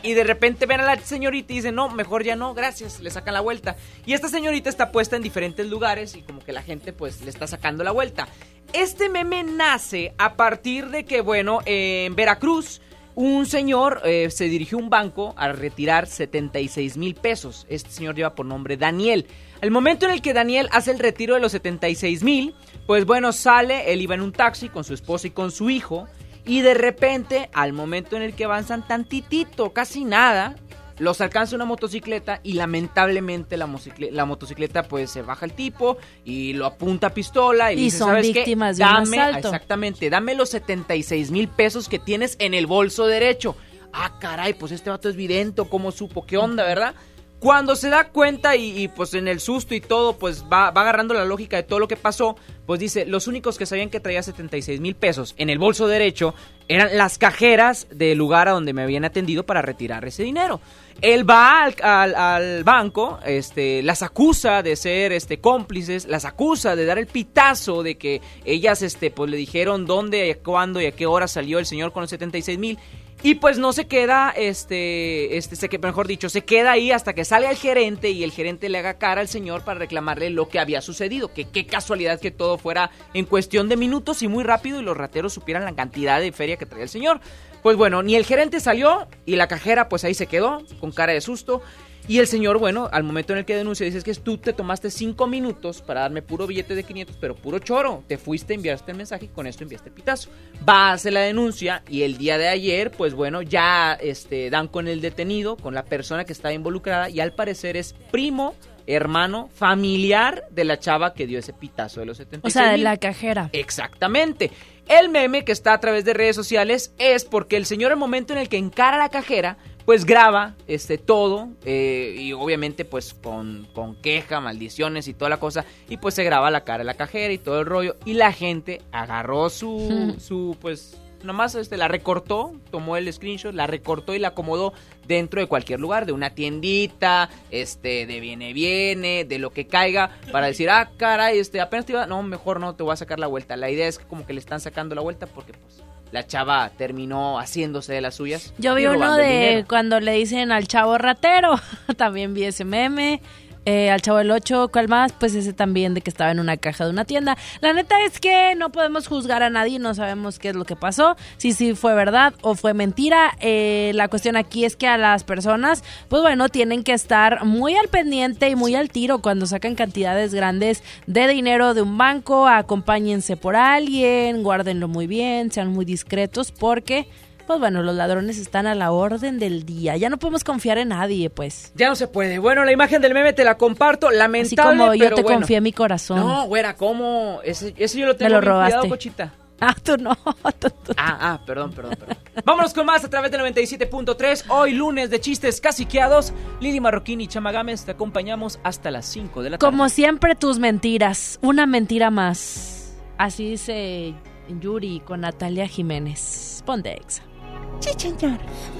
Y 0.03 0.13
de 0.13 0.23
repente 0.23 0.65
ven 0.65 0.79
a 0.79 0.85
la 0.85 0.97
señorita 1.01 1.51
y 1.51 1.57
dicen, 1.57 1.75
no, 1.75 1.89
mejor 1.89 2.23
ya 2.23 2.37
no, 2.37 2.53
gracias, 2.53 3.01
le 3.01 3.11
sacan 3.11 3.33
la 3.33 3.41
vuelta. 3.41 3.75
Y 4.05 4.13
esta 4.13 4.29
señorita 4.29 4.69
está 4.69 4.89
puesta 4.89 5.17
en 5.17 5.21
diferentes 5.21 5.67
lugares 5.67 6.15
y 6.15 6.21
como 6.21 6.39
que 6.39 6.53
la 6.53 6.61
gente 6.63 6.93
pues 6.93 7.19
le 7.21 7.29
está 7.29 7.45
sacando 7.45 7.83
la 7.83 7.91
vuelta. 7.91 8.29
Este 8.71 9.09
meme 9.09 9.43
nace 9.43 10.13
a 10.17 10.35
partir 10.35 10.87
de 10.87 11.03
que, 11.03 11.19
bueno, 11.19 11.59
eh, 11.65 12.05
en 12.07 12.15
Veracruz 12.15 12.79
un 13.23 13.45
señor 13.45 14.01
eh, 14.05 14.29
se 14.31 14.45
dirigió 14.45 14.77
a 14.77 14.81
un 14.81 14.89
banco 14.89 15.33
a 15.37 15.51
retirar 15.51 16.07
76 16.07 16.97
mil 16.97 17.15
pesos. 17.15 17.65
Este 17.69 17.89
señor 17.89 18.15
lleva 18.15 18.35
por 18.35 18.45
nombre 18.45 18.77
Daniel. 18.77 19.27
Al 19.61 19.71
momento 19.71 20.05
en 20.05 20.11
el 20.11 20.21
que 20.21 20.33
Daniel 20.33 20.69
hace 20.71 20.91
el 20.91 20.99
retiro 20.99 21.35
de 21.35 21.39
los 21.39 21.51
76 21.51 22.23
mil, 22.23 22.55
pues 22.87 23.05
bueno, 23.05 23.31
sale, 23.31 23.93
él 23.93 24.01
iba 24.01 24.15
en 24.15 24.21
un 24.21 24.31
taxi 24.31 24.69
con 24.69 24.83
su 24.83 24.93
esposa 24.93 25.27
y 25.27 25.31
con 25.31 25.51
su 25.51 25.69
hijo. 25.69 26.07
Y 26.45 26.61
de 26.61 26.73
repente, 26.73 27.49
al 27.53 27.73
momento 27.73 28.15
en 28.15 28.23
el 28.23 28.33
que 28.33 28.45
avanzan 28.45 28.87
tantitito, 28.87 29.71
casi 29.71 30.03
nada, 30.03 30.55
los 30.99 31.21
alcanza 31.21 31.55
una 31.55 31.65
motocicleta 31.65 32.39
y 32.43 32.53
lamentablemente 32.53 33.57
la, 33.57 33.67
motocicle- 33.67 34.11
la 34.11 34.25
motocicleta 34.25 34.83
pues 34.83 35.09
se 35.11 35.21
baja 35.21 35.45
el 35.45 35.53
tipo 35.53 35.97
y 36.25 36.53
lo 36.53 36.65
apunta 36.65 37.07
a 37.07 37.13
pistola 37.13 37.71
y, 37.71 37.75
le 37.75 37.81
Y 37.81 37.85
dice, 37.85 37.97
son 37.99 38.09
¿sabes 38.09 38.27
qué? 38.27 38.33
víctimas 38.33 38.77
de 38.77 38.83
un 38.83 38.89
Dame, 38.93 39.19
asalto". 39.19 39.47
exactamente, 39.47 40.09
dame 40.09 40.35
los 40.35 40.49
76 40.49 41.31
mil 41.31 41.47
pesos 41.47 41.87
que 41.89 41.99
tienes 41.99 42.35
en 42.39 42.53
el 42.53 42.67
bolso 42.67 43.07
derecho. 43.07 43.55
Ah, 43.93 44.17
caray, 44.19 44.53
pues 44.53 44.71
este 44.71 44.89
vato 44.89 45.09
es 45.09 45.15
vidente, 45.15 45.63
¿cómo 45.69 45.91
supo? 45.91 46.25
¿Qué 46.25 46.37
onda, 46.37 46.63
verdad? 46.63 46.95
Cuando 47.41 47.75
se 47.75 47.89
da 47.89 48.09
cuenta 48.09 48.55
y, 48.55 48.87
pues 48.89 49.15
en 49.15 49.27
el 49.27 49.39
susto 49.39 49.73
y 49.73 49.81
todo, 49.81 50.15
pues 50.19 50.43
va, 50.45 50.67
agarrando 50.67 51.15
la 51.15 51.25
lógica 51.25 51.57
de 51.57 51.63
todo 51.63 51.79
lo 51.79 51.87
que 51.87 51.97
pasó, 51.97 52.35
pues 52.67 52.79
dice, 52.79 53.07
los 53.07 53.25
únicos 53.25 53.57
que 53.57 53.65
sabían 53.65 53.89
que 53.89 53.99
traía 53.99 54.21
76 54.21 54.79
mil 54.79 54.93
pesos 54.93 55.33
en 55.39 55.49
el 55.49 55.57
bolso 55.57 55.87
derecho 55.87 56.35
eran 56.67 56.95
las 56.95 57.17
cajeras 57.17 57.87
del 57.89 58.19
lugar 58.19 58.47
a 58.47 58.51
donde 58.51 58.73
me 58.73 58.83
habían 58.83 59.05
atendido 59.05 59.43
para 59.43 59.63
retirar 59.63 60.05
ese 60.05 60.21
dinero. 60.21 60.61
Él 61.01 61.27
va 61.27 61.63
al, 61.63 61.75
al- 61.81 62.13
al 62.15 62.63
banco, 62.63 63.17
este, 63.25 63.81
las 63.81 64.03
acusa 64.03 64.61
de 64.61 64.75
ser 64.75 65.11
este, 65.11 65.39
cómplices, 65.41 66.05
las 66.05 66.25
acusa 66.25 66.75
de 66.75 66.85
dar 66.85 66.99
el 66.99 67.07
pitazo 67.07 67.81
de 67.81 67.97
que 67.97 68.21
ellas 68.45 68.83
este, 68.83 69.09
pues, 69.09 69.31
le 69.31 69.37
dijeron 69.37 69.87
dónde, 69.87 70.39
cuándo 70.45 70.79
y 70.79 70.85
a 70.85 70.91
qué 70.91 71.07
hora 71.07 71.27
salió 71.27 71.57
el 71.57 71.65
señor 71.65 71.91
con 71.91 72.01
los 72.01 72.11
76 72.11 72.59
mil. 72.59 72.77
Y 73.23 73.35
pues 73.35 73.59
no 73.59 73.71
se 73.71 73.85
queda, 73.85 74.33
este, 74.35 75.37
este, 75.37 75.55
se 75.55 75.77
mejor 75.77 76.07
dicho, 76.07 76.27
se 76.27 76.43
queda 76.43 76.71
ahí 76.71 76.91
hasta 76.91 77.13
que 77.13 77.23
salga 77.23 77.51
el 77.51 77.57
gerente 77.57 78.09
y 78.09 78.23
el 78.23 78.31
gerente 78.31 78.67
le 78.67 78.79
haga 78.79 78.95
cara 78.95 79.21
al 79.21 79.27
señor 79.27 79.63
para 79.63 79.79
reclamarle 79.79 80.31
lo 80.31 80.49
que 80.49 80.59
había 80.59 80.81
sucedido. 80.81 81.31
Que 81.31 81.45
qué 81.45 81.67
casualidad 81.67 82.19
que 82.19 82.31
todo 82.31 82.57
fuera 82.57 82.89
en 83.13 83.25
cuestión 83.25 83.69
de 83.69 83.77
minutos 83.77 84.23
y 84.23 84.27
muy 84.27 84.43
rápido 84.43 84.81
y 84.81 84.83
los 84.83 84.97
rateros 84.97 85.33
supieran 85.33 85.65
la 85.65 85.75
cantidad 85.75 86.19
de 86.19 86.31
feria 86.31 86.57
que 86.57 86.65
traía 86.65 86.83
el 86.83 86.89
señor. 86.89 87.21
Pues 87.61 87.77
bueno, 87.77 88.01
ni 88.01 88.15
el 88.15 88.25
gerente 88.25 88.59
salió 88.59 89.07
y 89.27 89.35
la 89.35 89.47
cajera 89.47 89.87
pues 89.87 90.03
ahí 90.03 90.15
se 90.15 90.25
quedó 90.25 90.63
con 90.79 90.91
cara 90.91 91.13
de 91.13 91.21
susto. 91.21 91.61
Y 92.07 92.19
el 92.19 92.27
señor, 92.27 92.57
bueno, 92.57 92.89
al 92.91 93.03
momento 93.03 93.33
en 93.33 93.39
el 93.39 93.45
que 93.45 93.55
denuncia, 93.55 93.85
dice 93.85 93.99
es 93.99 94.03
que 94.03 94.13
tú 94.15 94.37
te 94.37 94.53
tomaste 94.53 94.89
cinco 94.89 95.27
minutos 95.27 95.81
para 95.81 96.01
darme 96.01 96.21
puro 96.21 96.47
billete 96.47 96.75
de 96.75 96.83
500, 96.83 97.17
pero 97.19 97.35
puro 97.35 97.59
choro. 97.59 98.03
Te 98.07 98.17
fuiste, 98.17 98.53
enviaste 98.53 98.91
el 98.91 98.97
mensaje 98.97 99.25
y 99.25 99.27
con 99.29 99.47
esto 99.47 99.63
enviaste 99.63 99.89
el 99.89 99.95
pitazo. 99.95 100.29
Va, 100.67 100.91
hace 100.93 101.11
la 101.11 101.21
denuncia 101.21 101.83
y 101.87 102.03
el 102.03 102.17
día 102.17 102.37
de 102.37 102.47
ayer, 102.47 102.91
pues 102.91 103.13
bueno, 103.13 103.41
ya 103.41 103.93
este, 103.93 104.49
dan 104.49 104.67
con 104.67 104.87
el 104.87 105.01
detenido, 105.01 105.55
con 105.55 105.73
la 105.73 105.85
persona 105.85 106.25
que 106.25 106.33
estaba 106.33 106.53
involucrada 106.53 107.09
y 107.09 107.19
al 107.19 107.33
parecer 107.33 107.77
es 107.77 107.93
primo, 108.11 108.55
hermano, 108.87 109.49
familiar 109.53 110.45
de 110.51 110.65
la 110.65 110.79
chava 110.79 111.13
que 111.13 111.27
dio 111.27 111.39
ese 111.39 111.53
pitazo 111.53 111.99
de 111.99 112.07
los 112.07 112.17
76 112.17 112.55
O 112.55 112.59
sea, 112.59 112.71
de 112.71 112.77
la 112.77 112.97
cajera. 112.97 113.49
Exactamente. 113.53 114.51
El 114.87 115.09
meme 115.09 115.45
que 115.45 115.51
está 115.51 115.73
a 115.73 115.79
través 115.79 116.03
de 116.03 116.13
redes 116.13 116.35
sociales 116.35 116.93
es 116.97 117.23
porque 117.23 117.55
el 117.55 117.65
señor 117.65 117.91
al 117.91 117.97
momento 117.97 118.33
en 118.33 118.39
el 118.39 118.49
que 118.49 118.57
encara 118.57 118.97
la 118.97 119.09
cajera, 119.09 119.57
pues 119.85 120.05
graba 120.05 120.55
este 120.67 120.97
todo 120.97 121.49
eh, 121.65 122.15
y 122.17 122.33
obviamente 122.33 122.85
pues 122.85 123.13
con, 123.13 123.67
con 123.73 123.95
queja, 123.95 124.39
maldiciones 124.39 125.07
y 125.07 125.13
toda 125.13 125.29
la 125.29 125.39
cosa 125.39 125.65
y 125.89 125.97
pues 125.97 126.15
se 126.15 126.23
graba 126.23 126.51
la 126.51 126.63
cara 126.63 126.79
de 126.79 126.85
la 126.85 126.95
cajera 126.95 127.33
y 127.33 127.37
todo 127.37 127.59
el 127.59 127.65
rollo 127.65 127.95
y 128.05 128.13
la 128.13 128.31
gente 128.31 128.81
agarró 128.91 129.49
su, 129.49 130.15
su 130.19 130.57
pues 130.61 130.97
nomás 131.23 131.55
este, 131.55 131.77
la 131.77 131.87
recortó, 131.87 132.53
tomó 132.69 132.97
el 132.97 133.11
screenshot, 133.11 133.53
la 133.53 133.67
recortó 133.67 134.15
y 134.15 134.19
la 134.19 134.29
acomodó 134.29 134.73
dentro 135.07 135.41
de 135.41 135.47
cualquier 135.47 135.79
lugar, 135.79 136.05
de 136.05 136.13
una 136.13 136.31
tiendita, 136.31 137.29
este, 137.49 138.05
de 138.05 138.19
viene 138.19 138.53
viene, 138.53 139.25
de 139.25 139.39
lo 139.39 139.51
que 139.51 139.67
caiga, 139.67 140.11
para 140.31 140.47
decir, 140.47 140.69
ah, 140.69 140.91
caray, 140.97 141.39
este, 141.39 141.61
apenas 141.61 141.85
te 141.85 141.93
iba, 141.93 142.05
no, 142.05 142.23
mejor 142.23 142.59
no, 142.59 142.75
te 142.75 142.83
voy 142.83 142.93
a 142.93 142.97
sacar 142.97 143.19
la 143.19 143.27
vuelta. 143.27 143.55
La 143.57 143.69
idea 143.69 143.87
es 143.87 143.97
que 143.97 144.05
como 144.05 144.25
que 144.25 144.33
le 144.33 144.39
están 144.39 144.59
sacando 144.59 144.95
la 144.95 145.01
vuelta 145.01 145.27
porque 145.27 145.53
pues 145.53 145.83
la 146.11 146.27
chava 146.27 146.69
terminó 146.77 147.39
haciéndose 147.39 147.93
de 147.93 148.01
las 148.01 148.15
suyas. 148.15 148.53
Yo 148.57 148.75
vi 148.75 148.85
uno 148.85 149.15
de 149.15 149.65
cuando 149.67 149.99
le 149.99 150.13
dicen 150.13 150.51
al 150.51 150.67
chavo 150.67 150.97
ratero. 150.97 151.59
también 151.97 152.33
vi 152.33 152.43
ese 152.43 152.65
meme. 152.65 153.21
Eh, 153.65 153.91
al 153.91 154.01
chavo 154.01 154.17
del 154.17 154.31
8, 154.31 154.69
¿cuál 154.73 154.87
más? 154.87 155.11
Pues 155.13 155.35
ese 155.35 155.53
también 155.53 155.93
de 155.93 156.01
que 156.01 156.09
estaba 156.09 156.31
en 156.31 156.39
una 156.39 156.57
caja 156.57 156.85
de 156.85 156.89
una 156.89 157.05
tienda. 157.05 157.37
La 157.59 157.73
neta 157.73 157.95
es 158.03 158.19
que 158.19 158.55
no 158.55 158.71
podemos 158.71 159.07
juzgar 159.07 159.43
a 159.43 159.51
nadie, 159.51 159.77
no 159.77 159.93
sabemos 159.93 160.39
qué 160.39 160.49
es 160.49 160.55
lo 160.55 160.65
que 160.65 160.75
pasó, 160.75 161.15
si 161.37 161.53
sí 161.53 161.75
fue 161.75 161.93
verdad 161.93 162.33
o 162.41 162.55
fue 162.55 162.73
mentira. 162.73 163.37
Eh, 163.39 163.91
la 163.93 164.07
cuestión 164.07 164.35
aquí 164.35 164.65
es 164.65 164.75
que 164.75 164.87
a 164.87 164.97
las 164.97 165.23
personas, 165.23 165.83
pues 166.09 166.23
bueno, 166.23 166.49
tienen 166.49 166.83
que 166.83 166.93
estar 166.93 167.45
muy 167.45 167.75
al 167.75 167.87
pendiente 167.87 168.49
y 168.49 168.55
muy 168.55 168.73
al 168.73 168.89
tiro 168.89 169.19
cuando 169.19 169.45
sacan 169.45 169.75
cantidades 169.75 170.33
grandes 170.33 170.83
de 171.05 171.27
dinero 171.27 171.75
de 171.75 171.83
un 171.83 171.99
banco. 171.99 172.47
Acompáñense 172.47 173.37
por 173.37 173.55
alguien, 173.55 174.41
guárdenlo 174.41 174.87
muy 174.87 175.05
bien, 175.05 175.51
sean 175.51 175.67
muy 175.67 175.85
discretos 175.85 176.51
porque 176.51 177.07
pues 177.45 177.59
bueno, 177.59 177.81
los 177.83 177.95
ladrones 177.95 178.37
están 178.37 178.67
a 178.67 178.75
la 178.75 178.91
orden 178.91 179.39
del 179.39 179.65
día. 179.65 179.97
Ya 179.97 180.09
no 180.09 180.17
podemos 180.17 180.43
confiar 180.43 180.77
en 180.77 180.89
nadie, 180.89 181.29
pues. 181.29 181.71
Ya 181.75 181.89
no 181.89 181.95
se 181.95 182.07
puede. 182.07 182.39
Bueno, 182.39 182.63
la 182.65 182.71
imagen 182.71 183.01
del 183.01 183.13
meme 183.13 183.33
te 183.33 183.43
la 183.43 183.57
comparto. 183.57 184.07
Así 184.07 184.17
Lamentable, 184.17 184.77
como 184.77 184.93
yo 184.93 185.03
pero 185.05 185.15
te 185.15 185.21
bueno. 185.23 185.39
confié 185.39 185.61
mi 185.61 185.73
corazón. 185.73 186.19
No, 186.19 186.45
güera, 186.47 186.75
¿cómo? 186.75 187.39
Ese, 187.43 187.73
ese 187.77 187.99
yo 187.99 188.05
lo 188.07 188.13
Me 188.13 188.17
tengo 188.19 188.29
lo 188.31 188.39
bien 188.41 188.51
robaste. 188.51 188.71
cuidado, 188.73 188.89
cochita. 188.89 189.33
Ah, 189.63 189.75
tú 189.83 189.95
no. 189.95 190.17
Ah, 190.97 191.17
ah, 191.21 191.41
perdón, 191.45 191.71
perdón, 191.71 191.95
perdón. 191.99 192.17
Vámonos 192.43 192.73
con 192.73 192.83
más 192.87 193.03
a 193.05 193.09
través 193.11 193.29
del 193.31 193.41
97.3. 193.41 194.45
Hoy 194.49 194.73
lunes 194.73 195.11
de 195.11 195.19
chistes 195.21 195.61
caciqueados. 195.61 196.33
Lili 196.59 196.79
Marroquín 196.79 197.21
y 197.21 197.27
Chama 197.27 197.51
Gámez 197.51 197.85
te 197.85 197.91
acompañamos 197.91 198.59
hasta 198.63 198.89
las 198.89 199.05
5 199.05 199.43
de 199.43 199.49
la 199.51 199.57
tarde. 199.59 199.71
Como 199.71 199.87
siempre, 199.89 200.33
tus 200.35 200.57
mentiras. 200.57 201.37
Una 201.43 201.67
mentira 201.67 202.09
más. 202.09 202.93
Así 203.19 203.51
dice 203.51 204.15
Yuri 204.59 204.99
con 205.05 205.21
Natalia 205.21 205.67
Jiménez. 205.67 206.63
Ponte 206.65 206.93
exa. 206.95 207.21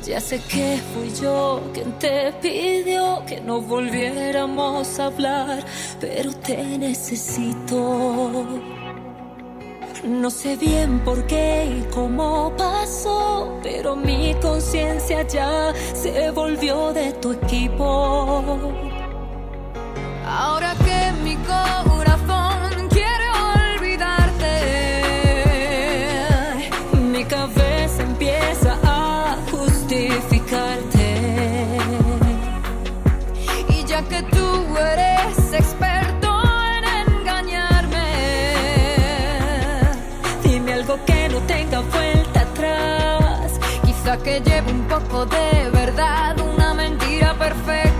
Ya 0.04 0.20
sé 0.20 0.40
que 0.40 0.80
fui 0.94 1.12
yo 1.22 1.62
quien 1.74 1.92
te 2.00 2.32
pidió 2.42 3.24
que 3.26 3.42
no 3.42 3.62
volviéramos 3.62 5.00
a 5.00 5.06
hablar, 5.06 5.64
pero 6.00 6.32
te 6.34 6.78
necesito. 6.78 8.46
No 10.04 10.30
sé 10.30 10.56
bien 10.56 11.00
por 11.00 11.26
qué 11.28 11.66
y 11.66 11.94
cómo 11.94 12.52
pasó, 12.58 13.60
pero 13.64 13.96
mi 13.96 14.36
conciencia 14.42 15.26
ya 15.28 15.74
se 15.94 16.32
volvió 16.32 16.94
de 16.94 17.14
tu 17.14 17.32
equipo. 17.34 18.44
Ahora 20.26 20.74
que 20.86 21.12
mi 21.24 21.36
corazón 21.38 22.81
poco 44.92 45.26
de 45.26 45.70
verdad, 45.70 46.38
una 46.42 46.74
mentira 46.74 47.34
perfecta 47.36 47.91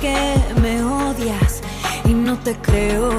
que 0.00 0.16
me 0.60 0.82
odias 0.82 1.60
y 2.04 2.14
no 2.14 2.36
te 2.38 2.54
creo. 2.56 3.10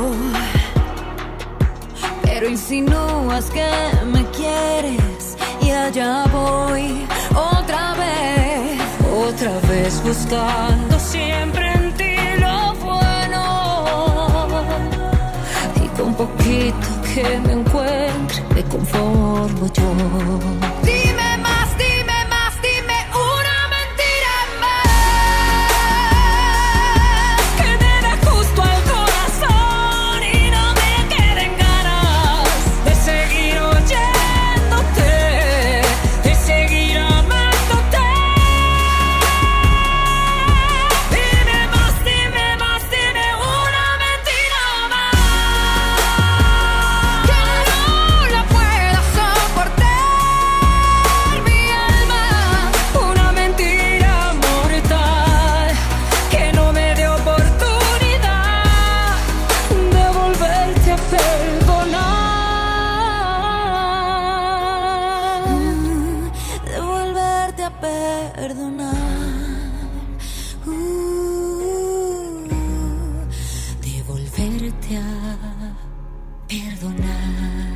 Pero 2.23 2.49
insinúas 2.49 3.45
que 3.51 3.67
me 4.05 4.25
quieres 4.37 5.37
y 5.61 5.71
allá 5.71 6.25
voy 6.31 7.05
otra 7.33 7.93
vez, 7.93 8.81
otra 9.27 9.59
vez 9.69 10.01
buscando 10.03 10.99
siempre 10.99 11.71
en 11.73 11.93
ti 11.93 12.15
lo 12.39 12.73
bueno. 12.85 13.43
Y 15.83 15.87
con 15.97 16.13
poquito 16.15 16.87
que 17.13 17.39
me 17.45 17.53
encuentre 17.53 18.43
me 18.53 18.63
conformo 18.63 19.67
yo. 19.73 20.84
Perdonar. 68.35 68.95
Uh, 70.65 72.47
de 73.81 74.03
volverte 74.03 74.97
a 74.97 75.75
perdonar. 76.47 77.75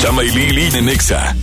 Chama 0.00 0.24
y 0.24 0.30
Lili 0.30 0.68
en 0.76 0.86
Nexa. 0.86 1.36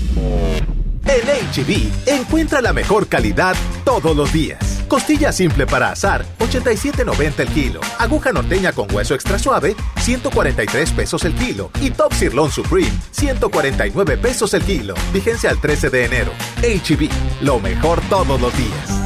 En 1.05 1.27
HB, 1.51 1.91
encuentra 2.07 2.61
la 2.61 2.73
mejor 2.73 3.07
calidad 3.07 3.55
todos 3.83 4.15
los 4.15 4.31
días. 4.31 4.83
Costilla 4.87 5.31
simple 5.31 5.67
para 5.67 5.91
asar, 5.91 6.25
87.90 6.53 7.39
el 7.39 7.47
kilo. 7.49 7.81
Aguja 7.97 8.31
norteña 8.31 8.71
con 8.73 8.93
hueso 8.93 9.15
extra 9.15 9.39
suave, 9.39 9.75
143 10.01 10.91
pesos 10.91 11.25
el 11.25 11.33
kilo. 11.33 11.71
Y 11.81 11.89
Top 11.89 12.13
Sirloin 12.13 12.51
Supreme, 12.51 12.91
149 13.11 14.17
pesos 14.17 14.53
el 14.53 14.63
kilo. 14.63 14.93
Vigencia 15.11 15.49
al 15.49 15.59
13 15.59 15.89
de 15.89 16.05
enero. 16.05 16.31
HB, 16.61 17.09
lo 17.41 17.59
mejor 17.59 18.01
todos 18.09 18.39
los 18.39 18.55
días. 18.55 19.02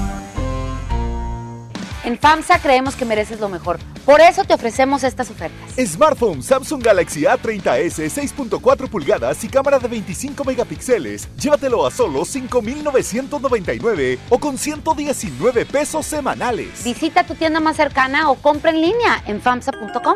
En 2.04 2.18
FAMSA 2.18 2.60
creemos 2.60 2.96
que 2.96 3.06
mereces 3.06 3.40
lo 3.40 3.50
mejor. 3.50 3.80
Por 4.06 4.22
eso 4.22 4.44
te 4.46 4.54
ofrecemos 4.54 5.04
estas 5.04 5.30
ofertas. 5.30 5.76
Smartphone 5.78 6.42
Samsung 6.42 6.82
Galaxy 6.82 7.24
A30s 7.24 8.00
6.4 8.00 8.90
pulgadas 8.90 9.44
y 9.44 9.50
cámara 9.50 9.80
de 9.80 9.88
25 9.88 10.44
megapíxeles. 10.46 11.28
Llévatelo 11.36 11.86
a 11.86 11.92
solo 11.92 12.24
5,999 12.24 14.20
o 14.30 14.40
con 14.40 14.58
119 14.58 15.66
pesos 15.66 16.06
semanales. 16.06 16.84
Visita 16.84 17.26
tu 17.26 17.36
tienda 17.36 17.60
más 17.60 17.76
cercana 17.76 18.30
o 18.32 18.36
compra 18.36 18.72
en 18.72 18.82
línea 18.82 19.24
en 19.26 19.42
FAMSA.com. 19.42 20.16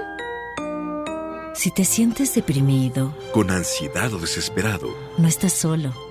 Si 1.53 1.69
te 1.69 1.83
sientes 1.83 2.33
deprimido, 2.33 3.13
Con 3.33 3.51
ansiedad 3.51 4.13
o 4.13 4.19
desesperado, 4.19 4.87
no 5.17 5.27
estás 5.27 5.51
solo. 5.51 6.10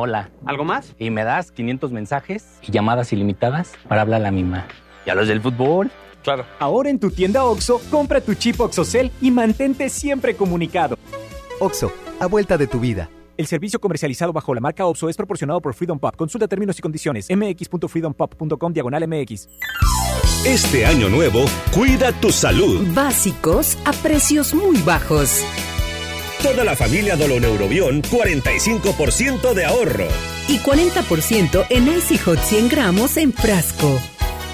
Hola. 0.00 0.30
¿Algo 0.46 0.64
más? 0.64 0.94
Y 0.96 1.10
me 1.10 1.24
das 1.24 1.50
500 1.50 1.90
mensajes 1.90 2.46
y 2.62 2.70
llamadas 2.70 3.12
ilimitadas 3.12 3.72
para 3.88 4.02
hablar 4.02 4.20
a 4.20 4.22
la 4.22 4.30
misma. 4.30 4.68
¿Y 5.04 5.10
a 5.10 5.16
los 5.16 5.26
del 5.26 5.40
fútbol? 5.40 5.90
Claro. 6.22 6.44
Ahora 6.60 6.88
en 6.88 7.00
tu 7.00 7.10
tienda 7.10 7.42
OXO, 7.42 7.80
compra 7.90 8.20
tu 8.20 8.34
chip 8.34 8.60
OXOCEL 8.60 9.10
y 9.20 9.32
mantente 9.32 9.88
siempre 9.88 10.36
comunicado. 10.36 10.96
OXO, 11.58 11.92
a 12.20 12.26
vuelta 12.26 12.56
de 12.56 12.68
tu 12.68 12.78
vida. 12.78 13.10
El 13.36 13.48
servicio 13.48 13.80
comercializado 13.80 14.32
bajo 14.32 14.54
la 14.54 14.60
marca 14.60 14.86
OPSO 14.86 15.08
es 15.08 15.16
proporcionado 15.16 15.60
por 15.60 15.74
Freedom 15.74 15.98
Pop. 15.98 16.14
Consulta 16.14 16.46
términos 16.46 16.78
y 16.78 16.82
condiciones. 16.82 17.26
mx.freedompop.com 17.28 18.72
diagonal 18.72 19.08
mx. 19.08 19.48
Este 20.46 20.86
año 20.86 21.08
nuevo, 21.08 21.44
cuida 21.74 22.12
tu 22.12 22.30
salud. 22.30 22.86
Básicos 22.94 23.76
a 23.84 23.90
precios 23.90 24.54
muy 24.54 24.80
bajos. 24.82 25.44
Toda 26.42 26.64
la 26.64 26.76
familia 26.76 27.16
Doloneurobión, 27.16 28.02
45% 28.02 29.54
de 29.54 29.64
ahorro. 29.64 30.06
Y 30.46 30.58
40% 30.58 31.66
en 31.68 31.88
Icy 31.88 32.18
Hot 32.18 32.38
100 32.40 32.68
gramos 32.68 33.16
en 33.16 33.32
frasco. 33.32 33.98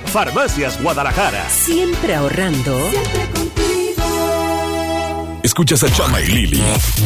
Farmacias 0.07 0.81
Guadalajara. 0.83 1.49
Siempre 1.51 2.15
ahorrando. 2.15 2.79
Escuchas 5.43 5.83
a 5.85 5.93
Chama 5.93 6.21
y 6.23 6.27
Lili 6.27 6.63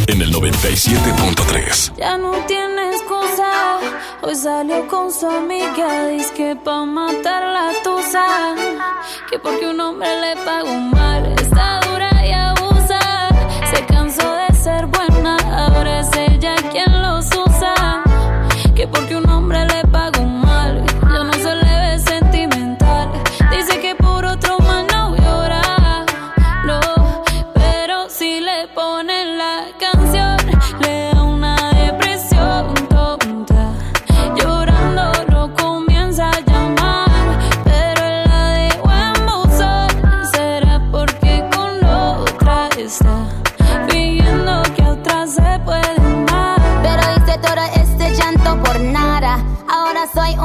en 0.06 0.22
el 0.22 0.32
97.3. 0.32 1.96
Ya 1.96 2.16
no 2.16 2.30
tiene 2.46 2.90
excusa. 2.92 3.78
Hoy 4.22 4.36
salió 4.36 4.86
con 4.86 5.12
su 5.12 5.26
amiga. 5.26 6.06
Dice 6.08 6.32
que 6.34 6.56
pa' 6.56 6.84
matar 6.84 7.42
la 7.42 7.72
tusa. 7.82 8.54
Que 9.28 9.38
porque 9.40 9.66
un 9.68 9.80
hombre 9.80 10.08
le 10.20 10.36
pagó 10.44 10.72
mal. 10.72 11.26
Está 11.32 11.80
dura 11.90 12.10
y 12.26 12.30
abusa. 12.32 13.28
Se 13.74 13.84
cansó 13.86 14.32
de. 14.32 14.37
Ahora 16.40 16.54
es 16.72 16.87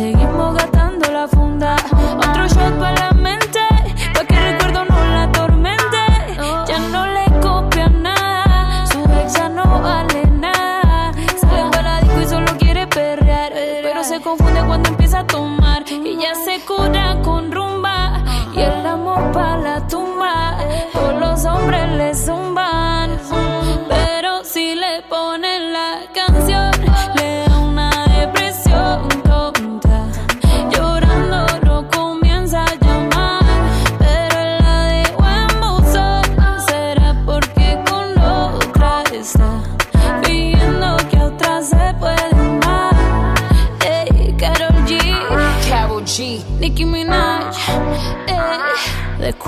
Seguimos 0.00 0.54
gastando 0.54 0.79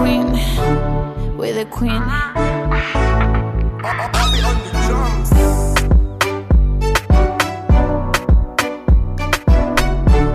queen, 0.03 1.37
we're 1.37 1.55
the 1.55 1.67
queen. 1.71 2.03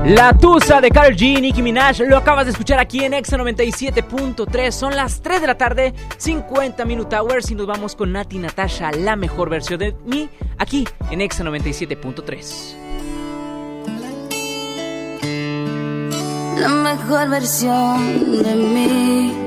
La 0.05 0.31
Tusa 0.31 0.79
de 0.79 0.89
Karol 0.89 1.17
G, 1.17 1.41
Nicki 1.41 1.61
Minaj, 1.61 1.99
lo 1.99 2.15
acabas 2.15 2.45
de 2.45 2.51
escuchar 2.51 2.79
aquí 2.79 3.03
en 3.03 3.13
Exa 3.13 3.37
97.3. 3.37 4.71
Son 4.71 4.95
las 4.95 5.21
3 5.21 5.41
de 5.41 5.47
la 5.47 5.57
tarde, 5.57 5.93
50 6.17 6.85
Minute 6.85 7.13
Hours 7.17 7.51
y 7.51 7.55
nos 7.55 7.67
vamos 7.67 7.93
con 7.93 8.13
Nati 8.13 8.37
Natasha, 8.37 8.91
la 8.91 9.17
mejor 9.17 9.49
versión 9.49 9.79
de 9.79 9.93
mí, 10.05 10.29
aquí 10.57 10.87
en 11.11 11.19
Exa 11.19 11.43
97.3. 11.43 12.87
La 16.57 16.69
mejor 16.69 17.29
versión 17.29 18.41
de 18.43 18.55
mí 18.55 19.46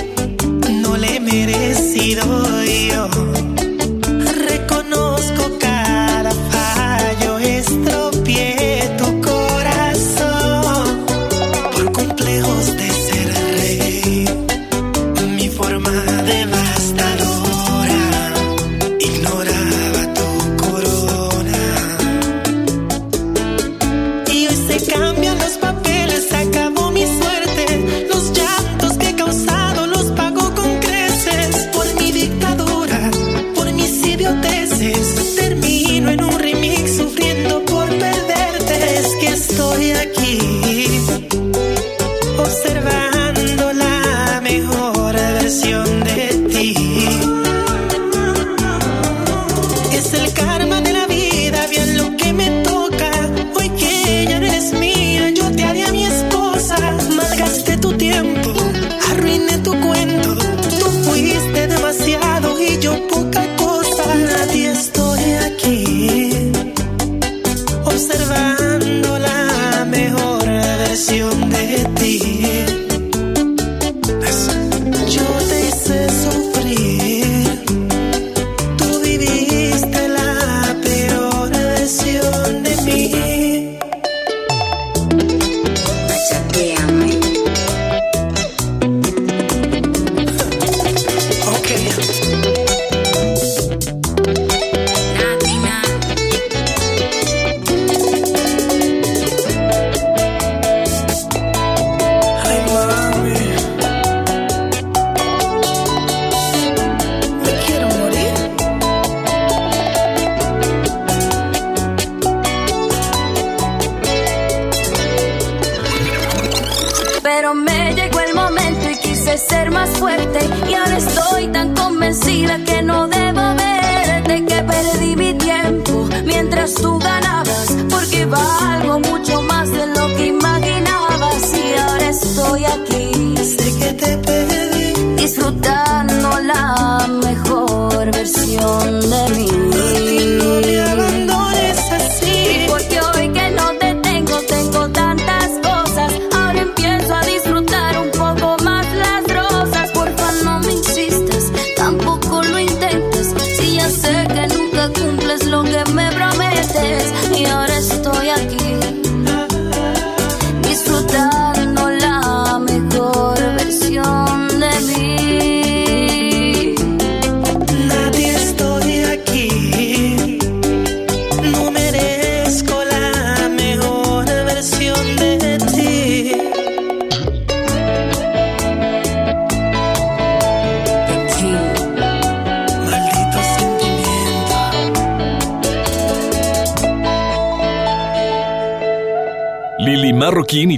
merecido 1.91 2.23
yo. 2.63 3.50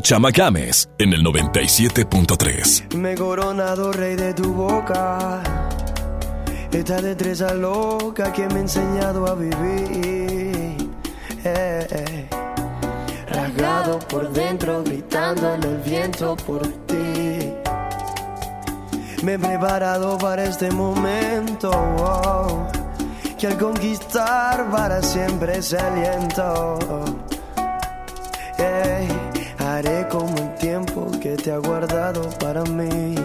Chama 0.04 0.32
Games 0.32 0.90
en 1.00 1.14
el 1.14 1.24
97.3. 1.24 2.94
Me 2.96 3.14
he 3.14 3.16
coronado 3.16 3.94
rey 3.94 4.18
de 4.18 4.34
tu 4.34 4.54
boca. 4.54 5.42
Esta 6.74 7.02
destreza 7.02 7.54
loca 7.54 8.34
que 8.34 8.46
me 8.50 8.56
ha 8.56 8.60
enseñado 8.60 9.26
a 9.26 9.34
vivir. 9.34 10.92
Eh, 11.46 11.88
eh. 11.90 12.30
Rasgado 13.30 14.00
por 14.00 14.30
dentro, 14.34 14.84
gritando 14.84 15.54
en 15.54 15.64
el 15.64 15.78
viento 15.78 16.36
por 16.36 16.68
ti. 16.86 17.54
Me 19.24 19.36
he 19.36 19.40
preparado 19.40 20.18
para 20.18 20.44
este 20.44 20.70
momento. 20.70 21.72
wow, 21.72 22.68
que 23.40 23.48
al 23.48 23.58
conquistar 23.58 24.70
para 24.70 25.02
siempre 25.02 25.60
ese 25.60 25.78
aliento. 25.78 27.23
Te 31.44 31.52
ha 31.52 31.58
guardado 31.58 32.30
para 32.40 32.64
mí. 32.64 33.16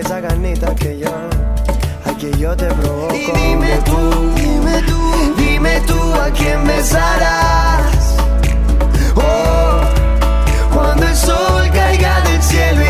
Esa 0.00 0.20
ganita 0.20 0.74
que 0.74 0.98
yo, 0.98 1.12
aquí 2.06 2.30
yo 2.38 2.56
te 2.56 2.66
provoco. 2.66 3.14
Y 3.14 3.26
dime 3.38 3.78
tú, 3.84 4.32
dime 4.34 4.82
tú, 4.82 5.34
dime 5.36 5.80
tú 5.86 6.14
a 6.14 6.30
quién 6.30 6.66
besarás. 6.66 8.16
Oh, 9.14 9.80
cuando 10.74 11.06
el 11.06 11.14
sol 11.16 11.70
caiga 11.72 12.20
del 12.22 12.42
cielo 12.42 12.80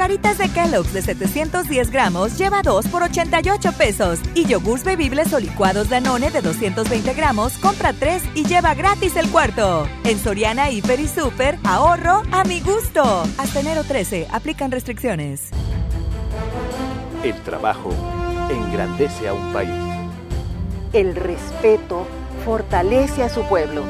Zucaritas 0.00 0.38
de 0.38 0.48
Kellogg's 0.48 0.94
de 0.94 1.02
710 1.02 1.90
gramos 1.90 2.38
lleva 2.38 2.62
2 2.62 2.88
por 2.88 3.02
88 3.02 3.72
pesos. 3.72 4.18
Y 4.34 4.46
yogurts 4.46 4.82
bebibles 4.82 5.30
o 5.34 5.38
licuados 5.38 5.90
Danone 5.90 6.30
de 6.30 6.40
220 6.40 7.12
gramos 7.12 7.58
compra 7.58 7.92
3 7.92 8.22
y 8.34 8.46
lleva 8.46 8.74
gratis 8.74 9.14
el 9.16 9.28
cuarto. 9.28 9.86
En 10.04 10.18
Soriana 10.18 10.70
Hiper 10.70 11.00
y 11.00 11.06
Super, 11.06 11.58
ahorro 11.64 12.22
a 12.32 12.44
mi 12.44 12.60
gusto. 12.60 13.02
Hasta 13.36 13.60
enero 13.60 13.84
13, 13.84 14.28
aplican 14.32 14.70
restricciones. 14.70 15.50
El 17.22 17.34
trabajo 17.42 17.90
engrandece 18.48 19.28
a 19.28 19.34
un 19.34 19.52
país. 19.52 19.84
El 20.94 21.14
respeto 21.14 22.06
fortalece 22.46 23.22
a 23.22 23.28
su 23.28 23.42
pueblo. 23.42 23.84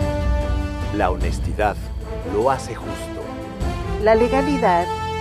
La 0.96 1.12
honestidad 1.12 1.76
lo 2.34 2.50
hace 2.50 2.74
justo. 2.74 3.22
La 4.02 4.16
legalidad 4.16 4.88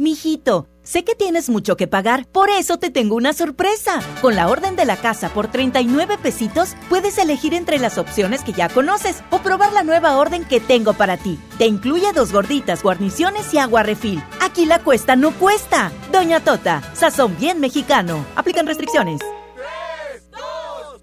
Mijito, 0.00 0.66
sé 0.82 1.04
que 1.04 1.14
tienes 1.14 1.50
mucho 1.50 1.76
que 1.76 1.86
pagar, 1.86 2.24
por 2.26 2.48
eso 2.48 2.78
te 2.78 2.88
tengo 2.88 3.16
una 3.16 3.34
sorpresa. 3.34 4.00
Con 4.22 4.34
la 4.34 4.48
orden 4.48 4.74
de 4.74 4.86
la 4.86 4.96
casa 4.96 5.28
por 5.28 5.48
39 5.48 6.16
pesitos, 6.16 6.74
puedes 6.88 7.18
elegir 7.18 7.52
entre 7.52 7.78
las 7.78 7.98
opciones 7.98 8.42
que 8.42 8.54
ya 8.54 8.70
conoces 8.70 9.22
o 9.28 9.40
probar 9.40 9.74
la 9.74 9.82
nueva 9.82 10.16
orden 10.16 10.46
que 10.46 10.58
tengo 10.58 10.94
para 10.94 11.18
ti. 11.18 11.38
Te 11.58 11.66
incluye 11.66 12.14
dos 12.14 12.32
gorditas, 12.32 12.82
guarniciones 12.82 13.52
y 13.52 13.58
agua 13.58 13.82
refil. 13.82 14.24
Aquí 14.40 14.64
la 14.64 14.78
cuesta 14.78 15.16
no 15.16 15.32
cuesta. 15.32 15.92
Doña 16.10 16.40
Tota, 16.40 16.80
sazón 16.94 17.36
bien 17.38 17.60
mexicano. 17.60 18.24
Aplican 18.36 18.66
restricciones. 18.66 19.20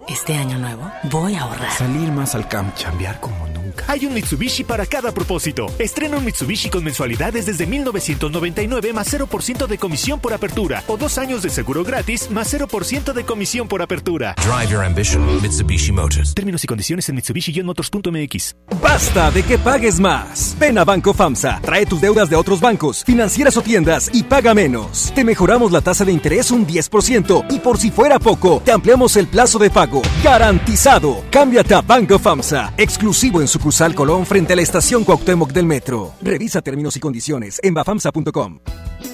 Este 0.08 0.34
año 0.34 0.58
nuevo 0.58 0.91
voy 1.04 1.36
a 1.36 1.41
ahorrar. 1.41 1.72
Salir 1.72 2.12
más 2.12 2.34
al 2.34 2.48
camp, 2.48 2.74
chambear 2.74 3.20
como. 3.20 3.57
Hay 3.88 4.05
un 4.05 4.13
Mitsubishi 4.13 4.63
para 4.63 4.86
cada 4.86 5.11
propósito. 5.11 5.68
Estrena 5.80 6.18
un 6.18 6.26
Mitsubishi 6.26 6.70
con 6.70 6.84
mensualidades 6.84 7.45
desde 7.45 7.65
1999 7.65 8.93
más 8.93 9.13
0% 9.13 9.68
de 9.68 9.78
comisión 9.78 10.20
por 10.20 10.34
apertura 10.34 10.84
o 10.88 10.97
dos 10.97 11.18
años 11.18 11.41
de 11.41 11.49
seguro 11.49 11.84
gratis 11.84 12.30
más 12.32 12.53
0% 12.53 13.13
de 13.13 13.24
comisión 13.24 13.68
por 13.68 13.82
apertura. 13.82 14.36
Drive 14.38 14.72
your 14.72 14.84
ambition, 14.84 15.41
Mitsubishi 15.41 15.91
Motors. 15.91 16.34
Términos 16.34 16.63
y 16.63 16.68
condiciones 16.68 17.09
en 17.09 17.15
mitsubishi-motors.mx. 17.18 18.55
Basta 18.82 19.32
de 19.32 19.43
que 19.43 19.57
pagues 19.57 19.99
más. 19.99 20.55
Ven 20.59 20.78
a 20.78 20.86
Banco 20.86 21.13
FAMSA, 21.13 21.61
trae 21.61 21.86
tus 21.86 22.01
deudas 22.01 22.30
de 22.30 22.36
otros 22.36 22.61
bancos, 22.61 23.03
financieras 23.03 23.57
o 23.57 23.61
tiendas 23.61 24.09
y 24.13 24.24
paga 24.24 24.53
menos. 24.53 25.11
Te 25.15 25.24
mejoramos 25.24 25.72
la 25.72 25.82
tasa 25.82 26.05
de 26.05 26.11
interés 26.11 26.51
un 26.51 26.65
10% 26.65 27.45
y 27.49 27.59
por 27.59 27.78
si 27.78 27.91
fuera 27.91 28.20
poco, 28.20 28.61
te 28.63 28.72
ampliamos 28.72 29.15
el 29.15 29.28
plazo 29.28 29.59
de 29.59 29.70
pago. 29.70 30.01
Garantizado. 30.24 31.24
Cámbiate 31.32 31.76
a 31.76 31.82
Banco 31.82 32.20
FAMSA, 32.20 32.74
exclusivo 32.78 33.41
en 33.41 33.47
sucursal 33.58 33.95
Colón 33.95 34.24
frente 34.24 34.53
a 34.53 34.55
la 34.55 34.62
estación 34.62 35.03
Cuauhtémoc 35.03 35.51
del 35.51 35.66
Metro. 35.66 36.14
Revisa 36.22 36.62
términos 36.62 36.95
y 36.95 36.99
condiciones 36.99 37.60
en 37.64 37.74
bafamsa.com. 37.74 38.60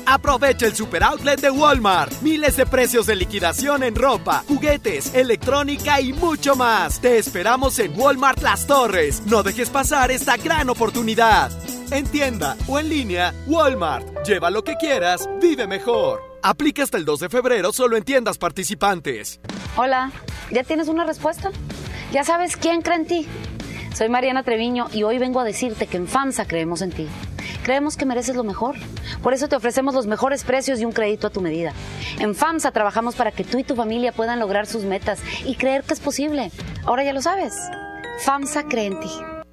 Aprovecha 0.05 0.65
el 0.65 0.75
super 0.75 1.01
outlet 1.01 1.39
de 1.39 1.49
Walmart. 1.49 2.21
Miles 2.21 2.57
de 2.57 2.65
precios 2.65 3.05
de 3.05 3.15
liquidación 3.15 3.83
en 3.83 3.95
ropa, 3.95 4.43
juguetes, 4.45 5.15
electrónica 5.15 6.01
y 6.01 6.11
mucho 6.11 6.57
más. 6.57 6.99
Te 6.99 7.17
esperamos 7.17 7.79
en 7.79 7.97
Walmart 7.97 8.41
Las 8.41 8.67
Torres. 8.67 9.23
No 9.25 9.43
dejes 9.43 9.69
pasar 9.69 10.11
esta 10.11 10.35
gran 10.35 10.69
oportunidad. 10.69 11.49
En 11.91 12.05
tienda 12.05 12.57
o 12.67 12.79
en 12.79 12.89
línea, 12.89 13.33
Walmart. 13.47 14.25
Lleva 14.25 14.49
lo 14.49 14.63
que 14.63 14.75
quieras, 14.75 15.29
vive 15.41 15.67
mejor. 15.67 16.21
Aplica 16.41 16.83
hasta 16.83 16.97
el 16.97 17.05
2 17.05 17.21
de 17.21 17.29
febrero 17.29 17.71
solo 17.71 17.95
en 17.95 18.03
tiendas 18.03 18.37
participantes. 18.37 19.39
Hola, 19.77 20.11
¿ya 20.51 20.63
tienes 20.63 20.89
una 20.89 21.05
respuesta? 21.05 21.51
¿Ya 22.11 22.25
sabes 22.25 22.57
quién 22.57 22.81
cree 22.81 22.97
en 22.97 23.07
ti? 23.07 23.27
Soy 23.93 24.09
Mariana 24.09 24.41
Treviño 24.41 24.87
y 24.91 25.03
hoy 25.03 25.19
vengo 25.19 25.39
a 25.39 25.43
decirte 25.43 25.85
que 25.85 25.97
en 25.97 26.07
FAMSA 26.07 26.47
creemos 26.47 26.81
en 26.81 26.91
ti. 26.91 27.07
Creemos 27.63 27.95
que 27.95 28.07
mereces 28.07 28.35
lo 28.35 28.43
mejor. 28.43 28.75
Por 29.21 29.35
eso 29.35 29.47
te 29.47 29.55
ofrecemos 29.55 29.93
los 29.93 30.07
mejores 30.07 30.43
precios 30.43 30.79
y 30.79 30.85
un 30.85 30.93
crédito 30.93 31.27
a 31.27 31.29
tu 31.29 31.41
medida. 31.41 31.73
En 32.19 32.33
FAMSA 32.33 32.71
trabajamos 32.71 33.15
para 33.15 33.31
que 33.31 33.43
tú 33.43 33.59
y 33.59 33.63
tu 33.63 33.75
familia 33.75 34.11
puedan 34.11 34.39
lograr 34.39 34.65
sus 34.65 34.83
metas 34.83 35.21
y 35.45 35.55
creer 35.55 35.83
que 35.83 35.93
es 35.93 35.99
posible. 35.99 36.51
Ahora 36.85 37.03
ya 37.03 37.13
lo 37.13 37.21
sabes. 37.21 37.55
FAMSA 38.25 38.63
cree 38.63 38.87
en 38.87 38.99
ti. 38.99 39.09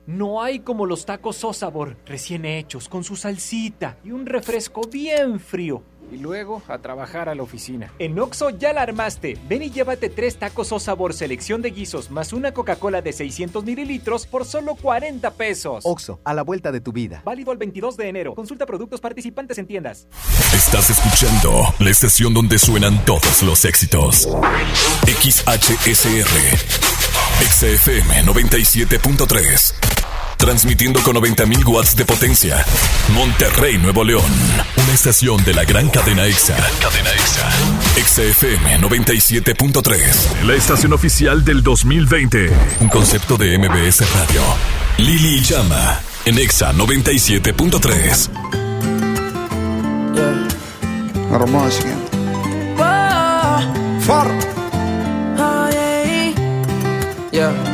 No 0.06 0.42
hay 0.42 0.60
como 0.60 0.86
los 0.86 1.04
tacos 1.04 1.36
Sosabor, 1.36 1.98
recién 2.06 2.46
hechos, 2.46 2.88
con 2.88 3.04
su 3.04 3.16
salsita 3.16 3.98
y 4.02 4.10
un 4.10 4.24
refresco 4.24 4.80
bien 4.90 5.38
frío. 5.38 5.82
Y 6.10 6.18
luego 6.18 6.62
a 6.68 6.78
trabajar 6.78 7.28
a 7.28 7.34
la 7.34 7.42
oficina. 7.42 7.92
En 7.98 8.18
Oxo 8.18 8.50
ya 8.50 8.72
la 8.72 8.82
armaste. 8.82 9.38
Ven 9.48 9.62
y 9.62 9.70
llévate 9.70 10.08
tres 10.08 10.36
tacos 10.36 10.72
o 10.72 10.78
sabor 10.78 11.14
selección 11.14 11.62
de 11.62 11.70
guisos 11.70 12.10
más 12.10 12.32
una 12.32 12.52
Coca-Cola 12.52 13.02
de 13.02 13.12
600 13.12 13.64
mililitros 13.64 14.26
por 14.26 14.44
solo 14.44 14.74
40 14.74 15.30
pesos. 15.32 15.84
Oxo, 15.86 16.20
a 16.24 16.34
la 16.34 16.42
vuelta 16.42 16.72
de 16.72 16.80
tu 16.80 16.92
vida. 16.92 17.22
Válido 17.24 17.52
el 17.52 17.58
22 17.58 17.96
de 17.96 18.08
enero. 18.08 18.34
Consulta 18.34 18.66
productos 18.66 19.00
participantes 19.00 19.58
en 19.58 19.66
tiendas. 19.66 20.06
Estás 20.54 20.90
escuchando 20.90 21.74
la 21.78 21.90
estación 21.90 22.34
donde 22.34 22.58
suenan 22.58 23.04
todos 23.04 23.42
los 23.42 23.64
éxitos. 23.64 24.28
XHSR. 25.06 26.30
XFM 27.40 28.24
97.3. 28.24 30.19
Transmitiendo 30.40 31.00
con 31.02 31.16
90.000 31.16 31.66
watts 31.66 31.94
de 31.94 32.06
potencia. 32.06 32.64
Monterrey, 33.12 33.76
Nuevo 33.76 34.02
León. 34.02 34.24
Una 34.74 34.94
estación 34.94 35.44
de 35.44 35.52
la 35.52 35.64
gran 35.64 35.90
cadena 35.90 36.24
EXA. 36.24 36.56
cadena 36.80 37.10
EXA. 37.10 37.50
XFM 38.02 38.80
97.3. 38.80 40.44
La 40.46 40.54
estación 40.54 40.94
oficial 40.94 41.44
del 41.44 41.62
2020. 41.62 42.50
Un 42.80 42.88
concepto 42.88 43.36
de 43.36 43.58
MBS 43.58 44.00
Radio. 44.14 44.40
Lili 44.96 45.40
Llama. 45.40 46.00
En 46.24 46.38
EXA 46.38 46.72
97.3. 46.72 48.30
Hermoso. 51.30 51.82
For. 54.00 54.26
Yeah. 57.30 57.69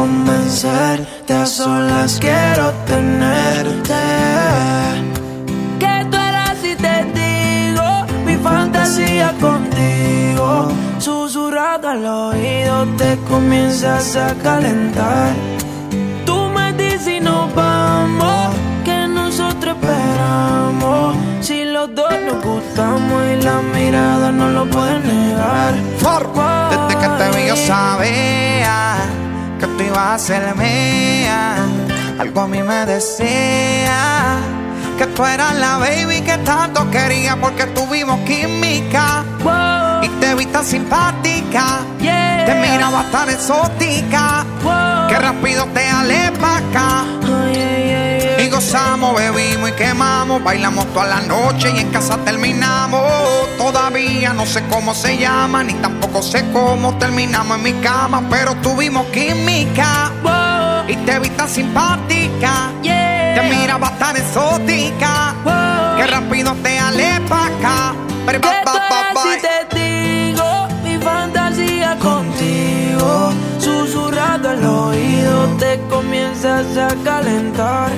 Convencerte? 0.00 1.34
A 1.34 1.46
solas 1.46 2.18
quiero 2.20 2.72
tenerte. 2.86 4.02
Que 5.82 5.94
tú 6.10 6.16
eras 6.16 6.58
y 6.70 6.74
te 6.84 6.96
digo 7.20 7.86
mi 8.26 8.36
fantasía 8.36 9.28
contigo. 9.46 10.68
Susurrado 10.98 11.88
al 11.88 12.04
oído 12.06 12.86
te 12.96 13.18
comienzas 13.28 14.16
a 14.16 14.28
calentar. 14.42 15.32
Tú 16.24 16.36
me 16.56 16.72
dices 16.72 17.08
y 17.16 17.20
nos 17.20 17.54
vamos, 17.54 18.54
que 18.84 19.06
nosotros 19.06 19.76
esperamos. 19.76 21.14
Si 21.40 21.64
los 21.64 21.94
dos 21.94 22.14
nos 22.26 22.38
gustamos 22.44 23.18
y 23.32 23.42
la 23.42 23.58
mirada 23.74 24.32
no 24.32 24.48
lo 24.48 24.64
puede 24.66 24.98
negar. 25.00 25.74
Desde 26.70 26.94
que 27.00 27.08
te 27.18 27.26
vi 27.36 27.48
yo 27.48 27.56
sabía 27.56 29.19
que 29.60 29.66
tú 29.66 29.82
ibas 29.82 29.98
a 29.98 30.18
ser 30.18 30.56
mía. 30.56 31.56
Algo 32.18 32.40
a 32.40 32.48
mí 32.48 32.62
me 32.62 32.86
decía 32.86 34.38
que 34.98 35.06
tú 35.06 35.24
eras 35.24 35.54
la 35.54 35.78
baby 35.78 36.22
que 36.22 36.38
tanto 36.38 36.90
quería 36.90 37.36
porque 37.36 37.66
tuvimos 37.66 38.18
química. 38.20 39.24
Y 40.02 40.08
te 40.20 40.34
vi 40.34 40.46
tan 40.46 40.64
simpática, 40.64 41.80
te 41.98 42.54
miraba 42.54 43.04
tan 43.12 43.28
exótica, 43.28 44.44
que 45.08 45.18
rápido 45.18 45.66
te 45.74 45.86
alé 45.86 46.32
pa' 46.40 46.56
acá. 46.56 47.19
Bebimos 48.60 49.70
y 49.70 49.72
quemamos, 49.72 50.44
bailamos 50.44 50.84
toda 50.92 51.06
la 51.06 51.20
noche 51.22 51.72
y 51.74 51.78
en 51.78 51.90
casa 51.90 52.18
terminamos. 52.18 53.00
Todavía 53.56 54.34
no 54.34 54.44
sé 54.44 54.62
cómo 54.68 54.94
se 54.94 55.16
llama, 55.16 55.64
ni 55.64 55.72
tampoco 55.74 56.22
sé 56.22 56.44
cómo 56.52 56.96
terminamos 56.98 57.56
en 57.56 57.62
mi 57.62 57.72
cama, 57.80 58.22
pero 58.28 58.54
tuvimos 58.56 59.06
química. 59.06 60.12
Y 60.88 60.94
te 60.96 61.18
vi 61.20 61.30
tan 61.30 61.48
simpática, 61.48 62.70
te 62.82 63.42
miraba 63.48 63.92
tan 63.98 64.16
exótica, 64.16 65.34
que 65.96 66.06
rápido 66.06 66.54
te 66.62 66.78
alé 66.78 67.18
pa' 67.28 67.46
acá. 67.46 67.94
Pero, 68.26 68.40
ba. 68.40 69.22
Si 69.22 69.40
te 69.40 69.74
digo 69.74 70.68
mi 70.84 70.98
fantasía 70.98 71.96
contigo, 71.98 73.32
susurrado 73.58 74.50
al 74.50 74.64
oído 74.64 75.46
te 75.58 75.69
a 76.50 76.88
calentar. 77.04 77.90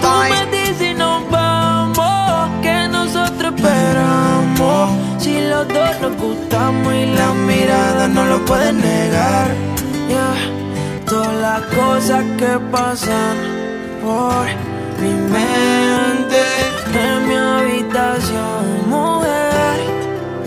Tú 0.00 0.08
me 0.28 0.46
dices 0.56 0.90
y 0.90 0.94
nos 0.94 1.30
vamos, 1.30 2.50
que 2.62 2.88
nosotros 2.88 3.54
esperamos. 3.56 4.90
Si 5.18 5.40
los 5.40 5.66
dos 5.68 6.00
nos 6.02 6.16
gustamos 6.16 6.92
y 6.92 7.06
la 7.06 7.32
mirada 7.32 8.08
no 8.08 8.24
lo 8.26 8.44
pueden 8.44 8.80
negar. 8.80 9.48
Yeah. 10.08 11.06
Todas 11.06 11.34
las 11.34 11.62
cosas 11.74 12.24
que 12.36 12.58
pasan 12.70 13.36
por 14.02 14.44
mi 15.00 15.14
mente 15.14 16.42
en 16.94 17.28
mi 17.28 17.34
habitación, 17.34 18.90
mujer, 18.90 19.80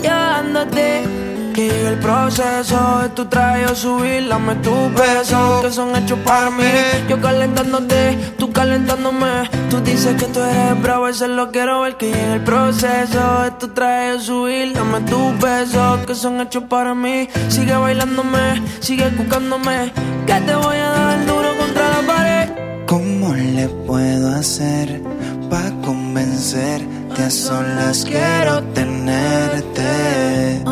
llamándote. 0.02 1.17
Que 1.58 1.64
llegue 1.64 1.88
el 1.88 1.98
proceso 1.98 3.00
de 3.02 3.08
tu 3.08 3.24
traje 3.24 3.66
o 3.66 3.74
subir, 3.74 4.28
dame 4.28 4.54
tus 4.66 4.94
besos 4.94 5.64
que 5.64 5.72
son 5.72 5.96
hechos 5.96 6.20
para 6.24 6.50
mí. 6.50 6.62
Yo 7.08 7.20
calentándote, 7.20 8.16
tú 8.38 8.52
calentándome. 8.52 9.50
Tú 9.68 9.80
dices 9.80 10.14
que 10.22 10.26
tú 10.26 10.38
eres 10.38 10.80
bravo, 10.80 11.08
eso 11.08 11.26
lo 11.26 11.50
quiero 11.50 11.80
ver. 11.80 11.96
Que 11.96 12.12
llegue 12.12 12.34
el 12.34 12.44
proceso 12.44 13.42
de 13.42 13.50
tu 13.58 13.66
traje 13.74 14.20
subir, 14.20 14.72
dame 14.72 15.00
tus 15.00 15.36
besos 15.40 16.06
que 16.06 16.14
son 16.14 16.40
hechos 16.42 16.62
para 16.68 16.94
mí. 16.94 17.28
Sigue 17.48 17.76
bailándome, 17.76 18.62
sigue 18.78 19.08
buscándome. 19.08 19.92
Que 20.28 20.34
te 20.34 20.54
voy 20.54 20.76
a 20.76 20.90
dar 20.90 21.26
duro 21.26 21.48
contra 21.58 21.88
la 21.88 22.06
pared. 22.06 22.48
¿Cómo 22.86 23.34
le 23.34 23.68
puedo 23.68 24.28
hacer 24.36 25.02
para 25.50 25.70
convencerte? 25.82 26.88
A 27.20 27.30
solas 27.30 28.04
quiero 28.08 28.62
tenerte. 28.74 30.62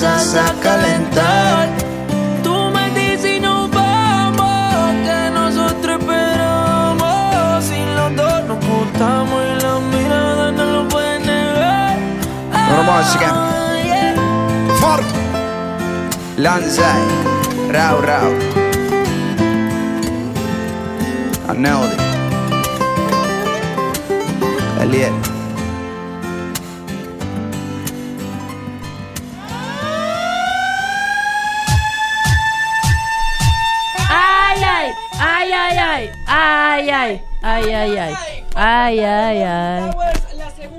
Comienzas 0.00 0.34
a 0.34 0.52
calentar. 0.60 1.68
Tú 2.42 2.70
me 2.70 2.90
dices 2.90 3.36
y 3.36 3.40
nos 3.40 3.70
vamos, 3.70 4.94
que 5.04 5.30
nosotros 5.32 6.00
esperamos. 6.00 7.64
Si 7.64 7.84
los 7.94 8.14
dos 8.16 8.44
nos 8.44 8.58
gustamos 8.66 9.42
y 9.42 9.62
la 9.62 9.78
mirada 9.96 10.52
no 10.52 10.64
lo 10.64 10.88
pueden 10.88 11.26
negar. 11.26 11.96
Hermoso. 12.70 13.18
For. 14.80 15.00
Lanzai. 16.36 17.02
Rau, 17.70 18.00
rau. 18.02 18.32
I 21.48 21.54
nailed 21.54 21.92
it. 21.92 22.00
Elliot. 24.82 25.35
Ay, 36.38 36.90
ay, 36.90 37.22
ay, 37.40 37.64
ay, 37.72 37.96
ay. 37.96 38.14
Ay, 38.54 39.00
ay, 39.00 39.42
ay. 39.42 39.90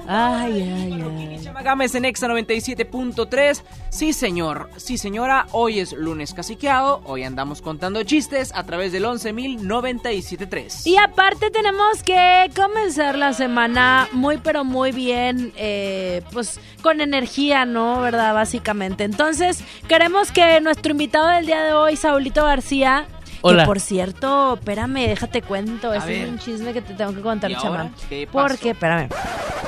Ay, 0.07 0.61
ay, 0.61 0.93
ay. 0.93 1.51
Gámez 1.63 1.95
en 1.95 2.05
Exa 2.05 2.27
97.3. 2.27 3.63
Sí, 3.89 4.13
señor. 4.13 4.69
Sí, 4.77 4.99
señora. 4.99 5.47
Hoy 5.51 5.79
es 5.79 5.93
lunes 5.93 6.35
caciqueado. 6.35 7.01
Hoy 7.05 7.23
andamos 7.23 7.63
contando 7.63 8.03
chistes 8.03 8.51
a 8.53 8.63
través 8.65 8.91
del 8.91 9.05
11.097.3. 9.05 10.85
Y 10.85 10.97
aparte 10.97 11.49
tenemos 11.49 12.03
que 12.03 12.51
comenzar 12.55 13.17
la 13.17 13.33
semana 13.33 14.07
muy, 14.11 14.37
pero 14.37 14.63
muy 14.63 14.91
bien. 14.91 15.51
Eh, 15.57 16.21
pues 16.31 16.59
con 16.83 17.01
energía, 17.01 17.65
¿no? 17.65 17.99
¿Verdad? 17.99 18.35
Básicamente. 18.35 19.05
Entonces, 19.05 19.63
queremos 19.87 20.31
que 20.31 20.61
nuestro 20.61 20.91
invitado 20.91 21.29
del 21.29 21.47
día 21.47 21.63
de 21.63 21.73
hoy, 21.73 21.95
Saulito 21.95 22.45
García, 22.45 23.07
Hola. 23.41 23.63
que 23.63 23.67
por 23.67 23.79
cierto, 23.79 24.55
espérame, 24.55 25.07
déjate 25.07 25.41
cuento, 25.41 25.91
A 25.91 25.97
ese 25.97 26.23
es 26.23 26.29
un 26.29 26.39
chisme 26.39 26.73
que 26.73 26.81
te 26.81 26.93
tengo 26.93 27.13
que 27.13 27.21
contar, 27.21 27.51
chamán. 27.57 27.93
Porque, 28.31 28.71
espérame, 28.71 29.09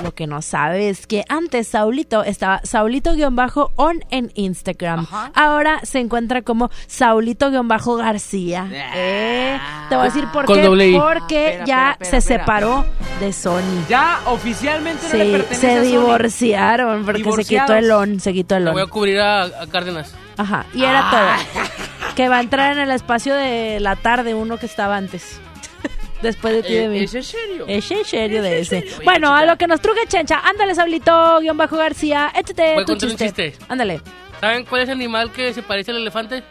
lo 0.04 0.14
que 0.14 0.28
no 0.28 0.42
sabes 0.42 1.00
es 1.00 1.08
que 1.08 1.24
antes 1.30 1.68
Saulito 1.70 2.24
estaba 2.24 2.62
Saulito-on 2.64 4.04
en 4.12 4.32
Instagram. 4.36 5.08
Ahora 5.36 5.80
se 5.84 6.00
encuentra 6.00 6.42
como 6.42 6.70
Saulito-García. 6.88 8.68
Eh, 8.96 9.60
te 9.90 9.96
voy 9.96 10.04
a 10.04 10.06
decir 10.06 10.26
por 10.32 10.46
Con 10.46 10.56
qué. 10.58 10.64
doble 10.64 10.90
I. 10.90 11.00
Porque 11.00 11.46
Espera, 11.50 11.66
ya 11.66 11.92
espera, 12.00 12.10
se 12.12 12.22
separó 12.22 12.86
de 13.20 13.34
Sony. 13.34 13.86
Ya 13.90 14.20
oficialmente 14.28 15.06
no 15.12 15.18
le 15.18 15.26
Sí, 15.26 15.32
pertenece 15.32 15.56
se 15.62 15.72
a 15.72 15.76
Sony. 15.78 15.86
divorciaron 15.88 17.06
porque 17.06 17.24
se 17.44 17.46
quitó 17.46 17.74
el 17.76 17.92
on, 17.92 18.20
se 18.20 18.34
quitó 18.34 18.56
el 18.56 18.64
Me 18.66 18.72
voy 18.72 18.82
a 18.82 18.86
on. 18.86 18.90
cubrir 18.90 19.20
a, 19.20 19.44
a 19.44 19.68
Cárdenas. 19.72 20.14
Ajá, 20.38 20.66
y 20.74 20.84
era 20.84 21.02
Ah. 21.04 21.38
todo. 21.54 21.64
Que 22.20 22.28
va 22.28 22.40
a 22.40 22.42
entrar 22.42 22.74
en 22.74 22.80
el 22.80 22.92
espacio 22.92 23.34
de 23.34 23.80
la 23.80 23.96
tarde, 23.96 24.34
uno 24.36 24.58
que 24.58 24.66
estaba 24.66 24.98
antes. 24.98 25.40
Después 26.22 26.54
de 26.54 26.64
ti 26.64 26.74
de 26.74 26.84
Eh, 26.84 26.90
mí. 26.90 27.00
¿es 27.06 27.16
en 27.16 27.24
serio? 27.24 27.64
Es 27.66 27.90
en 27.92 28.04
serio 28.04 28.42
de 28.42 28.60
ese. 28.60 28.82
serio? 28.82 28.96
Oye, 28.98 29.06
Bueno, 29.06 29.34
a 29.34 29.46
lo 29.46 29.58
que 29.58 29.68
nos 29.68 29.80
truje 29.80 30.02
Chencha. 30.06 30.42
Ándale, 30.44 30.76
Sablito, 30.76 31.40
guion 31.40 31.56
bajo 31.56 31.78
García. 31.78 32.30
Échate 32.36 32.74
Voy 32.74 32.84
tu 32.84 32.92
un 32.92 33.00
chiste. 33.16 33.54
Ándale. 33.70 34.02
¿Saben 34.42 34.66
cuál 34.66 34.82
es 34.82 34.90
el 34.90 34.96
animal 34.96 35.32
que 35.32 35.54
se 35.54 35.62
parece 35.64 35.92
al 35.92 35.98
elefante? 36.02 36.44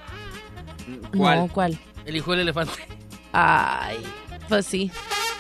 No, 1.12 1.48
¿cuál? 1.52 1.78
El 2.06 2.16
hijo 2.16 2.30
del 2.30 2.40
elefante. 2.40 2.72
Ay, 3.34 3.98
pues 4.48 4.64
sí. 4.64 4.90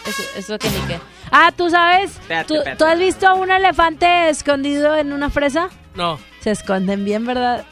Eso, 0.06 0.22
eso 0.36 0.58
que 0.58 0.68
ni 0.68 0.76
qué. 0.88 0.98
Ah, 1.32 1.52
¿tú 1.56 1.70
sabes? 1.70 2.10
Espérate, 2.18 2.48
¿Tú, 2.48 2.54
espérate. 2.56 2.78
tú 2.78 2.84
has 2.84 2.98
visto 2.98 3.26
a 3.28 3.32
un 3.32 3.50
elefante 3.50 4.28
escondido 4.28 4.94
en 4.94 5.14
una 5.14 5.30
fresa? 5.30 5.70
No. 5.98 6.18
Se 6.40 6.52
esconden 6.52 7.04
bien, 7.04 7.26
¿verdad? 7.26 7.66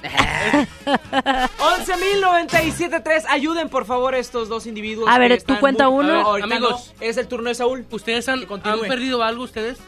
11.097.3. 1.59 3.25
Ayuden, 3.29 3.69
por 3.69 3.85
favor, 3.87 4.15
a 4.15 4.19
estos 4.19 4.49
dos 4.49 4.67
individuos. 4.67 5.09
A 5.09 5.17
ver, 5.19 5.41
tú 5.43 5.57
cuenta 5.61 5.89
muy- 5.89 6.05
uno. 6.05 6.29
A 6.29 6.35
ver, 6.35 6.43
Amigos. 6.43 6.93
no, 6.99 7.03
es 7.07 7.17
el 7.17 7.29
turno 7.29 7.49
de 7.51 7.55
Saúl. 7.55 7.87
¿Ustedes 7.91 8.29
han, 8.29 8.45
perdido 8.89 9.23
algo 9.23 9.45
ustedes? 9.45 9.79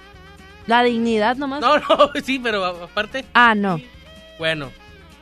La 0.68 0.84
dignidad 0.84 1.34
nomás. 1.36 1.60
No, 1.60 1.78
no, 1.80 2.10
sí, 2.24 2.38
pero 2.38 2.64
a- 2.64 2.84
aparte. 2.84 3.24
Ah, 3.34 3.56
no. 3.56 3.80
Bueno, 4.38 4.70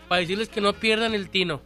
para 0.08 0.20
decirles 0.20 0.50
que 0.50 0.60
no 0.60 0.74
pierdan 0.74 1.14
el 1.14 1.30
tino. 1.30 1.62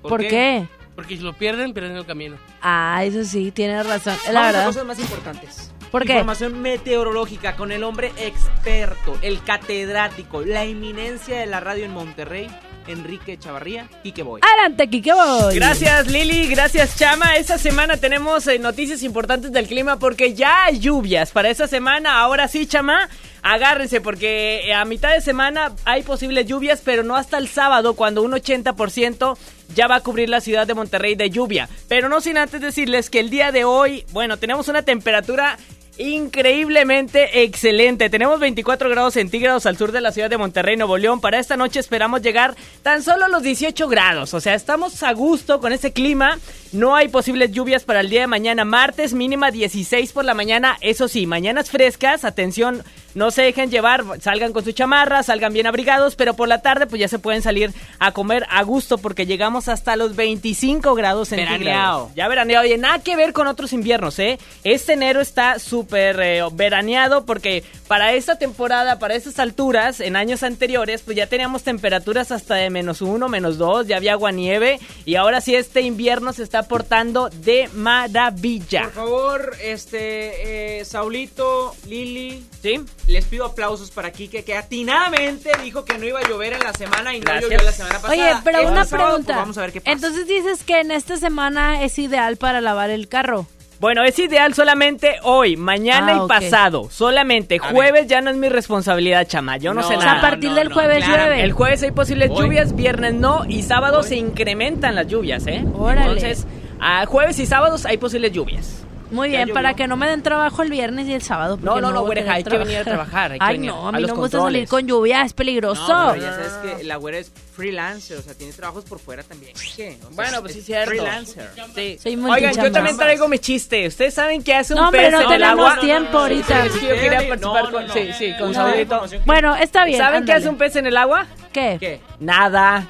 ¿Por, 0.00 0.20
qué? 0.20 0.68
Porque 0.94 1.16
si 1.16 1.24
lo 1.24 1.32
pierden, 1.32 1.74
pierden 1.74 1.96
el 1.96 2.06
camino. 2.06 2.36
Ah, 2.62 3.02
eso 3.04 3.24
sí, 3.24 3.50
tienes 3.50 3.84
razón. 3.84 4.14
Es 4.14 4.20
Vamos 4.26 4.34
la 4.34 4.40
a 4.40 4.46
verdad. 4.52 4.66
cosas 4.66 4.84
más 4.86 4.98
importantes. 5.00 5.72
¿Por 5.94 6.06
qué? 6.06 6.14
Información 6.14 6.60
meteorológica 6.60 7.54
con 7.54 7.70
el 7.70 7.84
hombre 7.84 8.10
experto, 8.16 9.16
el 9.22 9.40
catedrático, 9.44 10.42
la 10.42 10.64
eminencia 10.64 11.38
de 11.38 11.46
la 11.46 11.60
radio 11.60 11.84
en 11.84 11.92
Monterrey, 11.92 12.48
Enrique 12.88 13.38
Chavarría, 13.38 13.88
y 14.02 14.10
que 14.10 14.24
voy. 14.24 14.40
Adelante, 14.42 14.90
Kike 14.90 15.12
Boy. 15.12 15.54
Gracias 15.54 16.08
Lili, 16.08 16.48
gracias 16.48 16.98
Chama. 16.98 17.36
Esta 17.36 17.58
semana 17.58 17.96
tenemos 17.96 18.44
eh, 18.48 18.58
noticias 18.58 19.04
importantes 19.04 19.52
del 19.52 19.68
clima 19.68 19.96
porque 20.00 20.34
ya 20.34 20.64
hay 20.64 20.80
lluvias 20.80 21.30
para 21.30 21.48
esta 21.48 21.68
semana. 21.68 22.18
Ahora 22.18 22.48
sí, 22.48 22.66
Chama, 22.66 23.08
agárrense 23.42 24.00
porque 24.00 24.62
eh, 24.66 24.74
a 24.74 24.84
mitad 24.84 25.12
de 25.12 25.20
semana 25.20 25.76
hay 25.84 26.02
posibles 26.02 26.46
lluvias, 26.46 26.82
pero 26.84 27.04
no 27.04 27.14
hasta 27.14 27.38
el 27.38 27.46
sábado 27.46 27.94
cuando 27.94 28.22
un 28.22 28.32
80% 28.32 29.38
ya 29.76 29.86
va 29.86 29.94
a 29.94 30.00
cubrir 30.00 30.28
la 30.28 30.40
ciudad 30.40 30.66
de 30.66 30.74
Monterrey 30.74 31.14
de 31.14 31.30
lluvia. 31.30 31.68
Pero 31.86 32.08
no 32.08 32.20
sin 32.20 32.36
antes 32.36 32.60
decirles 32.60 33.10
que 33.10 33.20
el 33.20 33.30
día 33.30 33.52
de 33.52 33.62
hoy, 33.62 34.04
bueno, 34.10 34.38
tenemos 34.38 34.66
una 34.66 34.82
temperatura 34.82 35.56
increíblemente 35.98 37.42
excelente. 37.44 38.10
Tenemos 38.10 38.40
24 38.40 38.88
grados 38.90 39.14
centígrados 39.14 39.66
al 39.66 39.76
sur 39.76 39.92
de 39.92 40.00
la 40.00 40.12
ciudad 40.12 40.30
de 40.30 40.38
Monterrey, 40.38 40.76
Nuevo 40.76 40.98
León. 40.98 41.20
Para 41.20 41.38
esta 41.38 41.56
noche 41.56 41.80
esperamos 41.80 42.22
llegar 42.22 42.54
tan 42.82 43.02
solo 43.02 43.26
a 43.26 43.28
los 43.28 43.42
18 43.42 43.88
grados. 43.88 44.34
O 44.34 44.40
sea, 44.40 44.54
estamos 44.54 45.02
a 45.02 45.12
gusto 45.12 45.60
con 45.60 45.72
ese 45.72 45.92
clima. 45.92 46.38
No 46.72 46.94
hay 46.96 47.08
posibles 47.08 47.52
lluvias 47.52 47.84
para 47.84 48.00
el 48.00 48.10
día 48.10 48.22
de 48.22 48.26
mañana, 48.26 48.64
martes, 48.64 49.14
mínima 49.14 49.50
16 49.50 50.12
por 50.12 50.24
la 50.24 50.34
mañana. 50.34 50.76
Eso 50.80 51.08
sí, 51.08 51.26
mañanas 51.26 51.70
frescas, 51.70 52.24
atención, 52.24 52.82
no 53.14 53.30
se 53.30 53.42
dejen 53.42 53.70
llevar, 53.70 54.04
salgan 54.20 54.52
con 54.52 54.64
su 54.64 54.72
chamarra, 54.72 55.22
salgan 55.22 55.52
bien 55.52 55.66
abrigados, 55.66 56.16
pero 56.16 56.34
por 56.34 56.48
la 56.48 56.62
tarde 56.62 56.86
pues 56.86 57.00
ya 57.00 57.08
se 57.08 57.18
pueden 57.18 57.42
salir 57.42 57.72
a 57.98 58.12
comer 58.12 58.46
a 58.50 58.62
gusto 58.62 58.98
porque 58.98 59.26
llegamos 59.26 59.68
hasta 59.68 59.96
los 59.96 60.16
25 60.16 60.94
grados 60.94 61.28
centígrados. 61.28 61.58
Veraneado. 61.60 62.10
Ya 62.14 62.28
veraneado, 62.28 62.64
oye, 62.64 62.78
nada 62.78 62.98
que 63.00 63.16
ver 63.16 63.32
con 63.32 63.46
otros 63.46 63.72
inviernos, 63.72 64.18
¿eh? 64.18 64.38
Este 64.62 64.94
enero 64.94 65.20
está 65.20 65.58
súper 65.58 66.20
eh, 66.20 66.42
veraneado 66.52 67.24
porque 67.24 67.64
para 67.88 68.12
esta 68.14 68.36
temporada, 68.38 68.98
para 68.98 69.14
estas 69.14 69.38
alturas, 69.38 70.00
en 70.00 70.16
años 70.16 70.42
anteriores, 70.42 71.02
pues 71.02 71.16
ya 71.16 71.26
teníamos 71.26 71.62
temperaturas 71.62 72.32
hasta 72.32 72.54
de 72.54 72.70
menos 72.70 73.02
uno, 73.02 73.28
menos 73.28 73.58
dos, 73.58 73.86
ya 73.86 73.96
había 73.96 74.12
agua 74.12 74.32
nieve 74.32 74.80
y 75.04 75.16
ahora 75.16 75.40
sí 75.40 75.54
este 75.54 75.82
invierno 75.82 76.32
se 76.32 76.42
está 76.42 76.64
portando 76.64 77.28
de 77.28 77.68
maravilla. 77.74 78.84
Por 78.84 78.92
favor, 78.92 79.56
este, 79.62 80.78
eh, 80.80 80.84
Saulito, 80.84 81.74
Lili, 81.86 82.44
¿sí? 82.62 82.80
Les 83.06 83.24
pido 83.26 83.44
aplausos 83.44 83.90
para 83.90 84.10
Kike, 84.10 84.44
que 84.44 84.56
atinadamente 84.56 85.50
dijo 85.62 85.84
que 85.84 85.98
no 85.98 86.06
iba 86.06 86.20
a 86.20 86.28
llover 86.28 86.54
en 86.54 86.60
la 86.60 86.72
semana 86.72 87.14
y 87.14 87.18
no 87.20 87.24
Gracias. 87.26 87.50
llovió 87.50 87.62
la 87.64 87.72
semana 87.72 87.94
pasada. 88.00 88.12
Oye, 88.12 88.40
pero 88.44 88.58
Este 88.60 88.70
una 88.72 88.84
sábado, 88.86 89.08
pregunta. 89.10 89.32
pues, 89.34 89.36
vamos 89.42 89.58
a 89.58 89.60
ver 89.60 89.72
qué 89.72 89.80
pasa. 89.82 89.92
Entonces 89.92 90.26
dices 90.26 90.64
que 90.64 90.80
en 90.80 90.90
esta 90.90 91.16
semana 91.18 91.82
es 91.82 91.98
ideal 91.98 92.36
para 92.38 92.60
lavar 92.62 92.88
el 92.90 93.08
carro. 93.08 93.46
Bueno, 93.80 94.02
es 94.04 94.18
ideal 94.18 94.54
solamente 94.54 95.16
hoy, 95.24 95.56
mañana 95.58 96.12
Ah, 96.14 96.22
y 96.24 96.28
pasado. 96.28 96.88
Solamente. 96.90 97.56
A 97.62 97.70
Jueves 97.72 98.06
ya 98.06 98.22
no 98.22 98.30
es 98.30 98.36
mi 98.36 98.48
responsabilidad, 98.48 99.26
chama. 99.28 99.58
Yo 99.58 99.74
no, 99.74 99.82
No, 99.82 99.88
sé 99.88 99.96
o 99.96 100.00
sea, 100.00 100.14
nada. 100.14 100.18
a 100.20 100.30
partir 100.30 100.52
del 100.54 100.72
jueves 100.72 101.06
llueve. 101.06 101.42
El 101.42 101.52
jueves 101.52 101.82
hay 101.82 101.90
posibles 101.90 102.30
Hoy. 102.30 102.44
lluvias, 102.46 102.74
viernes 102.74 103.12
no 103.14 103.44
y 103.46 103.62
sábado 103.62 104.02
se 104.02 104.16
incrementan 104.16 104.94
las 104.94 105.08
lluvias, 105.08 105.46
¿eh? 105.46 105.62
Órale. 105.74 106.02
Entonces, 106.06 106.46
a 106.80 107.04
jueves 107.04 107.38
y 107.38 107.44
sábados 107.44 107.84
hay 107.84 107.98
posibles 107.98 108.32
lluvias. 108.32 108.83
Muy 109.14 109.28
bien, 109.30 109.48
para 109.50 109.74
que 109.74 109.86
no 109.86 109.96
me 109.96 110.08
den 110.08 110.22
trabajo 110.22 110.62
el 110.62 110.70
viernes 110.70 111.06
y 111.08 111.14
el 111.14 111.22
sábado. 111.22 111.58
No, 111.62 111.80
no, 111.80 111.90
no, 111.92 111.92
voy 111.92 111.98
a 111.98 112.00
güereja, 112.06 112.26
querer 112.26 112.36
hay 112.36 112.44
que 112.44 112.58
venir 112.58 112.78
a 112.78 112.84
trabajar, 112.84 113.32
hay 113.32 113.38
que 113.38 113.44
Ay, 113.44 113.56
venir 113.56 113.70
no, 113.70 113.88
a 113.88 113.92
mí 113.92 114.00
los 114.00 114.08
no 114.10 114.14
me 114.16 114.20
gusta 114.22 114.40
salir 114.40 114.68
con 114.68 114.86
lluvia, 114.86 115.22
es 115.22 115.32
peligroso. 115.32 115.86
No, 115.88 116.12
pero 116.12 116.22
ya 116.24 116.32
sabes 116.32 116.76
que 116.78 116.84
la 116.84 116.96
güera 116.96 117.18
es 117.18 117.32
freelancer, 117.54 118.18
o 118.18 118.22
sea, 118.22 118.34
tiene 118.34 118.52
trabajos 118.52 118.84
por 118.84 118.98
fuera 118.98 119.22
también. 119.22 119.52
¿Qué? 119.76 119.96
O 120.00 120.00
sea, 120.00 120.08
Bueno, 120.10 120.40
pues 120.40 120.52
sí, 120.54 120.58
es 120.58 120.64
cierto. 120.66 120.90
Freelancer. 120.90 121.50
Sí. 121.74 121.98
Soy 122.02 122.16
Oigan, 122.16 122.54
yo 122.54 122.72
también 122.72 122.96
traigo 122.96 123.28
mi 123.28 123.38
chiste. 123.38 123.86
¿Ustedes 123.86 124.12
saben 124.14 124.42
qué 124.42 124.54
hace 124.56 124.74
un 124.74 124.80
No, 124.80 124.90
pez 124.90 125.12
no 125.12 125.18
en 125.18 125.22
el 125.22 125.28
tenemos 125.28 125.70
agua? 125.70 125.80
tiempo 125.80 126.18
ahorita. 126.18 126.66
Es 126.66 126.72
que 126.72 126.88
yo 126.88 126.94
quería 126.94 127.20
No, 127.22 127.28
participar 127.28 127.64
no, 127.64 127.70
con... 127.70 127.86
no. 127.86 127.92
Sí, 127.92 128.08
sí, 128.18 128.32
con 128.38 128.48
No. 128.48 128.54
Saulito. 128.54 129.02
Bueno, 129.24 129.54
está 129.54 129.84
bien. 129.84 129.98
¿Saben 129.98 130.24
qué 130.24 130.32
hace 130.32 130.48
un 130.48 130.56
pez 130.56 130.74
en 130.76 130.86
el 130.86 130.96
agua? 130.96 131.26
¿Qué? 131.52 131.76
¿Qué? 131.78 132.00
Nada. 132.18 132.86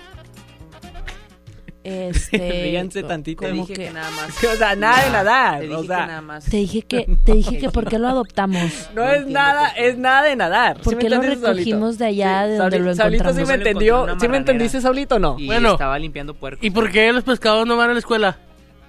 Este. 1.84 2.38
Ríanse 2.64 3.02
tantito. 3.02 3.42
como 3.42 3.66
Te 3.66 3.72
dije 3.72 3.74
que 3.74 3.90
nada 3.90 4.10
más. 4.10 4.42
O 4.54 4.56
sea, 4.56 4.74
nada 4.74 5.04
de 5.04 5.10
nadar. 5.10 5.60
Te 5.60 5.66
o 5.68 5.76
dije 5.76 5.86
sea, 5.86 5.98
que 6.00 6.06
nada 6.06 6.20
más. 6.22 6.44
Te 6.46 6.56
dije 6.56 6.82
que, 6.82 7.06
te 7.24 7.32
dije 7.34 7.58
que 7.58 7.68
por 7.70 7.86
qué 7.88 7.98
lo 7.98 8.08
adoptamos. 8.08 8.88
No 8.94 9.06
es 9.06 9.26
nada, 9.26 9.68
es 9.68 9.96
nada 9.98 10.22
de 10.22 10.34
nadar. 10.34 10.80
¿Por 10.80 10.94
¿Sí 10.94 10.98
qué 10.98 11.10
lo 11.10 11.16
Saulito? 11.22 11.46
recogimos 11.52 11.98
de 11.98 12.06
allá 12.06 12.46
de 12.46 12.56
donde 12.56 12.78
Sauli- 12.78 12.84
lo 12.84 12.94
Saulito 12.94 13.24
encontramos? 13.24 13.36
sí 13.36 13.46
me 13.46 13.54
entendió. 13.68 14.06
¿Sí 14.18 14.28
me 14.28 14.36
entendiste, 14.38 14.80
Saulito, 14.80 15.18
no? 15.18 15.36
Y 15.38 15.46
Bueno. 15.46 15.72
estaba 15.72 15.98
limpiando 15.98 16.34
puerco. 16.34 16.64
¿Y 16.64 16.70
por 16.70 16.90
qué 16.90 17.12
los 17.12 17.22
pescados 17.24 17.66
no 17.66 17.76
van 17.76 17.90
a 17.90 17.92
la 17.92 17.98
escuela? 17.98 18.38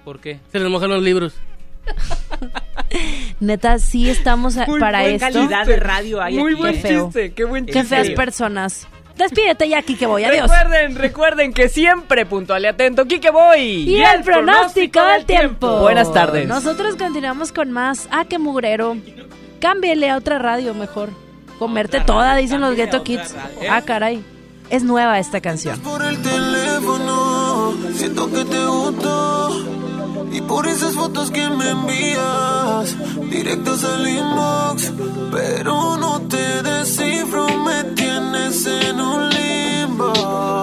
¿Por 0.04 0.18
qué? 0.20 0.40
Se 0.50 0.58
les 0.58 0.70
mojan 0.70 0.88
los 0.88 1.02
libros. 1.02 1.34
Neta, 3.40 3.78
sí 3.78 4.08
estamos 4.08 4.56
a- 4.56 4.66
Muy 4.66 4.80
para 4.80 5.00
buen 5.02 5.14
esto. 5.16 5.26
calidad 5.32 5.66
de 5.66 5.76
radio 5.76 6.22
hay 6.22 6.36
Muy 6.38 6.52
aquí, 6.52 6.60
buen 6.60 6.74
¿eh? 6.74 6.78
feo. 6.78 7.04
chiste, 7.04 7.32
qué 7.34 7.44
buen 7.44 7.66
Qué 7.66 7.72
chiste. 7.72 7.88
feas 7.88 8.10
personas. 8.10 8.88
Despídete 9.16 9.68
ya, 9.68 9.82
Kike 9.82 10.06
Boy. 10.06 10.24
Adiós. 10.24 10.50
Recuerden, 10.50 10.94
recuerden 10.96 11.52
que 11.52 11.68
siempre 11.68 12.26
puntual 12.26 12.64
y 12.64 12.66
atento. 12.66 13.06
Kike 13.06 13.30
Boy. 13.30 13.60
Y 13.60 14.02
el 14.02 14.22
pronóstico 14.22 15.02
del 15.02 15.24
tiempo. 15.24 15.80
Buenas 15.80 16.12
tardes. 16.12 16.46
Nosotros 16.46 16.96
continuamos 16.96 17.50
con 17.52 17.72
más. 17.72 18.08
Ah, 18.10 18.24
qué 18.28 18.38
mugrero. 18.38 18.96
Cámbiele 19.60 20.10
a 20.10 20.16
otra 20.16 20.38
radio 20.38 20.74
mejor. 20.74 21.10
Comerte 21.58 22.00
toda, 22.00 22.36
dicen 22.36 22.60
los 22.60 22.76
Ghetto 22.76 23.02
Kids. 23.02 23.34
Ah, 23.70 23.80
caray. 23.82 24.22
Es 24.68 24.82
nueva 24.82 25.18
esta 25.18 25.40
canción. 25.40 25.78
por 25.80 26.02
el 26.04 26.20
teléfono. 26.20 27.74
Siento 27.94 28.30
que 28.30 28.44
te 28.44 28.66
gustó. 28.66 29.85
Y 30.32 30.40
por 30.42 30.66
esas 30.66 30.94
fotos 30.94 31.30
que 31.30 31.48
me 31.48 31.70
envías, 31.70 32.96
directos 33.30 33.84
al 33.84 34.06
inbox. 34.08 34.92
Pero 35.32 35.96
no 35.96 36.20
te 36.22 36.62
descifro, 36.62 37.46
me 37.58 37.84
tienes 37.94 38.66
en 38.66 39.00
un 39.00 39.28
limbo. 39.30 40.12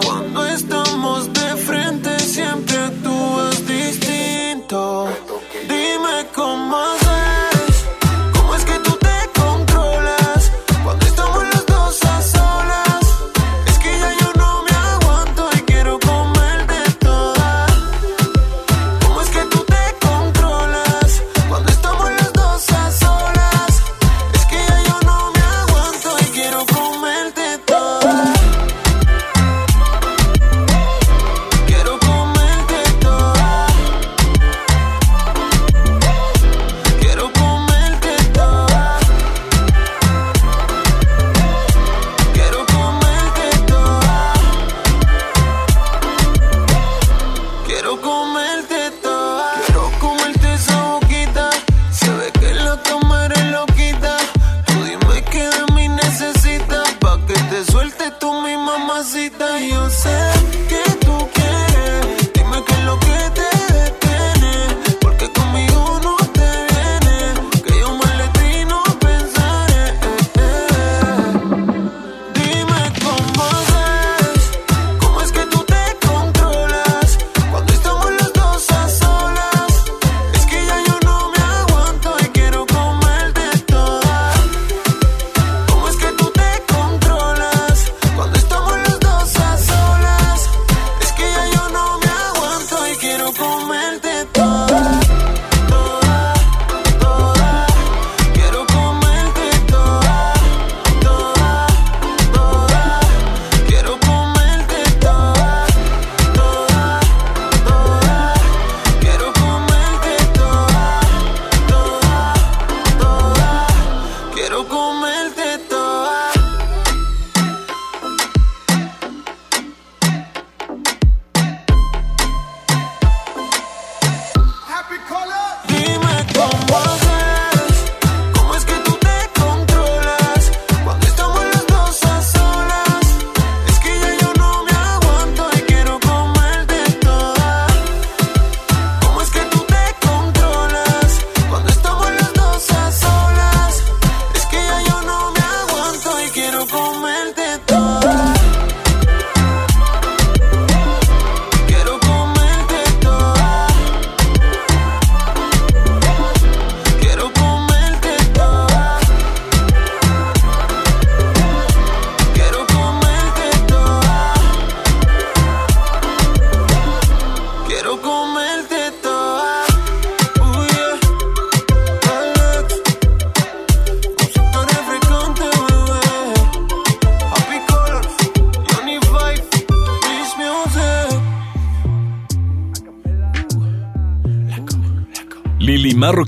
Cuando 0.05 0.45
estamos 0.47 1.31
de 1.33 1.55
frente, 1.57 2.19
siempre 2.19 2.77
actúas 2.77 3.67
distinto. 3.67 5.07
Dime 5.67 6.27
cómo 6.33 6.77
haces, 6.77 7.22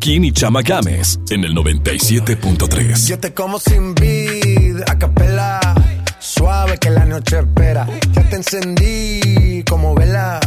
Y 0.02 0.32
Chama 0.34 0.62
Games 0.62 1.20
en 1.30 1.46
el 1.46 1.56
97.3. 1.56 3.08
Yo 3.08 3.18
te 3.18 3.34
como 3.34 3.60
sin 3.60 3.96
vid, 3.96 4.82
a 4.88 5.00
capela. 5.00 5.60
Suave 6.20 6.78
que 6.78 6.90
la 6.90 7.06
noche 7.06 7.40
espera. 7.40 7.88
Ya 8.14 8.30
te 8.30 8.36
encendí 8.36 9.64
como 9.68 9.96
vela. 9.96 10.40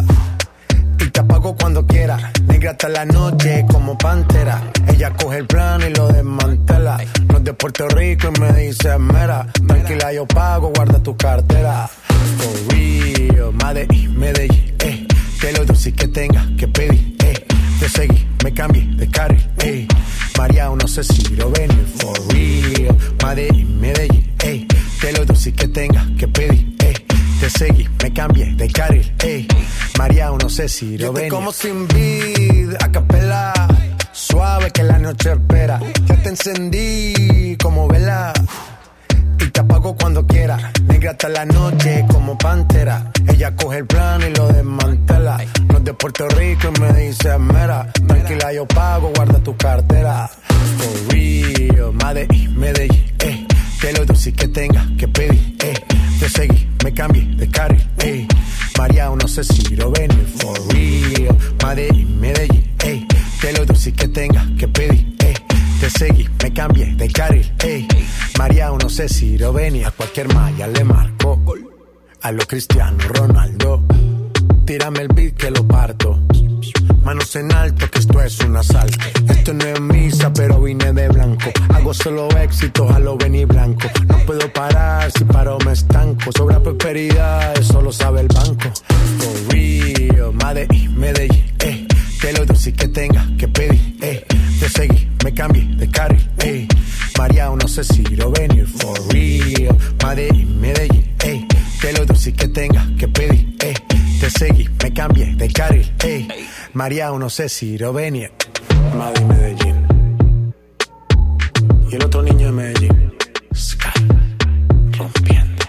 Y 1.00 1.10
te 1.10 1.20
apago 1.20 1.56
cuando 1.56 1.84
quiera. 1.86 2.30
Negra 2.46 2.72
hasta 2.72 2.88
la 2.88 3.04
noche 3.06 3.64
como 3.68 3.96
pantera. 3.96 4.70
Ella 4.86 5.12
coge 5.14 5.38
el 5.38 5.46
plano 5.46 5.86
y 5.88 5.94
lo 5.94 6.08
desmantela. 6.08 6.98
No 7.28 7.38
es 7.38 7.44
de 7.44 7.52
Puerto 7.54 7.88
Rico 7.88 8.30
y 8.36 8.40
me 8.40 8.52
dice 8.52 8.96
mera. 8.98 9.46
Tranquila, 9.66 10.12
yo 10.12 10.26
pago, 10.26 10.72
guarda 10.74 11.02
tu 11.02 11.16
cartera. 11.16 11.88
For 11.88 12.74
real, 12.74 13.52
Medellín, 13.54 14.18
Medellín, 14.18 14.74
eh. 14.80 15.06
Que 15.40 15.52
lo 15.52 15.64
dulce 15.64 15.92
que 15.92 16.08
tenga 16.08 16.44
que 16.58 16.66
pedir, 16.66 17.07
si 30.78 30.96
lo 30.96 31.12
ven. 31.12 31.28
como 31.28 31.52
sin 31.52 31.88
vid, 31.88 32.37
María, 106.88 107.10
no 107.10 107.28
sé 107.28 107.50
si. 107.50 107.76
Madrid, 107.76 109.24
Medellín. 109.28 110.54
Y 111.90 111.94
el 111.96 112.02
otro 112.02 112.22
niño 112.22 112.46
de 112.46 112.52
Medellín. 112.52 113.12
Sky. 113.54 113.88
Rompiendo. 114.96 115.64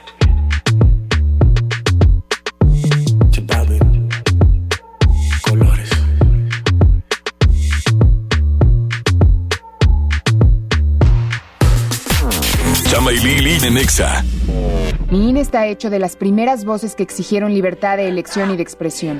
Balvin. 3.48 4.10
Colores. 5.42 5.90
Chama 12.90 13.12
y 13.12 13.18
Lili 13.18 13.58
en 13.68 13.74
Nexa. 13.74 14.24
Mi 15.12 15.32
INE 15.32 15.42
está 15.42 15.68
hecho 15.68 15.90
de 15.90 16.00
las 16.00 16.16
primeras 16.16 16.64
voces 16.64 16.96
que 16.96 17.04
exigieron 17.04 17.54
libertad 17.54 17.98
de 17.98 18.08
elección 18.08 18.52
y 18.52 18.56
de 18.56 18.64
expresión. 18.64 19.20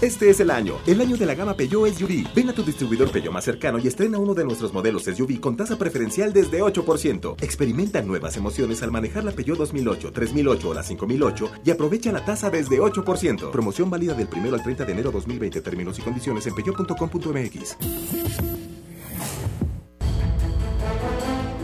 Este 0.00 0.28
es 0.28 0.40
el 0.40 0.50
año, 0.50 0.76
el 0.86 1.00
año 1.00 1.16
de 1.16 1.24
la 1.24 1.34
gama 1.34 1.54
Peugeot 1.54 1.88
SUV. 1.94 2.26
Ven 2.34 2.50
a 2.50 2.52
tu 2.52 2.62
distribuidor 2.62 3.10
Peugeot 3.10 3.32
más 3.32 3.44
cercano 3.44 3.78
y 3.78 3.86
estrena 3.86 4.18
uno 4.18 4.34
de 4.34 4.44
nuestros 4.44 4.72
modelos 4.72 5.04
SUV 5.04 5.40
con 5.40 5.56
tasa 5.56 5.78
preferencial 5.78 6.32
desde 6.32 6.60
8%. 6.60 7.42
Experimenta 7.42 8.02
nuevas 8.02 8.36
emociones 8.36 8.82
al 8.82 8.90
manejar 8.90 9.24
la 9.24 9.32
Peugeot 9.32 9.56
2008, 9.56 10.12
3008 10.12 10.68
o 10.68 10.74
la 10.74 10.82
5008 10.82 11.50
y 11.64 11.70
aprovecha 11.70 12.12
la 12.12 12.24
tasa 12.24 12.50
desde 12.50 12.80
8%. 12.80 13.50
Promoción 13.50 13.88
válida 13.88 14.14
del 14.14 14.28
1 14.34 14.54
al 14.54 14.62
30 14.62 14.84
de 14.84 14.92
enero 14.92 15.10
2020. 15.10 15.60
Términos 15.60 15.98
y 15.98 16.02
condiciones 16.02 16.46
en 16.46 16.54
peugeot.com.mx. 16.54 17.76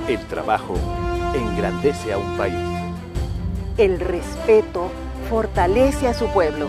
El 0.08 0.26
trabajo 0.28 0.74
engrandece 1.34 2.12
a 2.12 2.18
un 2.18 2.36
país. 2.36 2.54
El 3.76 4.00
respeto 4.00 4.88
fortalece 5.28 6.08
a 6.08 6.14
su 6.14 6.26
pueblo. 6.32 6.68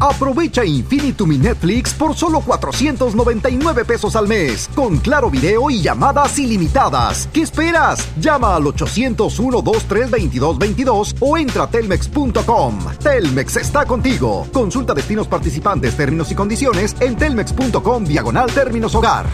Aprovecha 0.00 0.64
Infinitum 0.64 1.32
y 1.32 1.38
Netflix 1.38 1.92
por 1.92 2.14
solo 2.14 2.38
499 2.40 3.84
pesos 3.84 4.14
al 4.14 4.28
mes, 4.28 4.70
con 4.74 4.98
claro 4.98 5.28
video 5.28 5.70
y 5.70 5.82
llamadas 5.82 6.38
ilimitadas. 6.38 7.28
¿Qué 7.32 7.42
esperas? 7.42 8.08
Llama 8.20 8.54
al 8.54 8.62
801-2322-22 8.62 11.16
o 11.18 11.36
entra 11.36 11.64
a 11.64 11.70
telmex.com. 11.70 12.78
Telmex 13.02 13.56
está 13.56 13.84
contigo. 13.86 14.46
Consulta 14.52 14.94
destinos 14.94 15.26
participantes, 15.26 15.96
términos 15.96 16.30
y 16.30 16.36
condiciones 16.36 16.94
en 17.00 17.16
telmex.com 17.16 18.04
diagonal 18.04 18.52
términos 18.52 18.94
hogar. 18.94 19.26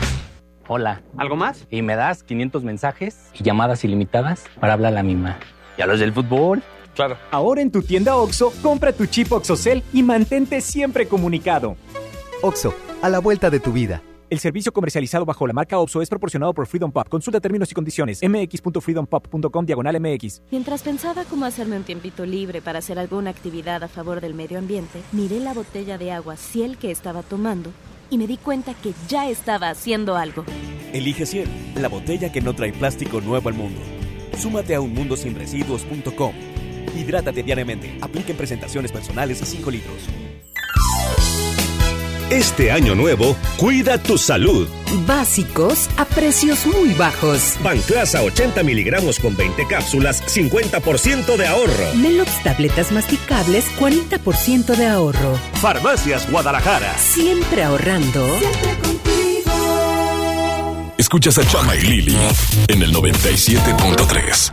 Hola. 0.67 1.03
¿Algo 1.19 1.37
más? 1.37 1.67
Y 1.71 1.83
me 1.83 1.95
das 1.95 2.23
500 2.23 2.65
mensajes 2.65 3.29
y 3.35 3.45
llamadas 3.45 3.85
ilimitadas 3.85 4.45
para 4.61 4.73
hablar 4.73 4.93
a 4.93 4.95
la 4.95 5.03
misma. 5.03 5.37
¿Y 5.77 5.83
a 5.83 5.87
los 5.87 6.01
del 6.01 6.15
fútbol? 6.15 6.63
Claro. 6.95 7.17
Ahora 7.31 7.61
en 7.61 7.71
tu 7.71 7.83
tienda 7.83 8.17
OXO, 8.17 8.53
compra 8.63 8.93
tu 8.93 9.07
chip 9.07 9.33
OXOCEL 9.33 9.83
y 9.93 10.03
mantente 10.03 10.61
siempre 10.61 11.07
comunicado. 11.07 11.77
OXO, 12.43 12.75
a 13.03 13.09
la 13.09 13.19
vuelta 13.19 13.51
de 13.51 13.61
tu 13.61 13.73
vida. 13.73 14.03
El 14.31 14.41
servicio 14.41 14.73
comercializado 14.73 15.25
bajo 15.25 15.47
la 15.47 15.53
marca 15.53 15.79
OXO 15.79 16.03
es 16.03 16.09
proporcionado 16.09 16.55
por 16.55 16.67
Freedom 16.67 16.91
Pop. 16.91 17.09
Consulta 17.09 17.41
términos 17.41 17.71
y 17.71 17.75
condiciones. 17.75 18.21
mx.freedompop.com 18.23 19.67
diagonal 19.67 20.01
mx. 20.01 20.43
Mientras 20.51 20.83
pensaba 20.83 21.25
cómo 21.25 21.45
hacerme 21.45 21.77
un 21.77 21.85
tiempito 21.85 22.25
libre 22.27 22.61
para 22.61 22.81
hacer 22.81 22.99
alguna 22.99 23.31
actividad 23.31 23.83
a 23.85 23.89
favor 23.89 24.21
del 24.21 24.35
medio 24.35 24.59
ambiente, 24.59 25.01
miré 25.13 25.41
la 25.41 25.53
botella 25.55 25.99
de 25.99 26.11
agua 26.11 26.37
Ciel 26.37 26.79
que 26.79 26.91
estaba 26.91 27.23
tomando 27.23 27.71
y 28.11 28.19
me 28.19 28.27
di 28.27 28.37
cuenta 28.37 28.75
que 28.75 28.93
ya 29.09 29.29
estaba 29.29 29.71
haciendo 29.71 30.17
algo. 30.17 30.45
Elige 30.93 31.27
Ciel, 31.27 31.49
la 31.77 31.89
botella 31.89 32.33
que 32.33 32.41
no 32.41 32.55
trae 32.55 32.73
plástico 32.73 33.21
nuevo 33.21 33.49
al 33.49 33.55
mundo. 33.55 33.81
Súmate 34.37 34.75
a 34.75 34.81
unmundosinresiduos.com. 34.81 36.54
Hidrátate 36.97 37.43
diariamente. 37.43 37.99
Apliquen 38.01 38.37
presentaciones 38.37 38.93
personales 38.93 39.43
a 39.43 39.47
5 39.47 39.71
litros. 39.71 39.97
Este 42.31 42.73
año 42.73 42.95
nuevo, 42.95 43.37
cuida 43.59 44.03
tu 44.03 44.17
salud. 44.19 44.67
Básicos 45.07 45.89
a 45.97 46.05
precios 46.05 46.67
muy 46.67 46.93
bajos. 46.95 47.55
Banclasa 47.63 48.23
80 48.23 48.63
miligramos 48.63 49.19
con 49.21 49.37
20 49.37 49.67
cápsulas, 49.67 50.23
50% 50.35 51.37
de 51.37 51.47
ahorro. 51.47 51.95
Melox 51.95 52.43
tabletas 52.43 52.93
masticables, 52.93 53.67
40% 53.79 54.75
de 54.75 54.87
ahorro. 54.87 55.39
Farmacias 55.61 56.31
Guadalajara. 56.31 56.97
Siempre 56.99 57.63
ahorrando. 57.63 58.27
Escuchas 60.97 61.37
a 61.39 61.47
Chama 61.47 61.77
y 61.77 61.83
Lili 61.83 62.17
en 62.67 62.83
el 62.83 62.93
97.3. 62.93 64.53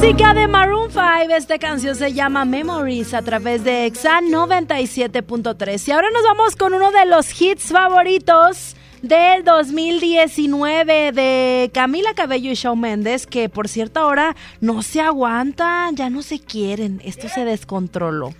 música 0.00 0.32
de 0.32 0.46
Maroon 0.46 0.90
5, 0.92 1.34
esta 1.34 1.58
canción 1.58 1.96
se 1.96 2.12
llama 2.12 2.44
Memories 2.44 3.14
a 3.14 3.22
través 3.22 3.64
de 3.64 3.84
Exa 3.84 4.20
97.3. 4.20 5.88
Y 5.88 5.90
ahora 5.90 6.08
nos 6.12 6.22
vamos 6.22 6.54
con 6.54 6.72
uno 6.72 6.92
de 6.92 7.04
los 7.04 7.40
hits 7.40 7.72
favoritos 7.72 8.76
del 9.02 9.42
2019 9.42 11.10
de 11.10 11.70
Camila 11.74 12.14
Cabello 12.14 12.52
y 12.52 12.54
Shawn 12.54 12.78
Mendes, 12.78 13.26
que 13.26 13.48
por 13.48 13.66
cierto 13.66 13.98
ahora 13.98 14.36
no 14.60 14.82
se 14.82 15.00
aguantan, 15.00 15.96
ya 15.96 16.10
no 16.10 16.22
se 16.22 16.38
quieren, 16.38 17.02
esto 17.04 17.28
se 17.28 17.44
descontroló. 17.44 18.32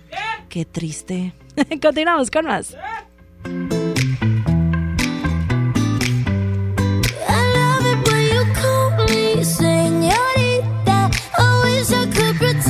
Qué 0.47 0.63
triste. 0.63 1.33
Continuamos 1.81 2.31
con 2.31 2.45
más. 2.45 2.77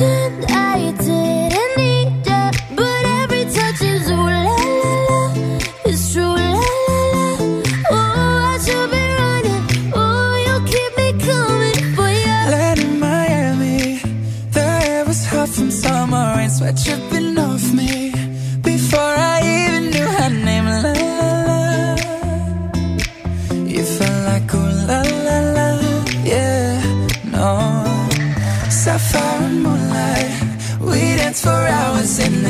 And 0.02 0.46
I 0.46 0.92
did. 0.92 1.39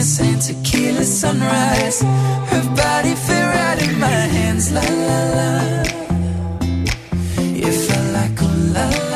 The 0.01 0.07
same 0.07 0.39
tequila 0.39 1.05
sunrise. 1.05 2.01
Her 2.01 2.65
body 2.75 3.15
fit 3.15 3.45
right 3.55 3.83
in 3.87 3.99
my 4.01 4.21
hands, 4.37 4.73
la 4.73 4.81
la 4.81 5.21
la. 5.37 5.51
You 7.61 7.71
felt 7.71 8.09
like 8.17 8.43
ooh 8.43 8.73
la 8.75 9.10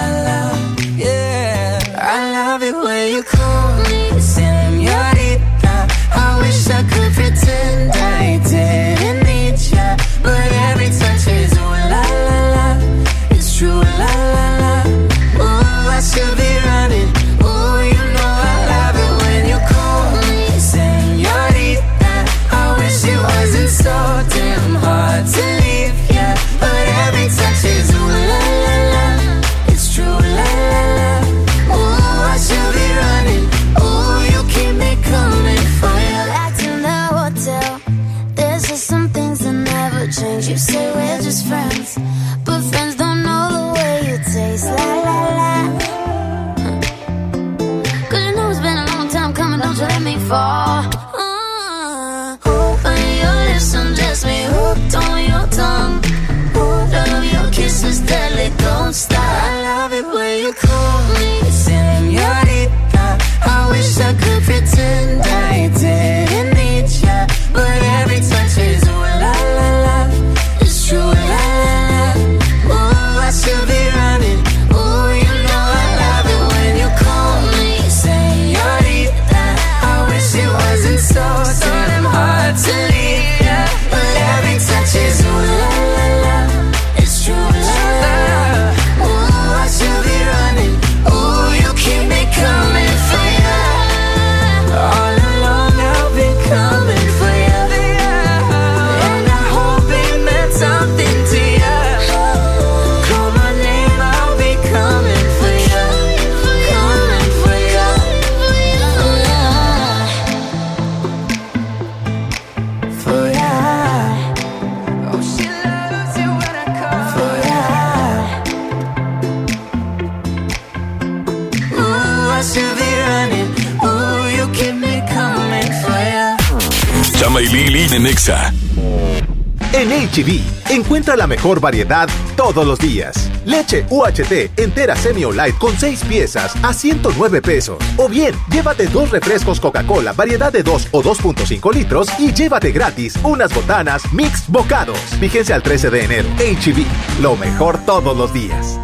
la 131.17 131.27
mejor 131.27 131.61
variedad 131.61 132.09
todos 132.37 132.67
los 132.67 132.79
días. 132.79 133.31
Leche 133.45 133.87
UHT 133.91 134.59
entera 134.59 134.97
semi 134.97 135.25
o 135.25 135.33
light 135.33 135.57
con 135.59 135.79
6 135.79 136.05
piezas 136.05 136.53
a 136.63 136.73
109 136.73 137.43
pesos. 137.43 137.79
O 137.97 138.09
bien, 138.09 138.35
llévate 138.51 138.87
dos 138.87 139.11
refrescos 139.11 139.61
Coca-Cola 139.61 140.13
variedad 140.13 140.53
de 140.53 140.63
2 140.63 140.89
o 140.93 141.03
2.5 141.03 141.73
litros 141.73 142.09
y 142.19 142.33
llévate 142.33 142.73
gratis 142.73 143.15
unas 143.23 143.55
botanas 143.55 144.13
mix 144.13 144.49
bocados. 144.49 144.99
Vigencia 145.21 145.55
al 145.55 145.63
13 145.63 145.91
de 145.91 146.05
enero. 146.05 146.29
HB, 146.39 147.23
lo 147.23 147.37
mejor 147.37 147.79
todos 147.85 148.17
los 148.17 148.33
días. 148.33 148.79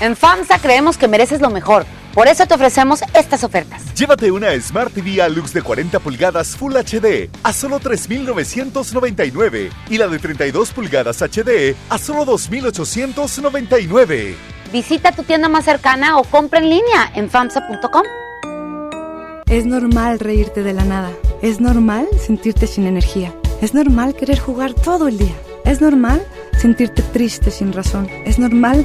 En 0.00 0.16
FAMSA 0.16 0.58
creemos 0.58 0.98
que 0.98 1.08
mereces 1.08 1.40
lo 1.40 1.50
mejor. 1.50 1.86
Por 2.14 2.28
eso 2.28 2.46
te 2.46 2.54
ofrecemos 2.54 3.00
estas 3.14 3.44
ofertas. 3.44 3.83
Llévate 3.96 4.32
una 4.32 4.48
Smart 4.60 4.92
TV 4.92 5.22
Alux 5.22 5.52
de 5.52 5.62
40 5.62 6.00
pulgadas 6.00 6.56
Full 6.56 6.74
HD 6.74 7.30
a 7.44 7.52
solo 7.52 7.78
3.999 7.78 9.70
y 9.88 9.98
la 9.98 10.08
de 10.08 10.18
32 10.18 10.72
pulgadas 10.72 11.22
HD 11.22 11.76
a 11.88 11.98
solo 11.98 12.26
2.899. 12.26 14.34
Visita 14.72 15.12
tu 15.12 15.22
tienda 15.22 15.48
más 15.48 15.64
cercana 15.64 16.18
o 16.18 16.24
compra 16.24 16.58
en 16.58 16.70
línea 16.70 17.12
en 17.14 17.30
FAMSA.com. 17.30 18.02
Es 19.46 19.64
normal 19.64 20.18
reírte 20.18 20.64
de 20.64 20.72
la 20.72 20.84
nada. 20.84 21.12
Es 21.40 21.60
normal 21.60 22.08
sentirte 22.18 22.66
sin 22.66 22.86
energía. 22.86 23.32
Es 23.62 23.74
normal 23.74 24.16
querer 24.16 24.40
jugar 24.40 24.74
todo 24.74 25.06
el 25.06 25.18
día. 25.18 25.36
Es 25.64 25.80
normal 25.80 26.20
sentirte 26.58 27.02
triste 27.02 27.52
sin 27.52 27.72
razón. 27.72 28.08
Es 28.24 28.40
normal 28.40 28.84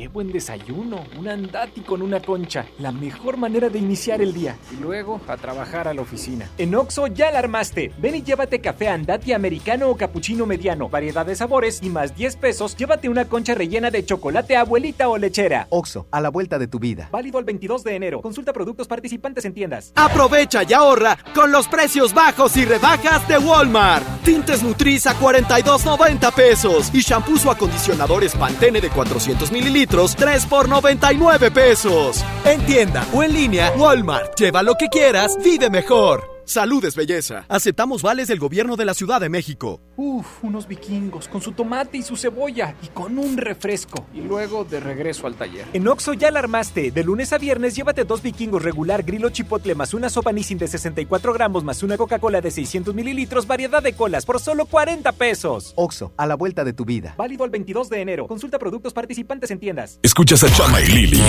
Qué 0.00 0.08
buen 0.08 0.32
desayuno, 0.32 1.04
un 1.18 1.28
andati 1.28 1.82
con 1.82 2.00
una 2.00 2.22
concha, 2.22 2.64
la 2.78 2.90
mejor 2.90 3.36
manera 3.36 3.68
de 3.68 3.78
iniciar 3.78 4.22
el 4.22 4.32
día. 4.32 4.56
Y 4.72 4.82
luego 4.82 5.20
a 5.28 5.36
trabajar 5.36 5.88
a 5.88 5.92
la 5.92 6.00
oficina. 6.00 6.48
En 6.56 6.74
Oxo 6.74 7.06
ya 7.08 7.30
la 7.30 7.40
armaste. 7.40 7.92
Ven 7.98 8.14
y 8.14 8.22
llévate 8.22 8.62
café 8.62 8.88
andati 8.88 9.34
americano 9.34 9.90
o 9.90 9.98
capuchino 9.98 10.46
mediano, 10.46 10.88
variedad 10.88 11.26
de 11.26 11.36
sabores 11.36 11.80
y 11.82 11.90
más 11.90 12.16
10 12.16 12.36
pesos, 12.36 12.76
llévate 12.78 13.10
una 13.10 13.26
concha 13.26 13.54
rellena 13.54 13.90
de 13.90 14.02
chocolate 14.02 14.56
abuelita 14.56 15.10
o 15.10 15.18
lechera. 15.18 15.66
Oxo, 15.68 16.06
a 16.10 16.22
la 16.22 16.30
vuelta 16.30 16.58
de 16.58 16.66
tu 16.66 16.78
vida. 16.78 17.10
Válido 17.12 17.38
el 17.38 17.44
22 17.44 17.84
de 17.84 17.94
enero. 17.94 18.22
Consulta 18.22 18.54
productos 18.54 18.88
participantes 18.88 19.44
en 19.44 19.52
tiendas. 19.52 19.92
Aprovecha 19.96 20.62
y 20.66 20.72
ahorra 20.72 21.18
con 21.34 21.52
los 21.52 21.68
precios 21.68 22.14
bajos 22.14 22.56
y 22.56 22.64
rebajas 22.64 23.28
de 23.28 23.36
Walmart. 23.36 24.22
Tintes 24.24 24.62
Nutris 24.62 25.06
a 25.06 25.14
42.90 25.20 26.32
pesos 26.32 26.90
y 26.94 27.00
shampoos 27.00 27.44
o 27.44 27.50
acondicionadores 27.50 28.34
Pantene 28.34 28.80
de 28.80 28.88
400 28.88 29.52
mililitros 29.52 29.89
3 29.90 30.46
por 30.46 30.68
99 30.68 31.50
pesos. 31.50 32.24
En 32.44 32.64
tienda 32.64 33.04
o 33.12 33.24
en 33.24 33.32
línea, 33.32 33.72
Walmart. 33.76 34.38
Lleva 34.38 34.62
lo 34.62 34.76
que 34.76 34.88
quieras, 34.88 35.36
vive 35.42 35.68
mejor. 35.68 36.39
Saludes, 36.50 36.96
belleza. 36.96 37.44
Aceptamos 37.48 38.02
vales 38.02 38.26
del 38.26 38.40
gobierno 38.40 38.74
de 38.74 38.84
la 38.84 38.92
Ciudad 38.92 39.20
de 39.20 39.28
México. 39.28 39.80
Uf, 39.96 40.42
unos 40.42 40.66
vikingos 40.66 41.28
con 41.28 41.40
su 41.40 41.52
tomate 41.52 41.98
y 41.98 42.02
su 42.02 42.16
cebolla 42.16 42.74
y 42.82 42.88
con 42.88 43.18
un 43.18 43.36
refresco. 43.36 44.04
Y 44.12 44.22
luego 44.22 44.64
de 44.64 44.80
regreso 44.80 45.28
al 45.28 45.36
taller. 45.36 45.64
En 45.72 45.86
Oxo 45.86 46.12
ya 46.12 46.32
la 46.32 46.40
armaste. 46.40 46.90
De 46.90 47.04
lunes 47.04 47.32
a 47.32 47.38
viernes 47.38 47.76
llévate 47.76 48.02
dos 48.02 48.20
vikingos 48.20 48.64
regular 48.64 49.04
grilo 49.04 49.30
chipotle 49.30 49.76
más 49.76 49.94
una 49.94 50.10
sopa 50.10 50.32
Nissin 50.32 50.58
de 50.58 50.66
64 50.66 51.32
gramos 51.32 51.62
más 51.62 51.84
una 51.84 51.96
Coca-Cola 51.96 52.40
de 52.40 52.50
600 52.50 52.96
mililitros, 52.96 53.46
variedad 53.46 53.80
de 53.80 53.92
colas 53.92 54.26
por 54.26 54.40
solo 54.40 54.66
40 54.66 55.12
pesos. 55.12 55.72
Oxo, 55.76 56.12
a 56.16 56.26
la 56.26 56.34
vuelta 56.34 56.64
de 56.64 56.72
tu 56.72 56.84
vida. 56.84 57.14
Válido 57.16 57.44
el 57.44 57.52
22 57.52 57.88
de 57.90 58.00
enero. 58.00 58.26
Consulta 58.26 58.58
productos 58.58 58.92
participantes 58.92 59.52
en 59.52 59.60
tiendas. 59.60 60.00
Escuchas 60.02 60.42
a 60.42 60.52
Chama 60.52 60.80
y 60.80 60.86
Lili 60.86 61.22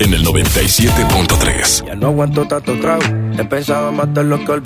en 0.00 0.12
el 0.12 0.22
97.3. 0.22 1.86
Ya 1.86 1.94
no 1.94 2.08
aguanto 2.08 2.46
tanto 2.46 2.78
trago. 2.78 3.04
He 3.38 3.44
pensado 3.46 3.88
en 3.88 3.96
matar 3.96 4.26
lo 4.26 4.44
que 4.44 4.65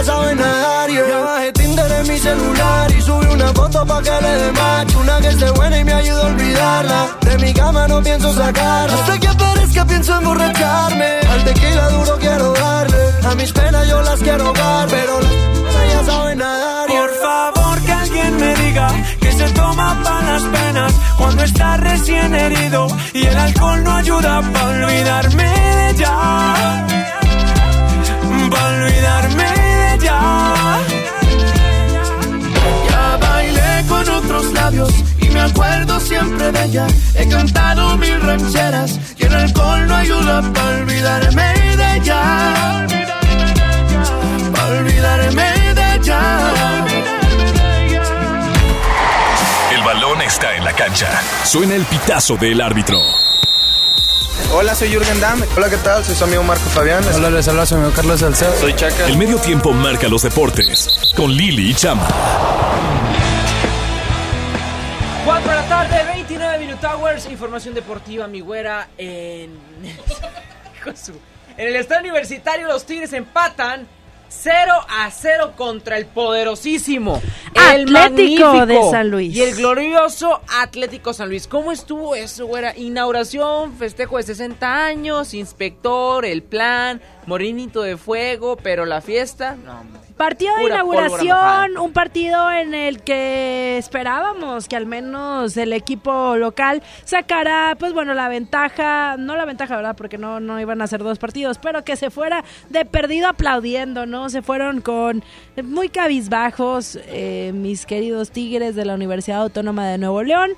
ya 0.00 0.04
saben 0.04 0.36
nadar 0.38 0.90
yeah. 0.90 1.08
Ya 1.08 1.20
bajé 1.20 1.52
Tinder 1.52 1.92
en 1.92 2.08
mi 2.08 2.18
celular 2.18 2.90
y 2.90 3.02
subí 3.02 3.26
una 3.26 3.48
foto 3.52 3.86
pa' 3.86 4.02
que 4.02 4.16
le 4.24 4.32
dé 4.42 4.52
match 4.52 4.94
Una 4.96 5.20
que 5.20 5.28
esté 5.28 5.50
buena 5.50 5.78
y 5.78 5.84
me 5.84 5.92
ayuda 5.92 6.22
a 6.22 6.26
olvidarla. 6.26 7.00
De 7.20 7.38
mi 7.38 7.52
cama 7.52 7.88
no 7.88 8.02
pienso 8.02 8.32
sacarla. 8.32 8.94
Hasta 8.94 9.18
que 9.18 9.28
aparezca 9.28 9.84
pienso 9.86 10.16
emborracharme. 10.16 11.10
Al 11.32 11.44
tequila 11.44 11.88
duro 11.90 12.18
quiero 12.18 12.52
darle. 12.52 13.02
A 13.30 13.34
mis 13.34 13.52
penas 13.52 13.88
yo 13.88 14.02
las 14.02 14.20
quiero 14.20 14.44
ahogar 14.46 14.88
Pero 14.88 15.20
las 15.20 15.92
ya 15.92 16.12
saben 16.12 16.38
nadar. 16.38 16.86
Por 16.88 17.10
favor 17.24 17.80
que 17.82 17.92
alguien 17.92 18.36
me 18.38 18.54
diga 18.56 18.88
Que 19.20 19.32
se 19.32 19.48
toma 19.50 20.00
para 20.02 20.32
las 20.32 20.42
penas 20.42 20.92
Cuando 21.18 21.42
está 21.44 21.76
recién 21.76 22.34
herido 22.34 22.86
Y 23.12 23.26
el 23.26 23.36
alcohol 23.36 23.84
no 23.84 23.92
ayuda 23.96 24.42
para 24.52 24.86
olvidarme 24.86 25.44
de 25.44 25.90
ella 25.90 26.69
cancha. 50.80 51.20
Suena 51.44 51.74
el 51.74 51.84
pitazo 51.84 52.36
del 52.38 52.58
árbitro. 52.58 52.96
Hola, 54.54 54.74
soy 54.74 54.88
Jürgen 54.88 55.20
Damm. 55.20 55.42
Hola, 55.54 55.68
¿qué 55.68 55.76
tal? 55.76 56.02
Soy 56.02 56.14
su 56.14 56.24
amigo 56.24 56.42
Marco 56.42 56.64
Fabián. 56.70 57.04
Hola, 57.14 57.28
les 57.28 57.46
habla 57.48 57.66
su 57.66 57.74
amigo 57.74 57.92
Carlos 57.94 58.20
Salcedo. 58.20 58.58
Soy 58.58 58.72
Chaca. 58.72 59.06
El 59.06 59.18
medio 59.18 59.36
tiempo 59.36 59.74
marca 59.74 60.08
los 60.08 60.22
deportes 60.22 60.88
con 61.14 61.32
Lili 61.32 61.72
y 61.72 61.74
Chama. 61.74 62.08
4 65.26 65.50
de 65.50 65.54
la 65.54 65.68
tarde, 65.68 66.02
29 66.14 66.58
Minute 66.60 66.86
Hours. 66.86 67.26
Información 67.30 67.74
deportiva, 67.74 68.26
mi 68.26 68.40
güera. 68.40 68.88
En. 68.96 69.58
En 71.58 71.68
el 71.68 71.76
estadio 71.76 72.00
universitario, 72.00 72.66
los 72.66 72.86
Tigres 72.86 73.12
empatan 73.12 73.86
0 74.30 74.72
a 74.88 75.10
0 75.10 75.52
contra 75.56 75.98
el 75.98 76.06
poderosísimo. 76.06 77.20
Atlético 77.54 78.64
de 78.64 78.80
San 78.90 79.10
Luis. 79.10 79.34
Y 79.34 79.42
el 79.42 79.56
glorioso 79.56 80.40
Atlético 80.48 81.12
San 81.12 81.28
Luis. 81.28 81.46
¿Cómo 81.46 81.72
estuvo 81.72 82.14
eso, 82.14 82.46
güera? 82.46 82.74
Inauguración, 82.76 83.76
festejo 83.76 84.16
de 84.16 84.22
60 84.22 84.86
años, 84.86 85.34
inspector, 85.34 86.24
el 86.24 86.42
plan, 86.42 87.02
morinito 87.26 87.82
de 87.82 87.96
fuego, 87.96 88.56
pero 88.56 88.86
la 88.86 89.00
fiesta. 89.00 89.56
No, 89.56 89.80
hombre. 89.80 90.00
Partido 90.20 90.54
de 90.56 90.64
Pura 90.64 90.74
inauguración, 90.74 91.78
un 91.78 91.92
partido 91.94 92.52
en 92.52 92.74
el 92.74 93.00
que 93.00 93.78
esperábamos 93.78 94.68
que 94.68 94.76
al 94.76 94.84
menos 94.84 95.56
el 95.56 95.72
equipo 95.72 96.36
local 96.36 96.82
sacara, 97.06 97.74
pues 97.78 97.94
bueno, 97.94 98.12
la 98.12 98.28
ventaja, 98.28 99.16
no 99.18 99.34
la 99.34 99.46
ventaja, 99.46 99.76
¿verdad? 99.76 99.96
Porque 99.96 100.18
no, 100.18 100.38
no 100.38 100.60
iban 100.60 100.82
a 100.82 100.86
ser 100.88 101.02
dos 101.02 101.18
partidos, 101.18 101.56
pero 101.56 101.84
que 101.84 101.96
se 101.96 102.10
fuera 102.10 102.44
de 102.68 102.84
perdido 102.84 103.28
aplaudiendo, 103.28 104.04
¿no? 104.04 104.28
Se 104.28 104.42
fueron 104.42 104.82
con 104.82 105.24
muy 105.64 105.88
cabizbajos 105.88 106.98
eh, 107.06 107.52
mis 107.54 107.86
queridos 107.86 108.30
Tigres 108.30 108.74
de 108.74 108.84
la 108.84 108.96
Universidad 108.96 109.40
Autónoma 109.40 109.88
de 109.88 109.96
Nuevo 109.96 110.22
León. 110.22 110.50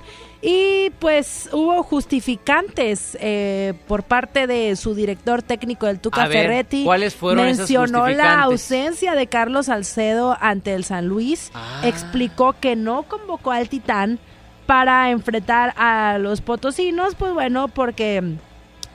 Y 0.45 0.89
pues 0.99 1.47
hubo 1.53 1.83
justificantes 1.83 3.17
eh, 3.21 3.75
por 3.87 4.03
parte 4.03 4.45
de 4.45 4.75
su 4.75 4.93
director 4.93 5.41
técnico 5.41 5.85
del 5.85 6.01
Tuca 6.01 6.27
ver, 6.27 6.47
Ferretti. 6.47 6.83
¿cuáles 6.83 7.15
fueron 7.15 7.45
Mencionó 7.45 8.09
la 8.09 8.41
ausencia 8.41 9.15
de 9.15 9.27
Carlos 9.27 9.67
Salcedo 9.67 10.37
ante 10.41 10.73
el 10.73 10.83
San 10.83 11.07
Luis. 11.07 11.49
Ah. 11.53 11.83
Explicó 11.85 12.55
que 12.59 12.75
no 12.75 13.03
convocó 13.03 13.51
al 13.51 13.69
Titán 13.69 14.19
para 14.65 15.11
enfrentar 15.11 15.73
a 15.77 16.17
los 16.19 16.41
potosinos, 16.41 17.15
pues 17.15 17.33
bueno, 17.33 17.69
porque 17.69 18.35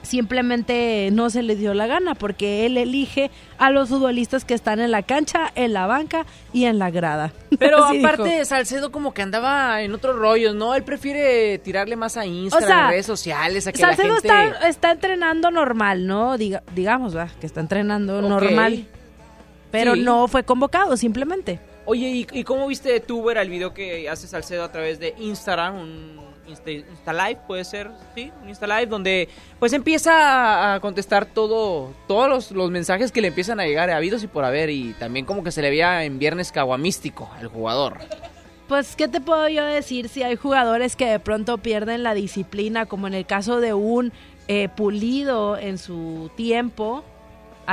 simplemente 0.02 1.08
no 1.12 1.30
se 1.30 1.42
le 1.42 1.56
dio 1.56 1.74
la 1.74 1.86
gana, 1.86 2.14
porque 2.14 2.66
él 2.66 2.76
elige 2.76 3.30
a 3.58 3.70
los 3.70 3.88
futbolistas 3.88 4.44
que 4.44 4.54
están 4.54 4.80
en 4.80 4.90
la 4.90 5.02
cancha, 5.02 5.50
en 5.54 5.72
la 5.72 5.86
banca 5.86 6.26
y 6.52 6.64
en 6.64 6.78
la 6.78 6.90
grada. 6.90 7.32
Pero 7.58 7.84
Así 7.84 7.98
aparte 7.98 8.24
dijo. 8.24 8.36
de 8.38 8.44
Salcedo 8.44 8.92
como 8.92 9.12
que 9.14 9.22
andaba 9.22 9.82
en 9.82 9.92
otros 9.94 10.16
rollos, 10.16 10.54
¿no? 10.54 10.74
Él 10.74 10.82
prefiere 10.84 11.58
tirarle 11.58 11.96
más 11.96 12.16
a 12.16 12.26
Instagram, 12.26 12.64
O 12.64 12.66
sea, 12.74 12.86
a 12.86 12.90
redes 12.90 13.06
sociales, 13.06 13.66
a 13.66 13.72
que 13.72 13.78
Salcedo 13.78 14.08
la 14.08 14.20
gente... 14.20 14.28
está, 14.28 14.68
está 14.68 14.90
entrenando 14.92 15.50
normal, 15.50 16.06
¿no? 16.06 16.36
Diga- 16.38 16.62
digamos, 16.74 17.14
¿verdad? 17.14 17.32
que 17.40 17.46
está 17.46 17.60
entrenando 17.60 18.18
Ok. 18.18 18.24
normal. 18.28 18.86
Pero 19.70 19.94
Sí. 19.94 20.00
no 20.02 20.28
fue 20.28 20.44
convocado, 20.44 20.96
simplemente. 20.96 21.60
Oye, 21.84 22.08
¿y, 22.08 22.26
y 22.32 22.44
cómo 22.44 22.66
viste 22.66 23.00
tú, 23.00 23.22
ver 23.24 23.38
el 23.38 23.48
video 23.50 23.72
que 23.74 24.08
hace 24.08 24.26
Salcedo 24.26 24.62
a 24.64 24.70
través 24.72 24.98
de 24.98 25.14
Instagram? 25.18 25.76
Un 25.76 26.27
Insta, 26.48 26.70
Insta 26.70 27.12
Live, 27.12 27.40
puede 27.46 27.64
ser, 27.64 27.90
sí, 28.14 28.32
un 28.42 28.48
Insta 28.48 28.66
Live, 28.66 28.86
donde 28.86 29.28
pues 29.58 29.72
empieza 29.72 30.12
a- 30.12 30.74
a 30.74 30.80
contestar 30.80 31.26
todo, 31.26 31.92
todos 32.06 32.28
los, 32.28 32.50
los 32.52 32.70
mensajes 32.70 33.12
que 33.12 33.20
le 33.20 33.28
empiezan 33.28 33.60
a 33.60 33.64
llegar, 33.66 33.90
habidos 33.90 34.22
y 34.22 34.26
por 34.26 34.44
haber, 34.44 34.70
y 34.70 34.92
también 34.94 35.24
como 35.26 35.42
que 35.44 35.50
se 35.52 35.62
le 35.62 35.70
veía 35.70 36.04
en 36.04 36.18
viernes 36.18 36.50
caguamístico 36.52 37.28
al 37.38 37.48
jugador. 37.48 37.98
Pues, 38.68 38.96
¿qué 38.96 39.08
te 39.08 39.20
puedo 39.20 39.48
yo 39.48 39.64
decir 39.64 40.08
si 40.10 40.22
hay 40.22 40.36
jugadores 40.36 40.94
que 40.94 41.06
de 41.06 41.18
pronto 41.18 41.56
pierden 41.58 42.02
la 42.02 42.12
disciplina, 42.14 42.84
como 42.86 43.06
en 43.06 43.14
el 43.14 43.24
caso 43.24 43.60
de 43.60 43.72
un 43.74 44.12
eh, 44.46 44.68
Pulido 44.68 45.56
en 45.56 45.78
su 45.78 46.30
tiempo? 46.36 47.02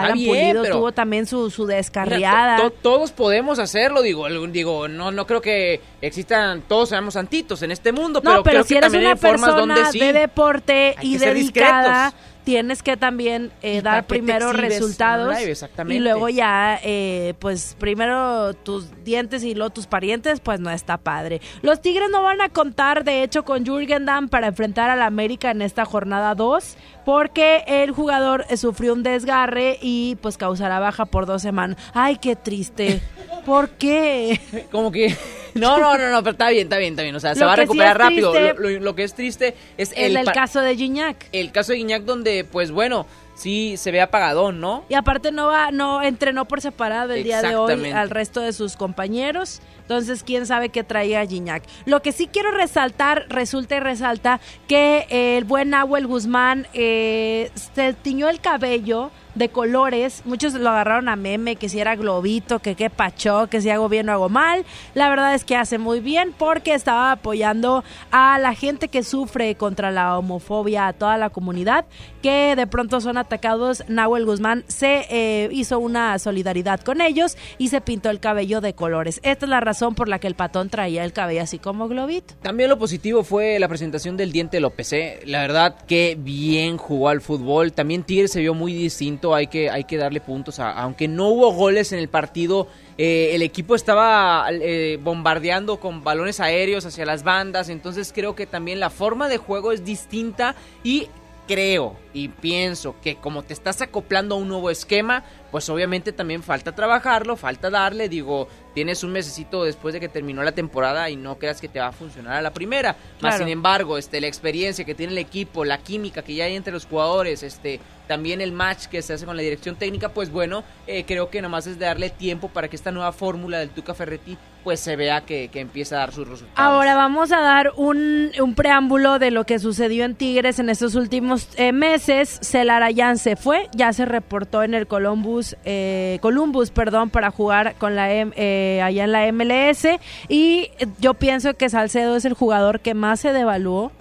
Alan 0.03 0.13
bien, 0.17 0.29
Pulido 0.29 0.63
pero- 0.63 0.75
tuvo 0.77 0.91
también 0.91 1.25
su, 1.25 1.49
su 1.49 1.65
descarriada. 1.65 2.57
to- 2.57 2.69
to- 2.69 2.75
todos 2.81 3.11
podemos 3.11 3.59
hacerlo, 3.59 4.01
digo, 4.01 4.27
digo, 4.47 4.87
no, 4.87 5.11
no 5.11 5.25
creo 5.25 5.41
que 5.41 5.79
existan, 6.01 6.61
todos 6.67 6.89
seamos 6.89 7.13
santitos 7.15 7.61
en 7.61 7.71
este 7.71 7.91
mundo, 7.91 8.21
no, 8.23 8.29
pero, 8.31 8.43
pero 8.43 8.53
creo 8.55 8.63
si 8.63 8.73
que 8.73 8.77
eres 8.79 8.91
también 8.91 9.03
una 9.05 9.13
hay 9.13 9.17
formas 9.19 9.51
persona 9.53 9.75
donde 9.75 9.91
sí. 9.91 9.99
de 9.99 10.13
deporte 10.13 10.95
Hay 10.97 11.15
y 11.15 11.17
dedicada, 11.17 12.05
discretos. 12.05 12.34
Tienes 12.45 12.83
que 12.83 12.95
también 12.95 13.51
eh, 13.61 13.81
dar 13.81 14.05
primero 14.05 14.53
resultados 14.53 15.37
live? 15.37 15.57
Y 15.89 15.99
luego 15.99 16.29
ya, 16.29 16.79
eh, 16.83 17.33
pues 17.39 17.75
primero 17.77 18.53
tus 18.53 19.03
dientes 19.03 19.43
y 19.43 19.55
luego 19.55 19.71
tus 19.71 19.87
parientes, 19.87 20.39
pues 20.39 20.59
no 20.59 20.69
está 20.69 20.97
padre. 20.97 21.41
Los 21.61 21.81
Tigres 21.81 22.09
no 22.11 22.23
van 22.23 22.39
a 22.41 22.49
contar, 22.49 23.03
de 23.03 23.23
hecho, 23.23 23.43
con 23.43 23.65
Jürgen 23.65 24.05
Damm 24.05 24.29
para 24.29 24.47
enfrentar 24.47 24.89
al 24.89 25.01
América 25.01 25.51
en 25.51 25.61
esta 25.61 25.83
jornada 25.83 26.35
2, 26.35 26.77
porque 27.03 27.63
el 27.67 27.91
jugador 27.91 28.45
eh, 28.49 28.57
sufrió 28.57 28.93
un 28.93 29.03
desgarre 29.03 29.77
y 29.81 30.15
pues 30.21 30.37
causará 30.37 30.79
baja 30.79 31.05
por 31.05 31.25
dos 31.25 31.41
semanas. 31.41 31.77
Ay, 31.93 32.17
qué 32.17 32.35
triste. 32.35 33.01
¿Por 33.45 33.69
qué? 33.71 34.39
Como 34.71 34.91
que. 34.91 35.17
No, 35.59 35.77
no, 35.79 35.97
no, 35.97 36.11
no, 36.11 36.19
pero 36.21 36.31
está 36.33 36.49
bien, 36.49 36.63
está 36.63 36.77
bien, 36.77 36.93
está 36.93 37.03
bien. 37.03 37.15
O 37.15 37.19
sea, 37.19 37.33
se 37.33 37.45
va 37.45 37.53
a 37.53 37.55
sí 37.55 37.61
recuperar 37.61 37.97
rápido. 37.97 38.31
triste- 38.33 38.53
Lo, 38.61 38.69
lo- 38.69 38.79
lo 38.81 38.95
que 38.95 39.03
es 39.03 39.13
triste 39.13 39.55
es 39.77 39.93
el 39.95 40.13
pa- 40.25 40.33
caso 40.33 40.59
de 40.59 40.75
Gignac. 40.75 41.27
El 41.31 41.51
caso 41.53 41.71
de 41.71 41.77
Guiñac, 41.77 42.03
donde, 42.03 42.43
pues 42.43 42.71
bueno, 42.71 43.05
sí 43.35 43.75
se 43.77 43.91
ve 43.91 44.01
apagadón, 44.01 44.59
¿no? 44.59 44.83
Y 44.89 44.95
aparte 44.95 45.31
no 45.31 45.47
va, 45.47 45.71
no 45.71 46.01
entrenó 46.03 46.43
por 46.45 46.59
separado 46.61 47.13
el 47.13 47.23
día 47.23 47.41
de 47.41 47.55
hoy 47.55 47.89
al 47.91 48.09
resto 48.09 48.41
de 48.41 48.51
sus 48.53 48.75
compañeros. 48.75 49.61
Entonces, 49.81 50.23
quién 50.23 50.45
sabe 50.45 50.69
qué 50.69 50.83
traía 50.83 51.25
Gignac. 51.25 51.63
Lo 51.85 52.01
que 52.01 52.11
sí 52.11 52.27
quiero 52.27 52.51
resaltar, 52.51 53.25
resulta 53.29 53.77
y 53.77 53.79
resalta 53.79 54.39
que 54.67 55.05
el 55.37 55.45
buen 55.45 55.69
Nahuel 55.69 56.05
Guzmán 56.07 56.67
eh, 56.73 57.49
se 57.75 57.93
tiñó 57.93 58.27
el 58.29 58.41
cabello 58.41 59.11
de 59.35 59.49
colores. 59.49 60.23
Muchos 60.25 60.53
lo 60.53 60.69
agarraron 60.69 61.09
a 61.09 61.15
meme, 61.15 61.55
que 61.55 61.69
si 61.69 61.79
era 61.79 61.95
globito, 61.95 62.59
que 62.59 62.75
qué 62.75 62.89
pachó, 62.89 63.47
que 63.47 63.61
si 63.61 63.69
hago 63.69 63.89
bien 63.89 64.09
o 64.09 64.13
hago 64.13 64.29
mal. 64.29 64.65
La 64.93 65.09
verdad 65.09 65.35
es 65.35 65.43
que 65.43 65.55
hace 65.55 65.77
muy 65.77 65.99
bien 65.99 66.33
porque 66.37 66.73
estaba 66.73 67.11
apoyando 67.11 67.83
a 68.11 68.39
la 68.39 68.53
gente 68.53 68.87
que 68.87 69.03
sufre 69.03 69.55
contra 69.55 69.91
la 69.91 70.17
homofobia, 70.17 70.87
a 70.87 70.93
toda 70.93 71.17
la 71.17 71.29
comunidad 71.29 71.85
que 72.25 72.55
de 72.55 72.65
pronto 72.65 73.01
son 73.01 73.17
atacados. 73.17 73.83
Nahuel 73.87 74.25
Guzmán 74.25 74.63
se 74.67 75.05
eh, 75.11 75.47
hizo 75.51 75.77
una 75.77 76.17
solidaridad 76.17 76.79
con 76.79 77.01
ellos 77.01 77.37
y 77.59 77.67
se 77.67 77.81
pintó 77.81 78.09
el 78.09 78.19
cabello 78.19 78.61
de 78.61 78.73
colores. 78.73 79.19
Esta 79.21 79.45
es 79.45 79.49
la 79.49 79.59
razón 79.59 79.93
por 79.93 80.09
la 80.09 80.17
que 80.17 80.25
el 80.25 80.33
patón 80.33 80.69
traía 80.69 81.03
el 81.03 81.13
cabello 81.13 81.43
así 81.43 81.59
como 81.59 81.87
globito. 81.87 82.33
También 82.41 82.69
lo 82.69 82.79
positivo 82.79 83.23
fue 83.23 83.59
la 83.59 83.67
presentación 83.67 84.17
del 84.17 84.31
Diente 84.31 84.59
López. 84.59 84.91
¿eh? 84.93 85.19
La 85.25 85.41
verdad 85.41 85.75
que 85.85 86.17
bien 86.19 86.77
jugó 86.77 87.09
al 87.09 87.21
fútbol. 87.21 87.73
También 87.73 88.03
Tigres 88.03 88.31
se 88.31 88.39
vio 88.39 88.53
muy 88.55 88.73
distinto. 88.73 89.24
Hay 89.33 89.47
que, 89.47 89.69
hay 89.69 89.85
que 89.85 89.97
darle 89.97 90.21
puntos. 90.21 90.59
A, 90.59 90.71
aunque 90.71 91.07
no 91.07 91.29
hubo 91.29 91.51
goles 91.51 91.91
en 91.93 91.99
el 91.99 92.09
partido, 92.09 92.67
eh, 92.97 93.31
el 93.33 93.41
equipo 93.41 93.75
estaba 93.75 94.45
eh, 94.51 94.99
bombardeando 95.01 95.79
con 95.79 96.03
balones 96.03 96.39
aéreos 96.39 96.85
hacia 96.85 97.05
las 97.05 97.23
bandas. 97.23 97.69
Entonces 97.69 98.11
creo 98.13 98.35
que 98.35 98.45
también 98.45 98.79
la 98.79 98.89
forma 98.89 99.29
de 99.29 99.37
juego 99.37 99.71
es 99.71 99.83
distinta 99.85 100.55
y 100.83 101.07
creo 101.47 101.95
y 102.13 102.29
pienso 102.29 102.95
que 103.01 103.15
como 103.17 103.43
te 103.43 103.53
estás 103.53 103.81
acoplando 103.81 104.35
a 104.35 104.37
un 104.37 104.47
nuevo 104.47 104.69
esquema, 104.69 105.23
pues 105.51 105.69
obviamente 105.69 106.11
también 106.11 106.43
falta 106.43 106.73
trabajarlo, 106.73 107.35
falta 107.35 107.69
darle, 107.69 108.09
digo, 108.09 108.47
tienes 108.73 109.03
un 109.03 109.11
mesecito 109.11 109.63
después 109.63 109.93
de 109.93 109.99
que 109.99 110.09
terminó 110.09 110.43
la 110.43 110.51
temporada 110.51 111.09
y 111.09 111.15
no 111.15 111.37
creas 111.37 111.61
que 111.61 111.69
te 111.69 111.79
va 111.79 111.87
a 111.87 111.91
funcionar 111.91 112.33
a 112.33 112.41
la 112.41 112.51
primera. 112.51 112.95
Más 113.21 113.37
sin 113.37 113.47
embargo, 113.47 113.97
este 113.97 114.19
la 114.21 114.27
experiencia 114.27 114.85
que 114.85 114.95
tiene 114.95 115.13
el 115.13 115.19
equipo, 115.19 115.65
la 115.65 115.77
química 115.77 116.21
que 116.21 116.35
ya 116.35 116.45
hay 116.45 116.55
entre 116.55 116.73
los 116.73 116.85
jugadores, 116.85 117.43
este 117.43 117.79
también 118.07 118.39
el 118.41 118.51
match 118.51 118.85
que 118.85 119.01
se 119.01 119.13
hace 119.13 119.25
con 119.25 119.35
la 119.35 119.41
dirección 119.41 119.75
técnica, 119.75 120.09
pues 120.09 120.31
bueno, 120.31 120.63
eh, 120.87 121.05
creo 121.05 121.29
que 121.29 121.41
nomás 121.41 121.65
es 121.67 121.79
de 121.79 121.85
darle 121.85 122.09
tiempo 122.09 122.49
para 122.49 122.67
que 122.67 122.75
esta 122.75 122.91
nueva 122.91 123.11
fórmula 123.11 123.59
del 123.59 123.69
Tuca 123.69 123.93
Ferretti 123.93 124.37
pues 124.63 124.79
se 124.79 124.95
vea 124.95 125.21
que, 125.21 125.49
que 125.49 125.59
empieza 125.59 125.95
a 125.95 125.99
dar 125.99 126.11
sus 126.11 126.27
resultados. 126.27 126.59
Ahora 126.59 126.95
vamos 126.95 127.31
a 127.31 127.39
dar 127.39 127.71
un, 127.75 128.31
un 128.39 128.55
preámbulo 128.55 129.19
de 129.19 129.29
lo 129.29 129.45
que 129.45 129.59
sucedió 129.59 130.05
en 130.05 130.15
Tigres 130.15 130.57
en 130.57 130.69
estos 130.69 130.95
últimos 130.95 131.49
eh, 131.57 131.71
meses. 131.71 132.39
Celarayán 132.41 133.17
se 133.17 133.35
fue, 133.35 133.69
ya 133.75 133.93
se 133.93 134.05
reportó 134.05 134.63
en 134.63 134.73
el 134.73 134.87
Columbus, 134.87 135.44
eh, 135.65 136.19
Columbus, 136.21 136.71
perdón, 136.71 137.09
para 137.09 137.31
jugar 137.31 137.75
con 137.75 137.95
la 137.95 138.11
eh, 138.11 138.81
allá 138.81 139.03
en 139.03 139.11
la 139.11 139.31
MLS 139.31 139.87
y 140.29 140.69
yo 140.99 141.13
pienso 141.13 141.53
que 141.53 141.69
Salcedo 141.69 142.15
es 142.15 142.25
el 142.25 142.33
jugador 142.33 142.79
que 142.79 142.93
más 142.93 143.19
se 143.19 143.33
devaluó 143.33 143.91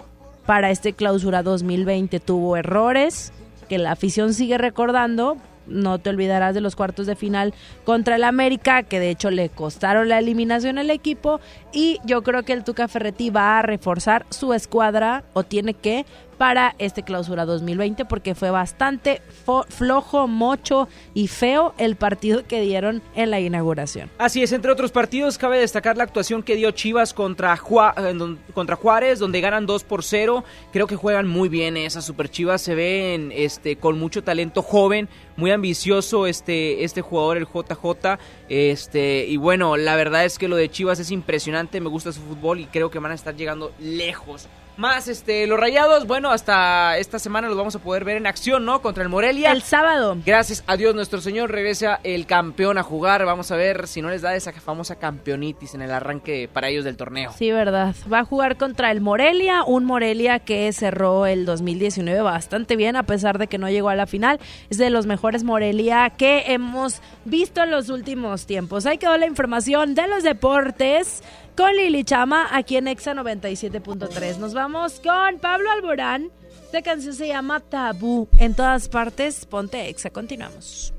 para 0.45 0.71
este 0.71 0.93
clausura 0.93 1.43
2020. 1.43 2.19
Tuvo 2.19 2.57
errores 2.57 3.31
que 3.67 3.77
la 3.77 3.91
afición 3.91 4.33
sigue 4.33 4.57
recordando. 4.57 5.37
No 5.67 5.97
te 5.97 6.11
olvidarás 6.11 6.53
de 6.53 6.61
los 6.61 6.75
cuartos 6.75 7.07
de 7.07 7.15
final 7.15 7.55
contra 7.85 8.17
el 8.17 8.23
América, 8.23 8.83
que 8.83 8.99
de 8.99 9.09
hecho 9.09 9.31
le 9.31 9.49
costaron 9.49 10.09
la 10.09 10.19
eliminación 10.19 10.77
al 10.77 10.91
equipo. 10.91 11.39
Y 11.73 11.99
yo 12.05 12.21
creo 12.21 12.43
que 12.43 12.53
el 12.53 12.63
Tuca 12.63 12.87
Ferretti 12.87 13.31
va 13.31 13.57
a 13.57 13.61
reforzar 13.63 14.27
su 14.29 14.53
escuadra, 14.53 15.23
o 15.33 15.41
tiene 15.41 15.73
que, 15.73 16.05
para 16.37 16.75
este 16.79 17.03
clausura 17.03 17.45
2020, 17.45 18.05
porque 18.05 18.35
fue 18.35 18.51
bastante 18.51 19.21
flojo, 19.69 20.27
mocho 20.27 20.87
y 21.13 21.27
feo 21.27 21.73
el 21.77 21.95
partido 21.95 22.45
que 22.45 22.61
dieron 22.61 23.01
en 23.15 23.31
la 23.31 23.39
inauguración. 23.39 24.09
Así 24.17 24.43
es, 24.43 24.51
entre 24.51 24.71
otros 24.71 24.91
partidos, 24.91 25.37
cabe 25.37 25.59
destacar 25.59 25.97
la 25.97 26.03
actuación 26.03 26.43
que 26.43 26.55
dio 26.55 26.71
Chivas 26.71 27.13
contra, 27.13 27.53
eh, 27.55 28.35
contra 28.53 28.75
Juárez, 28.75 29.19
donde 29.19 29.41
ganan 29.41 29.65
2 29.65 29.83
por 29.83 30.03
0. 30.03 30.43
Creo 30.71 30.87
que 30.87 30.95
juegan 30.95 31.27
muy 31.27 31.49
bien 31.49 31.77
esas 31.77 32.05
Super 32.05 32.29
Chivas, 32.29 32.61
se 32.61 32.75
ven 32.75 33.31
este, 33.33 33.77
con 33.77 33.97
mucho 33.97 34.23
talento 34.23 34.61
joven, 34.61 35.09
muy 35.37 35.51
ambicioso 35.51 36.27
este, 36.27 36.83
este 36.83 37.01
jugador, 37.01 37.37
el 37.37 37.45
JJ. 37.45 38.19
Este, 38.49 39.25
y 39.27 39.37
bueno, 39.37 39.77
la 39.77 39.95
verdad 39.95 40.25
es 40.25 40.37
que 40.37 40.47
lo 40.47 40.55
de 40.55 40.69
Chivas 40.69 40.99
es 40.99 41.11
impresionante, 41.11 41.81
me 41.81 41.89
gusta 41.89 42.11
su 42.11 42.21
fútbol 42.21 42.59
y 42.59 42.65
creo 42.65 42.89
que 42.89 42.99
van 42.99 43.11
a 43.11 43.15
estar 43.15 43.35
llegando 43.35 43.71
lejos. 43.79 44.47
Más 44.77 45.07
este, 45.07 45.47
los 45.47 45.57
rayados, 45.57 46.05
bueno, 46.05 46.31
hasta 46.31 46.97
esta 46.97 47.17
semana 47.17 47.47
los 47.47 47.57
vamos 47.57 47.75
a 47.75 47.79
poder 47.79 48.03
ver 48.03 48.17
en 48.17 48.27
acción, 48.27 48.65
¿no? 48.65 48.81
Contra 48.81 49.03
el 49.03 49.09
Morelia. 49.09 49.51
El 49.51 49.61
sábado. 49.61 50.17
Gracias 50.25 50.65
a 50.67 50.75
Dios 50.75 50.93
nuestro 50.93 51.21
Señor 51.21 51.49
regresa 51.49 52.01
el 52.03 52.25
campeón 52.25 52.77
a 52.77 52.83
jugar. 52.83 53.23
Vamos 53.25 53.51
a 53.51 53.55
ver 53.55 53.87
si 53.87 54.01
no 54.01 54.09
les 54.09 54.21
da 54.21 54.35
esa 54.35 54.51
famosa 54.51 54.97
campeonitis 54.97 55.75
en 55.75 55.81
el 55.81 55.91
arranque 55.91 56.49
para 56.51 56.67
ellos 56.67 56.83
del 56.83 56.97
torneo. 56.97 57.31
Sí, 57.37 57.51
verdad. 57.51 57.95
Va 58.11 58.19
a 58.19 58.25
jugar 58.25 58.57
contra 58.57 58.91
el 58.91 58.99
Morelia, 58.99 59.63
un 59.63 59.85
Morelia 59.85 60.39
que 60.39 60.71
cerró 60.73 61.25
el 61.25 61.45
2019 61.45 62.21
bastante 62.21 62.75
bien 62.75 62.97
a 62.97 63.03
pesar 63.03 63.37
de 63.37 63.47
que 63.47 63.57
no 63.57 63.69
llegó 63.69 63.87
a 63.89 63.95
la 63.95 64.07
final. 64.07 64.41
Es 64.69 64.77
de 64.77 64.89
los 64.89 65.05
mejores 65.05 65.45
Morelia 65.45 66.09
que 66.09 66.43
hemos 66.47 67.01
visto 67.23 67.63
en 67.63 67.71
los 67.71 67.87
últimos 67.87 68.45
tiempos. 68.45 68.85
Ahí 68.85 68.97
quedó 68.97 69.17
la 69.17 69.25
información 69.25 69.95
de 69.95 70.07
los 70.07 70.23
deportes 70.23 71.23
con 71.55 71.75
Lili 71.75 72.03
Chama 72.03 72.47
aquí 72.51 72.77
en 72.77 72.87
Exa 72.87 73.13
97.3. 73.13 74.37
Nos 74.37 74.53
vamos 74.53 75.01
con 75.03 75.39
Pablo 75.39 75.71
Alborán. 75.71 76.31
Esta 76.65 76.81
canción 76.81 77.13
se 77.13 77.27
llama 77.27 77.59
Tabú. 77.59 78.27
En 78.37 78.53
todas 78.53 78.89
partes, 78.89 79.45
ponte 79.45 79.89
Exa. 79.89 80.09
Continuamos. 80.09 80.93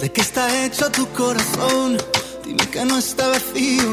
¿De 0.00 0.12
qué 0.12 0.20
está 0.20 0.64
hecho 0.64 0.90
tu 0.90 1.06
corazón? 1.08 1.96
Dime 2.44 2.68
que 2.70 2.84
no 2.84 2.98
está 2.98 3.28
vacío. 3.28 3.90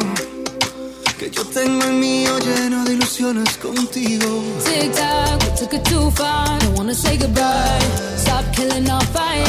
Que 1.17 1.29
yo 1.29 1.45
tengo 1.45 1.85
el 1.85 1.93
mío 1.93 2.37
lleno 2.39 2.83
de 2.83 2.93
ilusiones 2.93 3.55
contigo. 3.57 4.43
Tic 4.65 4.91
tac, 4.93 5.39
we 5.41 5.55
took 5.57 5.73
it 5.73 5.83
too 5.83 6.11
far. 6.11 6.59
Don't 6.59 6.77
wanna 6.77 6.95
say 6.95 7.17
goodbye. 7.17 7.79
Stop 8.17 8.43
killing 8.53 8.89
our 8.89 9.05
fire. 9.05 9.45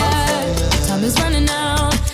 Time 0.87 1.05
is 1.05 1.19
running 1.19 1.49
out. 1.49 2.12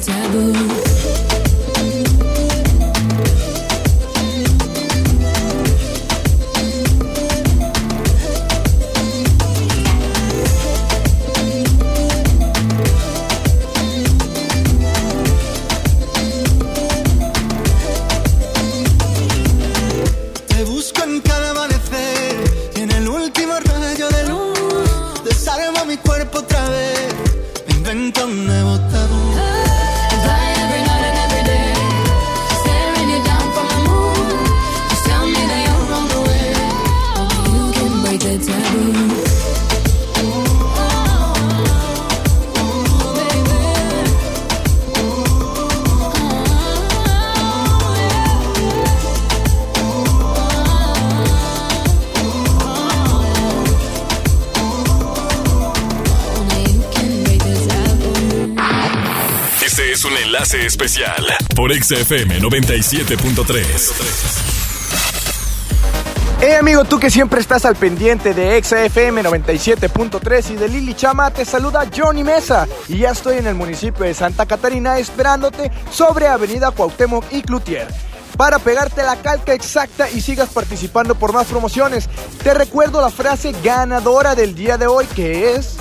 taboo. 0.00 0.89
Enlace 60.22 60.66
especial 60.66 61.24
por 61.56 61.72
XFM 61.72 62.40
97.3. 62.40 63.92
Hey 66.40 66.52
amigo, 66.58 66.84
tú 66.84 66.98
que 66.98 67.10
siempre 67.10 67.40
estás 67.40 67.64
al 67.64 67.76
pendiente 67.76 68.34
de 68.34 68.62
XFM 68.62 69.22
97.3 69.22 70.50
y 70.50 70.56
de 70.56 70.68
Lili 70.68 70.94
Chama, 70.94 71.30
te 71.30 71.44
saluda 71.44 71.88
Johnny 71.94 72.24
Mesa 72.24 72.66
y 72.88 72.98
ya 72.98 73.10
estoy 73.10 73.38
en 73.38 73.46
el 73.46 73.54
municipio 73.54 74.04
de 74.04 74.14
Santa 74.14 74.46
Catarina 74.46 74.98
esperándote 74.98 75.70
sobre 75.90 76.28
Avenida 76.28 76.70
Cuauhtémoc 76.70 77.24
y 77.30 77.42
Cloutier. 77.42 77.88
Para 78.36 78.58
pegarte 78.58 79.02
la 79.02 79.16
calca 79.16 79.54
exacta 79.54 80.10
y 80.10 80.20
sigas 80.20 80.50
participando 80.50 81.14
por 81.14 81.32
más 81.32 81.46
promociones, 81.46 82.08
te 82.42 82.54
recuerdo 82.54 83.00
la 83.00 83.10
frase 83.10 83.54
ganadora 83.62 84.34
del 84.34 84.54
día 84.54 84.78
de 84.78 84.86
hoy 84.86 85.06
que 85.14 85.54
es 85.54 85.76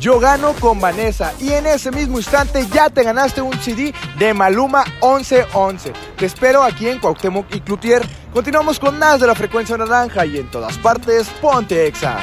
yo 0.00 0.18
gano 0.18 0.52
con 0.54 0.80
Vanessa 0.80 1.32
y 1.40 1.52
en 1.52 1.66
ese 1.66 1.90
mismo 1.90 2.18
instante 2.18 2.66
ya 2.72 2.90
te 2.90 3.02
ganaste 3.02 3.40
un 3.40 3.52
CD 3.60 3.94
de 4.18 4.34
Maluma 4.34 4.84
1111. 5.02 5.92
Te 6.16 6.26
espero 6.26 6.62
aquí 6.62 6.88
en 6.88 6.98
Cuauhtémoc 6.98 7.54
y 7.54 7.60
Cloutier. 7.60 8.06
Continuamos 8.32 8.78
con 8.78 8.98
más 8.98 9.20
de 9.20 9.26
la 9.26 9.34
frecuencia 9.34 9.76
naranja 9.76 10.26
y 10.26 10.38
en 10.38 10.50
todas 10.50 10.76
partes 10.78 11.28
ponte 11.40 11.86
exa. 11.86 12.18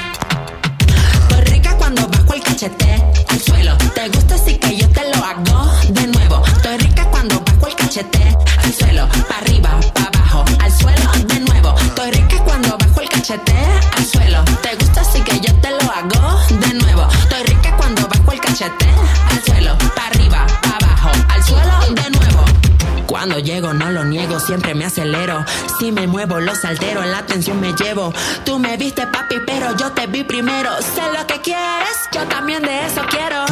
Rica 1.46 1.76
cuando 1.76 2.06
bajo 2.08 2.34
el 2.34 2.42
cachete 2.42 3.02
al 3.28 3.40
suelo. 3.40 3.76
Te 3.94 4.08
gusta 4.08 4.34
así 4.34 4.56
que 4.56 4.76
yo 4.76 4.88
te 4.90 5.02
lo 5.10 5.24
hago 5.24 5.70
de 5.90 6.06
nuevo. 6.06 6.42
Estoy 6.46 6.76
rica 6.78 7.04
cuando 7.10 7.40
bajo 7.40 7.66
el 7.66 7.74
cachete 7.76 8.36
al 8.62 8.72
suelo. 8.72 9.08
Pa' 9.28 9.38
arriba, 9.38 9.80
pa' 9.94 10.10
abajo, 10.18 10.44
al 10.60 10.72
suelo 10.72 11.10
de 11.26 11.40
nuevo. 11.40 11.74
Estoy 11.78 12.10
rica 12.12 12.42
cuando 12.44 12.83
bajo 13.24 13.32
el 13.32 13.40
cachete 13.40 13.54
al 13.96 14.04
suelo. 14.04 14.44
Te 14.62 14.74
gusta 14.76 15.00
así 15.00 15.20
que 15.22 15.40
yo 15.40 15.54
te 15.60 15.70
lo 15.70 15.90
hago 15.90 16.38
de 16.50 16.74
nuevo. 16.74 17.08
Estoy 17.22 17.42
rica 17.44 17.76
cuando 17.76 18.06
bajo 18.08 18.32
el 18.32 18.40
cachete 18.40 18.86
al 19.30 19.42
suelo. 19.44 19.78
Pa' 19.94 20.06
arriba, 20.06 20.46
pa' 20.62 20.76
abajo, 20.76 21.10
al 21.28 21.44
suelo 21.44 22.02
de 22.02 22.10
nuevo. 22.10 22.44
Cuando 23.06 23.38
llego 23.38 23.72
no 23.72 23.90
lo 23.90 24.04
niego, 24.04 24.38
siempre 24.40 24.74
me 24.74 24.84
acelero. 24.84 25.44
Si 25.78 25.92
me 25.92 26.06
muevo 26.06 26.40
los 26.40 26.64
altero, 26.64 27.02
la 27.04 27.18
atención 27.18 27.60
me 27.60 27.72
llevo. 27.72 28.12
Tú 28.44 28.58
me 28.58 28.76
viste 28.76 29.06
papi, 29.06 29.36
pero 29.46 29.74
yo 29.76 29.92
te 29.92 30.06
vi 30.06 30.24
primero. 30.24 30.70
Sé 30.82 31.02
lo 31.16 31.26
que 31.26 31.40
quieres, 31.40 31.96
yo 32.12 32.22
también 32.24 32.62
de 32.62 32.86
eso 32.86 33.02
quiero. 33.08 33.44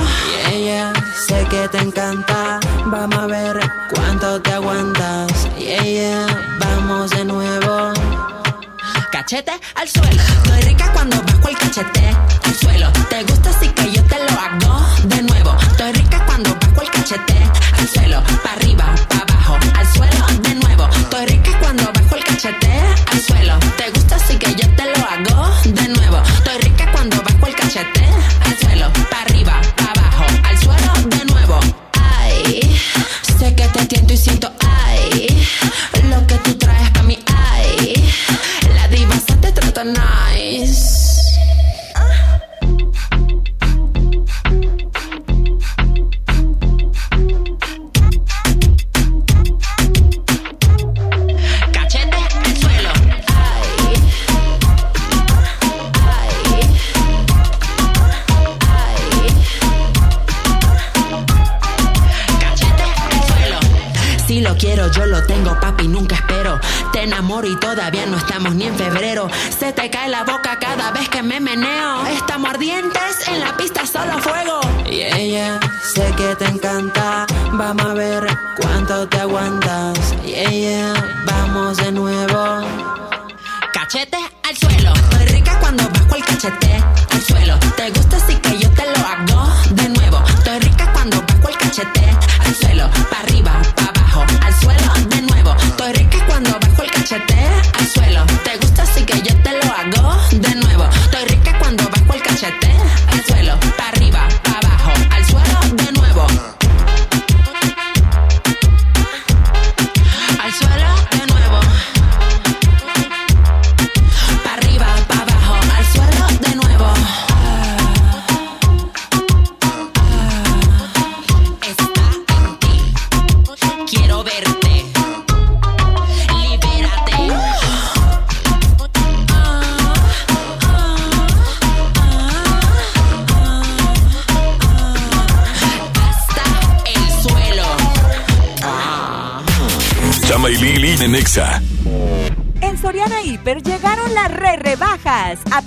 Yeah, 0.51 0.59
yeah, 0.59 0.93
sé 1.27 1.47
que 1.49 1.69
te 1.69 1.79
encanta. 1.79 2.61
Vamos 2.87 3.19
a 3.19 3.27
ver 3.27 3.61
cuánto 3.95 4.41
te 4.43 4.53
aguantas. 4.53 5.49
Yeah, 5.59 5.85
yeah, 5.85 6.59
vamos 6.59 7.11
de 7.11 7.25
nuevo. 7.25 7.93
Cachete 9.23 9.53
al 9.77 9.89
suelo. 9.89 10.21
Estoy 10.21 10.63
rica 10.63 10.91
cuando 10.93 11.17
bajo 11.23 11.49
el 11.49 11.57
cachete 11.57 12.09
al 12.45 12.55
suelo. 12.57 12.91
Te 13.09 13.23
gusta 13.23 13.51
así 13.51 13.69
que 13.69 13.93
yo 13.93 14.03
te 14.03 14.17
lo 14.19 14.37
hago 14.37 14.85
de 15.05 15.23
nuevo. 15.23 15.57
Estoy 15.61 15.93
rica 15.93 16.27
cuando 16.27 16.51
bajo 16.57 16.83
el 16.83 16.91
cachete 16.91 17.37
al 17.79 17.89
suelo. 17.89 18.21
Pa' 18.43 18.53
arriba, 18.55 18.85
pa' 19.09 19.19
abajo, 19.19 19.59
al 19.77 19.87
suelo 19.95 20.27
de 20.43 20.55
nuevo. 20.57 20.89
Estoy 20.89 21.27
rica 21.27 21.57
cuando 21.61 21.85
bajo 21.85 22.17
el 22.17 22.25
cachete 22.25 22.81
al 23.13 23.21
suelo. 23.21 23.59
Te 23.77 23.91
gusta 23.91 24.17
así 24.17 24.37
que 24.37 24.57
yo 24.57 24.69
te 24.75 24.85
lo 24.87 25.07
hago 25.07 25.55
de 25.67 25.89
nuevo. 25.89 26.21
Estoy 26.39 26.59
rica 26.59 26.91
cuando 26.91 27.23
bajo 27.23 27.47
el 27.47 27.55
cachete 27.55 28.05
al 28.45 28.59
suelo. 28.59 28.93
Pa' 29.09 29.23
arriba, 29.23 29.61
pa' 29.77 30.01
abajo, 30.01 30.25
al 30.43 30.59
suelo 30.59 30.93
de 31.17 31.25
nuevo. 31.27 31.61
Ay, 31.93 32.61
sé 33.39 33.55
que 33.55 33.69
te 33.69 33.87
tiento 33.87 34.15
y 34.15 34.17
siento 34.17 34.51
ay. 34.59 34.92
Se 69.59 69.73
te 69.73 69.91
cae 69.91 70.09
la 70.09 70.25
boca 70.25 70.59
cada 70.59 70.91
vez 70.91 71.09
que 71.09 71.23
me 71.23 71.41
meneo. 71.41 71.72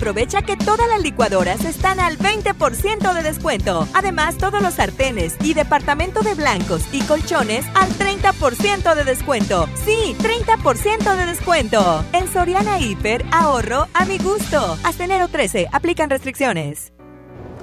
Aprovecha 0.06 0.42
que 0.42 0.56
todas 0.56 0.86
las 0.86 1.02
licuadoras 1.02 1.64
están 1.64 1.98
al 1.98 2.16
20% 2.16 3.12
de 3.12 3.22
descuento. 3.24 3.88
Además, 3.92 4.38
todos 4.38 4.62
los 4.62 4.74
sartenes 4.74 5.34
y 5.42 5.52
departamento 5.52 6.20
de 6.20 6.34
blancos 6.34 6.84
y 6.92 7.00
colchones 7.00 7.66
al 7.74 7.88
30% 7.88 8.94
de 8.94 9.02
descuento. 9.02 9.68
Sí, 9.84 10.14
30% 10.20 11.16
de 11.16 11.26
descuento. 11.26 12.04
En 12.12 12.32
Soriana 12.32 12.78
Hiper, 12.78 13.24
ahorro 13.32 13.88
a 13.94 14.04
mi 14.04 14.18
gusto. 14.18 14.78
Hasta 14.84 15.04
enero 15.06 15.26
13, 15.26 15.66
aplican 15.72 16.08
restricciones. 16.08 16.92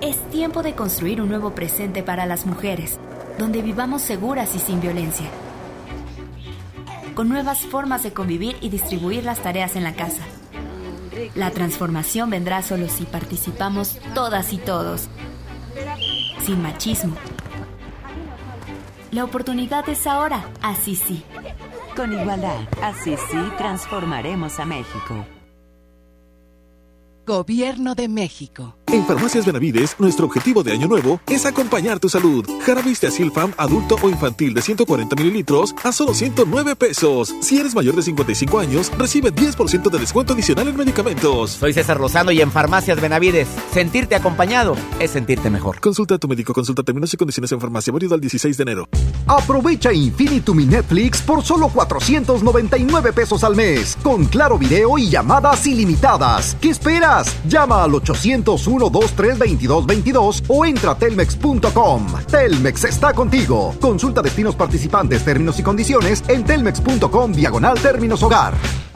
Es 0.02 0.18
tiempo 0.30 0.64
de 0.64 0.76
construir 0.76 1.22
un 1.22 1.30
nuevo 1.30 1.56
presente 1.56 2.04
para 2.04 2.26
las 2.26 2.46
mujeres, 2.46 3.00
donde 3.38 3.62
vivamos 3.62 4.02
seguras 4.02 4.54
y 4.54 4.60
sin 4.60 4.82
violencia. 4.82 5.28
Con 7.16 7.30
nuevas 7.30 7.60
formas 7.60 8.04
de 8.04 8.12
convivir 8.12 8.58
y 8.60 8.68
distribuir 8.68 9.24
las 9.24 9.40
tareas 9.40 9.78
en 9.78 9.86
la 9.86 9.94
casa. 9.94 10.24
La 11.36 11.52
transformación 11.52 12.30
vendrá 12.30 12.62
solo 12.62 12.88
si 12.88 13.06
participamos 13.06 13.98
todas 14.14 14.54
y 14.54 14.58
todos, 14.58 15.08
sin 16.46 16.62
machismo. 16.62 17.16
La 19.12 19.24
oportunidad 19.24 19.88
es 19.90 20.08
ahora, 20.08 20.44
así 20.62 20.96
sí. 20.96 21.24
Con 21.96 22.14
igualdad, 22.14 22.58
así 22.82 23.16
sí 23.30 23.38
transformaremos 23.58 24.60
a 24.60 24.66
México. 24.66 25.26
Gobierno 27.26 27.96
de 27.96 28.10
México. 28.10 28.76
En 28.88 29.06
Farmacias 29.08 29.46
Benavides, 29.46 29.96
nuestro 29.98 30.26
objetivo 30.28 30.62
de 30.62 30.74
año 30.74 30.88
nuevo 30.88 31.20
es 31.28 31.46
acompañar 31.46 32.00
tu 32.00 32.10
salud. 32.10 32.46
Jarabis 32.64 33.02
de 33.02 33.08
Asilfam 33.08 33.52
adulto 33.58 33.96
o 34.04 34.10
infantil 34.10 34.54
de 34.54 34.62
140 34.62 35.16
mililitros 35.16 35.74
a 35.84 35.92
solo 35.92 36.14
109 36.14 36.76
pesos. 36.76 37.34
Si 37.40 37.58
eres 37.58 37.74
mayor 37.74 37.96
de 37.96 38.04
55 38.04 38.60
años, 38.60 38.92
recibe 38.98 39.34
10% 39.34 39.90
de 39.90 39.98
descuento 39.98 40.34
adicional 40.34 40.68
en 40.68 40.76
medicamentos. 40.76 41.52
Soy 41.52 41.74
César 41.74 42.00
Lozano 42.00 42.32
y 42.32 42.42
en 42.42 42.52
Farmacias 42.52 43.02
Benavides, 43.02 43.48
sentirte 43.72 44.16
acompañado 44.16 44.76
es 45.00 45.10
sentirte 45.12 45.50
mejor. 45.50 45.80
Consulta 45.80 46.16
a 46.16 46.18
tu 46.20 46.28
médico, 46.28 46.54
consulta 46.54 46.84
términos 46.84 47.12
y 47.14 47.18
condiciones 47.18 47.52
en 47.54 47.62
farmacia, 47.62 47.94
válido 47.94 48.14
al 48.14 48.22
16 48.22 48.58
de 48.58 48.62
enero. 48.62 48.90
Aprovecha 49.26 49.92
Infinitum 49.92 50.58
mi 50.58 50.66
Netflix 50.66 51.22
por 51.22 51.42
solo 51.42 51.70
499 51.70 53.14
pesos 53.14 53.44
al 53.44 53.56
mes, 53.56 53.98
con 54.04 54.26
claro 54.26 54.60
video 54.60 55.00
y 55.00 55.10
llamadas 55.10 55.66
ilimitadas. 55.66 56.56
¿Qué 56.62 56.70
esperas? 56.70 57.13
Llama 57.48 57.84
al 57.84 57.94
801 57.96 58.90
23 58.90 59.40
2222 59.40 60.44
o 60.48 60.66
entra 60.66 60.92
a 60.92 60.98
telmex.com. 60.98 62.08
Telmex 62.30 62.84
está 62.86 63.14
contigo. 63.14 63.76
Consulta 63.80 64.22
destinos 64.22 64.56
participantes, 64.56 65.24
términos 65.24 65.60
y 65.60 65.64
condiciones 65.64 66.24
en 66.28 66.44
telmex.com 66.44 67.32
diagonal 67.32 67.80
términos 67.80 68.24
hogar. 68.24 68.54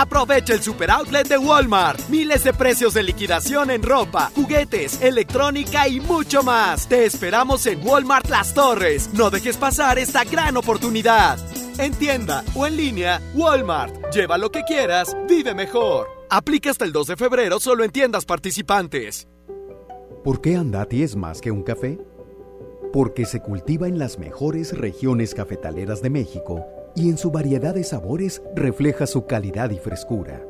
Aprovecha 0.00 0.54
el 0.54 0.62
super 0.62 0.90
outlet 0.90 1.28
de 1.28 1.36
Walmart. 1.36 2.08
Miles 2.08 2.42
de 2.42 2.54
precios 2.54 2.94
de 2.94 3.02
liquidación 3.02 3.70
en 3.70 3.82
ropa, 3.82 4.32
juguetes, 4.34 5.02
electrónica 5.02 5.88
y 5.88 6.00
mucho 6.00 6.42
más. 6.42 6.88
Te 6.88 7.04
esperamos 7.04 7.66
en 7.66 7.86
Walmart 7.86 8.30
Las 8.30 8.54
Torres. 8.54 9.10
No 9.12 9.28
dejes 9.28 9.58
pasar 9.58 9.98
esta 9.98 10.24
gran 10.24 10.56
oportunidad. 10.56 11.38
En 11.76 11.92
tienda 11.92 12.42
o 12.54 12.66
en 12.66 12.78
línea, 12.78 13.20
Walmart. 13.34 13.94
Lleva 14.10 14.38
lo 14.38 14.50
que 14.50 14.62
quieras, 14.62 15.14
vive 15.28 15.54
mejor. 15.54 16.08
Aplica 16.30 16.70
hasta 16.70 16.86
el 16.86 16.92
2 16.92 17.08
de 17.08 17.16
febrero 17.18 17.60
solo 17.60 17.84
en 17.84 17.90
tiendas 17.90 18.24
participantes. 18.24 19.28
¿Por 20.24 20.40
qué 20.40 20.56
Andati 20.56 21.02
es 21.02 21.14
más 21.14 21.42
que 21.42 21.50
un 21.50 21.62
café? 21.62 21.98
Porque 22.90 23.26
se 23.26 23.40
cultiva 23.40 23.86
en 23.86 23.98
las 23.98 24.18
mejores 24.18 24.72
regiones 24.78 25.34
cafetaleras 25.34 26.00
de 26.00 26.08
México 26.08 26.64
y 26.94 27.08
en 27.08 27.18
su 27.18 27.30
variedad 27.30 27.74
de 27.74 27.84
sabores 27.84 28.42
refleja 28.54 29.06
su 29.06 29.26
calidad 29.26 29.70
y 29.70 29.78
frescura. 29.78 30.40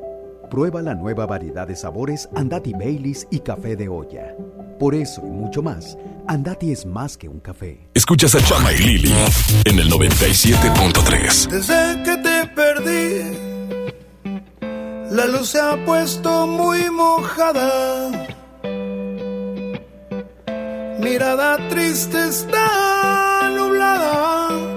Prueba 0.51 0.83
la 0.83 0.95
nueva 0.95 1.27
variedad 1.27 1.69
de 1.69 1.77
sabores 1.77 2.29
Andati 2.35 2.73
Baileys 2.73 3.27
y 3.31 3.39
café 3.41 3.77
de 3.77 3.89
olla. 3.89 4.35
Por 4.79 4.95
eso 4.95 5.23
y 5.25 5.31
mucho 5.31 5.63
más, 5.63 5.97
Andati 6.27 6.73
es 6.73 6.87
más 6.87 7.17
que 7.17 7.29
un 7.29 7.39
café. 7.41 7.89
Escuchas 7.95 8.35
a 8.35 8.43
Chama 8.43 8.73
y 8.73 8.79
Lili 8.79 9.15
en 9.65 9.79
el 9.79 9.91
97.3. 9.91 11.49
Desde 11.51 12.03
que 12.03 12.17
te 12.17 12.47
perdí, 12.55 13.23
la 15.11 15.27
luz 15.27 15.51
se 15.51 15.61
ha 15.61 15.85
puesto 15.85 16.47
muy 16.47 16.91
mojada. 16.91 18.11
Mirada 20.99 21.69
triste 21.69 22.29
está 22.29 23.51
nublada 23.57 24.70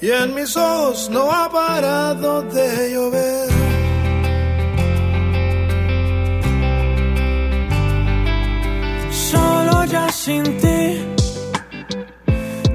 y 0.00 0.10
en 0.10 0.34
mis 0.34 0.56
ojos 0.56 1.08
no 1.10 1.30
ha 1.30 1.48
parado 1.50 2.42
de 2.42 2.92
llover. 2.92 3.48
Solo 9.10 9.84
ya 9.84 10.08
sin 10.10 10.44
ti 10.58 11.14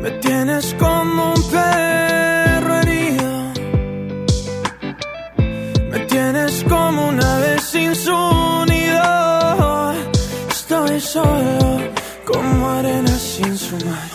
me 0.02 0.12
tienes 0.22 0.76
como 0.80 1.34
un 1.34 1.44
perro 1.52 2.76
herido. 2.82 3.32
Me 5.92 6.00
tienes 6.12 6.64
como 6.68 7.08
una 7.10 7.38
vez 7.40 7.62
sin 7.64 7.96
su 7.96 8.20
nido. 8.68 9.94
Estoy 10.50 11.00
solo 11.00 11.80
como 12.26 12.70
arena 12.70 13.16
sin 13.18 13.58
su 13.58 13.76
mar. 13.86 14.09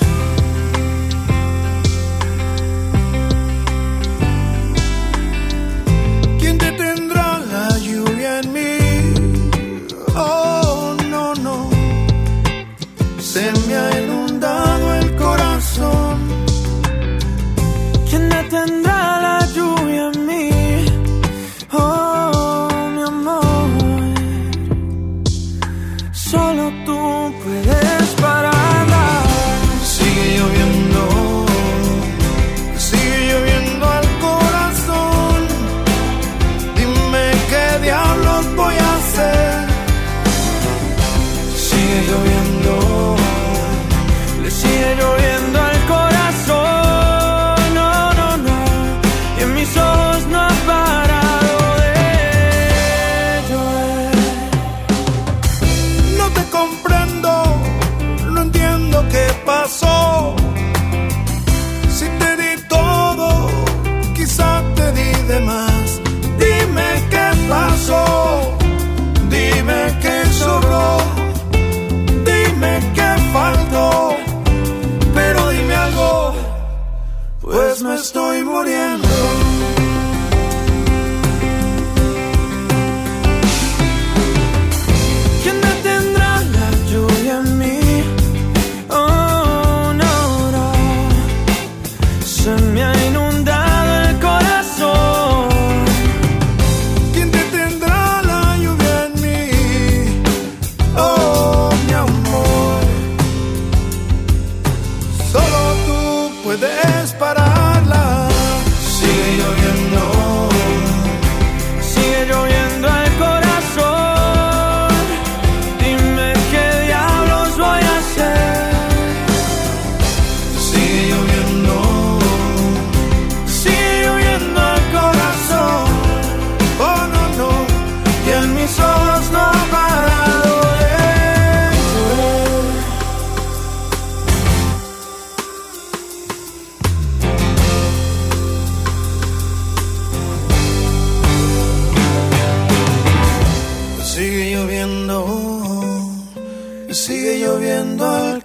Estoy 78.67 78.94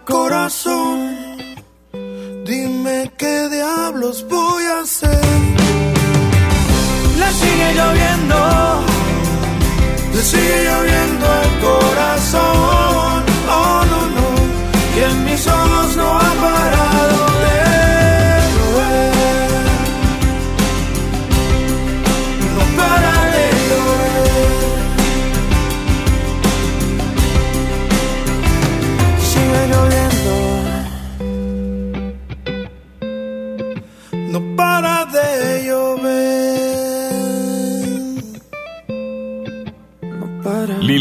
Corazón, 0.09 1.15
dime 2.43 3.11
qué 3.15 3.47
diablos 3.49 4.25
voy 4.27 4.63
a 4.63 4.79
hacer. 4.79 5.21
Le 7.19 7.29
sigue 7.41 7.73
lloviendo, 7.75 8.37
le 10.13 10.21
sigue 10.23 10.63
lloviendo 10.65 11.25
el 11.43 11.51
corazón. 11.67 13.23
Oh 13.47 13.81
no, 13.91 14.01
no, 14.17 14.27
y 14.97 15.03
en 15.11 15.25
mis 15.25 15.45
ojos 15.45 15.95
no 15.95 16.17
ha 16.17 16.31
parado. 16.41 17.28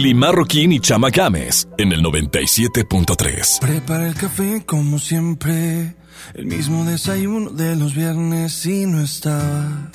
Lili 0.09 0.19
Marroquín 0.19 0.73
y 0.73 0.81
Chama 0.81 1.11
Games 1.11 1.69
en 1.77 1.93
el 1.93 2.03
97.3. 2.03 3.61
Prepara 3.61 4.09
el 4.09 4.15
café 4.15 4.65
como 4.65 4.99
siempre, 4.99 5.97
el 6.33 6.47
mismo 6.47 6.87
desayuno 6.87 7.51
de 7.51 7.77
los 7.77 7.95
viernes 7.95 8.65
y 8.65 8.87
no 8.87 9.03
estabas. 9.03 9.93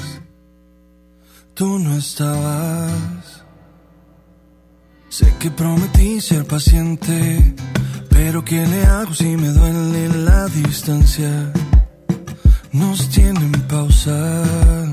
Tú 1.55 1.79
no 1.79 1.95
estabas. 1.95 3.43
Sé 5.09 5.33
que 5.39 5.49
prometí 5.49 6.21
ser 6.21 6.45
paciente, 6.45 7.55
pero 8.09 8.45
¿qué 8.45 8.67
le 8.67 8.85
hago 8.85 9.15
si 9.15 9.35
me 9.35 9.47
duele 9.47 10.09
la 10.09 10.45
distancia? 10.47 11.51
Nos 12.71 13.09
tienen 13.09 13.51
pausa. 13.67 14.92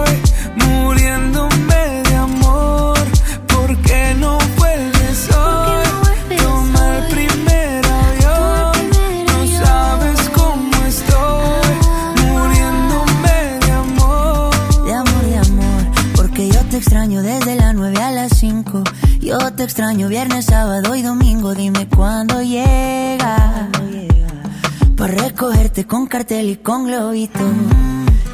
te 19.61 19.65
extraño 19.65 20.07
viernes, 20.07 20.45
sábado 20.45 20.95
y 20.95 21.03
domingo. 21.03 21.53
Dime 21.53 21.87
cuándo 21.87 22.41
llega. 22.41 23.69
Para 24.97 25.13
recogerte 25.13 25.85
con 25.85 26.07
cartel 26.07 26.49
y 26.49 26.55
con 26.55 26.87
globito. 26.87 27.39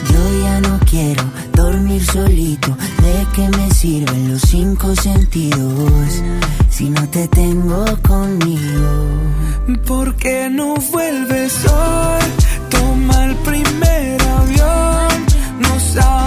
Yo 0.10 0.42
ya 0.44 0.62
no 0.62 0.80
quiero 0.90 1.24
dormir 1.54 2.02
solito. 2.06 2.78
¿De 3.04 3.28
qué 3.36 3.50
me 3.58 3.70
sirven 3.72 4.32
los 4.32 4.42
cinco 4.42 4.96
sentidos 4.96 6.24
si 6.70 6.90
no 6.90 7.06
te 7.10 7.28
tengo 7.28 7.84
conmigo? 8.08 9.76
¿Por 9.86 10.16
qué 10.16 10.50
no 10.50 10.76
vuelves 10.76 11.54
hoy? 11.66 12.26
Toma 12.70 13.26
el 13.26 13.36
primer 13.38 14.22
avión. 14.22 15.26
No 15.60 15.80
sabes 15.94 16.27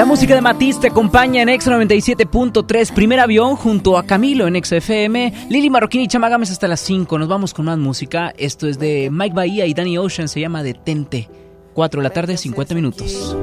La 0.00 0.06
música 0.06 0.34
de 0.34 0.40
Matiz 0.40 0.80
te 0.80 0.86
acompaña 0.86 1.42
en 1.42 1.50
Ex 1.50 1.68
97.3, 1.68 2.94
primer 2.94 3.20
avión 3.20 3.54
junto 3.54 3.98
a 3.98 4.06
Camilo 4.06 4.46
en 4.46 4.56
Ex 4.56 4.72
FM, 4.72 5.48
Lili 5.50 5.68
Marroquín 5.68 6.00
y 6.00 6.08
Chamagames 6.08 6.50
hasta 6.50 6.66
las 6.68 6.80
5. 6.80 7.18
Nos 7.18 7.28
vamos 7.28 7.52
con 7.52 7.66
más 7.66 7.76
música. 7.76 8.32
Esto 8.38 8.66
es 8.66 8.78
de 8.78 9.10
Mike 9.12 9.34
Bahía 9.34 9.66
y 9.66 9.74
Danny 9.74 9.98
Ocean, 9.98 10.28
se 10.28 10.40
llama 10.40 10.62
Detente. 10.62 11.28
4 11.74 12.00
de 12.00 12.08
la 12.08 12.14
tarde, 12.14 12.38
50 12.38 12.74
minutos. 12.74 13.36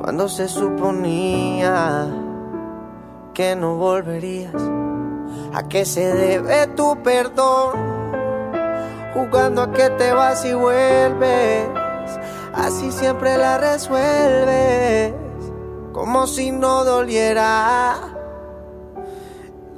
Cuando 0.00 0.28
se 0.28 0.48
suponía 0.48 2.08
que 3.34 3.54
no 3.54 3.76
volverías, 3.76 4.52
¿a 5.54 5.68
qué 5.68 5.84
se 5.84 6.12
debe 6.12 6.66
tu 6.74 7.00
perdón? 7.04 7.76
Jugando 9.14 9.62
a 9.62 9.72
que 9.72 9.90
te 9.90 10.12
vas 10.12 10.44
y 10.44 10.52
vuelves, 10.54 11.68
así 12.54 12.92
siempre 12.92 13.36
la 13.36 13.58
resuelves, 13.58 15.12
como 15.92 16.26
si 16.26 16.50
no 16.50 16.84
doliera. 16.84 17.96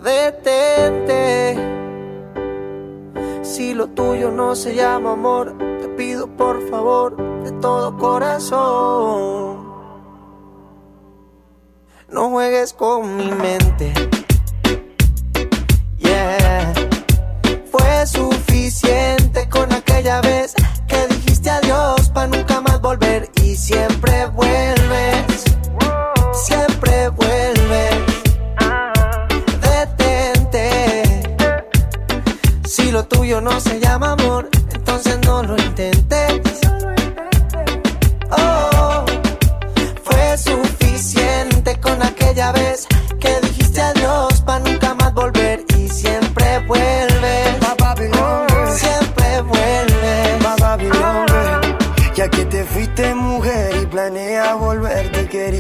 Detente, 0.03 1.57
si 3.43 3.73
lo 3.75 3.89
tuyo 3.89 4.31
no 4.31 4.55
se 4.55 4.75
llama 4.75 5.13
amor, 5.13 5.57
te 5.81 5.89
pido 5.89 6.27
por 6.27 6.69
favor 6.69 7.17
de 7.43 7.53
todo 7.53 7.97
corazón. 7.97 9.65
No 12.09 12.31
juegues 12.31 12.73
con 12.73 13.17
mi 13.17 13.33
mente. 13.33 13.93
Yeah. 15.99 16.73
Fue 17.73 18.07
suficiente 18.07 19.49
con 19.49 19.73
aquella 19.73 20.21
vez 20.21 20.55
siempre 23.57 24.24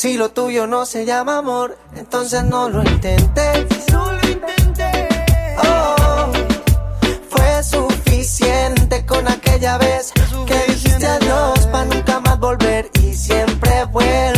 Si 0.00 0.16
lo 0.16 0.28
tuyo 0.30 0.68
no 0.68 0.86
se 0.86 1.04
llama 1.04 1.38
amor, 1.38 1.76
entonces 1.96 2.44
no 2.44 2.68
lo 2.68 2.84
intentes. 2.84 3.66
No 3.90 4.12
lo 4.12 4.28
intenté. 4.28 5.08
Oh, 5.58 6.30
fue 7.28 7.64
suficiente 7.64 9.04
con 9.04 9.26
aquella 9.26 9.76
vez 9.76 10.12
que 10.46 10.72
dijiste 10.72 11.04
adiós 11.04 11.66
para 11.72 11.84
nunca 11.86 12.20
más 12.20 12.38
volver 12.38 12.88
y 13.02 13.12
siempre 13.12 13.86
vuelves. 13.86 14.37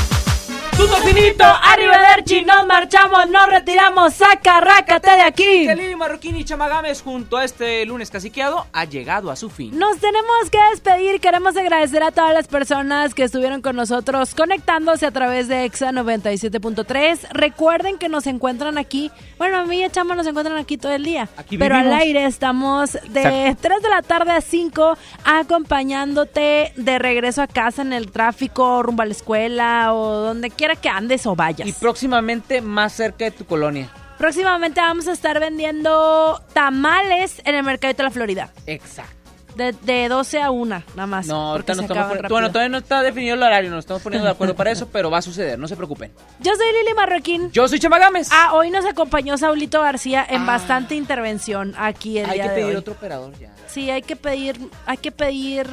Punto 0.77 0.95
finito, 0.97 1.43
arrivederci, 1.43 2.41
nos 2.43 2.65
marchamos, 2.65 3.29
nos 3.29 3.47
retiramos, 3.49 4.13
saca, 4.15 4.59
rácate 4.61 5.11
de 5.11 5.21
aquí. 5.21 5.67
Que 5.67 5.75
Lili 5.75 5.95
Marroquín 5.95 6.35
y 6.37 6.43
Chamagames 6.43 7.01
junto 7.03 7.37
a 7.37 7.43
este 7.45 7.85
lunes 7.85 8.09
caciqueado 8.09 8.65
ha 8.73 8.85
llegado 8.85 9.29
a 9.29 9.35
su 9.35 9.49
fin. 9.49 9.77
Nos 9.77 9.99
tenemos 9.99 10.49
que 10.51 10.57
despedir. 10.71 11.19
Queremos 11.21 11.55
agradecer 11.55 12.01
a 12.03 12.11
todas 12.11 12.33
las 12.33 12.47
personas 12.47 13.13
que 13.13 13.23
estuvieron 13.23 13.61
con 13.61 13.75
nosotros 13.75 14.33
conectándose 14.33 15.05
a 15.05 15.11
través 15.11 15.47
de 15.47 15.65
EXA 15.65 15.91
97.3. 15.91 17.27
Recuerden 17.31 17.97
que 17.99 18.09
nos 18.09 18.25
encuentran 18.25 18.77
aquí. 18.79 19.11
Bueno, 19.37 19.59
a 19.59 19.65
mí 19.65 19.79
y 19.79 19.83
a 19.83 19.89
Chama 19.91 20.15
nos 20.15 20.25
encuentran 20.25 20.57
aquí 20.57 20.77
todo 20.77 20.93
el 20.93 21.03
día. 21.03 21.29
Aquí 21.37 21.57
pero 21.57 21.75
al 21.75 21.93
aire 21.93 22.25
estamos 22.25 22.93
de 23.09 23.21
Exacto. 23.49 23.57
3 23.61 23.81
de 23.83 23.89
la 23.89 24.01
tarde 24.01 24.31
a 24.31 24.41
5 24.41 24.97
acompañándote 25.25 26.73
de 26.75 26.99
regreso 26.99 27.41
a 27.43 27.47
casa 27.47 27.83
en 27.83 27.93
el 27.93 28.11
tráfico, 28.11 28.81
rumbo 28.81 29.03
a 29.03 29.05
la 29.05 29.11
escuela 29.11 29.93
o 29.93 30.07
donde 30.21 30.49
quiera 30.61 30.75
que 30.75 30.89
andes 30.89 31.25
o 31.25 31.35
vayas. 31.35 31.67
Y 31.67 31.73
próximamente 31.73 32.61
más 32.61 32.93
cerca 32.93 33.25
de 33.25 33.31
tu 33.31 33.45
colonia. 33.45 33.89
Próximamente 34.19 34.79
vamos 34.79 35.07
a 35.07 35.11
estar 35.13 35.39
vendiendo 35.39 36.39
tamales 36.53 37.41
en 37.45 37.55
el 37.55 37.63
Mercadito 37.63 37.97
de 37.97 38.03
la 38.03 38.11
Florida. 38.11 38.51
Exacto. 38.67 39.15
De, 39.55 39.73
de 39.73 40.07
12 40.07 40.39
a 40.39 40.51
1, 40.51 40.83
nada 40.95 41.07
más. 41.07 41.25
No, 41.25 41.51
ahorita 41.53 41.73
nos 41.73 41.77
se 41.79 41.83
estamos 41.85 42.07
poniendo-. 42.09 42.29
Bueno, 42.29 42.49
todavía 42.51 42.69
no 42.69 42.77
está 42.77 43.01
definido 43.01 43.33
el 43.33 43.41
horario, 43.43 43.71
nos 43.71 43.79
estamos 43.79 44.03
poniendo 44.03 44.25
de 44.27 44.31
acuerdo 44.31 44.55
para 44.55 44.69
eso, 44.71 44.87
pero 44.89 45.09
va 45.09 45.17
a 45.17 45.21
suceder, 45.23 45.57
no 45.57 45.67
se 45.67 45.75
preocupen. 45.75 46.11
Yo 46.39 46.51
soy 46.55 46.67
Lili 46.71 46.93
Marroquín. 46.95 47.51
Yo 47.51 47.67
soy 47.67 47.79
Chamagames. 47.79 48.29
Ah, 48.31 48.51
hoy 48.53 48.69
nos 48.69 48.85
acompañó 48.85 49.37
Saulito 49.39 49.81
García 49.81 50.23
en 50.29 50.45
bastante 50.45 50.93
intervención 50.95 51.73
aquí 51.77 52.19
el 52.19 52.27
Hay 52.29 52.35
día 52.35 52.43
que 52.43 52.49
de 52.49 52.55
pedir 52.55 52.69
hoy. 52.69 52.75
otro 52.75 52.93
operador 52.93 53.33
ya. 53.39 53.51
Sí, 53.67 53.89
hay 53.89 54.03
que 54.03 54.15
pedir, 54.15 54.57
hay 54.85 54.97
que 54.97 55.11
pedir 55.11 55.67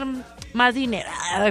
más 0.55 0.75
dinero. 0.75 1.09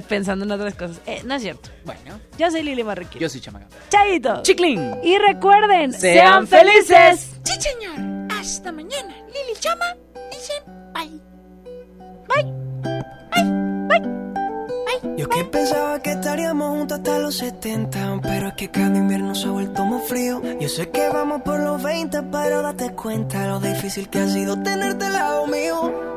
Pensando 0.07 0.45
en 0.45 0.51
otras 0.51 0.75
cosas. 0.75 0.99
Eh, 1.05 1.21
no 1.25 1.35
es 1.35 1.41
cierto. 1.41 1.69
Bueno, 1.85 2.19
Yo 2.37 2.49
soy 2.51 2.63
Lili 2.63 2.83
Marroquín. 2.83 3.19
yo 3.21 3.29
soy 3.29 3.41
Chamagames. 3.41 3.73
Chaito. 3.89 4.41
Chiclin. 4.43 4.95
Y 5.03 5.17
recuerden, 5.17 5.93
Sean 5.93 6.47
sean 6.47 6.47
felices. 6.47 7.31
Sí, 7.43 7.53
señor. 7.61 8.31
Hasta 8.39 8.71
mañana. 8.71 9.15
Lili 9.27 9.59
Chama 9.59 9.85
dicen 10.31 10.63
bye. 10.93 11.21
Yo 15.15 15.27
que 15.29 15.43
pensaba 15.45 15.99
que 16.01 16.11
estaríamos 16.11 16.69
juntos 16.77 16.97
hasta 16.99 17.19
los 17.19 17.37
70 17.37 18.19
Pero 18.21 18.47
es 18.49 18.53
que 18.53 18.69
cada 18.69 18.95
invierno 18.97 19.33
se 19.33 19.47
ha 19.47 19.51
vuelto 19.51 19.83
muy 19.83 19.99
frío 20.07 20.41
Yo 20.59 20.69
sé 20.69 20.89
que 20.89 21.09
vamos 21.09 21.41
por 21.41 21.59
los 21.59 21.81
20 21.81 22.21
Pero 22.31 22.61
date 22.61 22.91
cuenta 22.93 23.47
lo 23.47 23.59
difícil 23.59 24.09
que 24.09 24.19
ha 24.19 24.27
sido 24.27 24.61
tenerte 24.61 25.05
al 25.05 25.13
lado 25.13 25.47
mío 25.47 26.16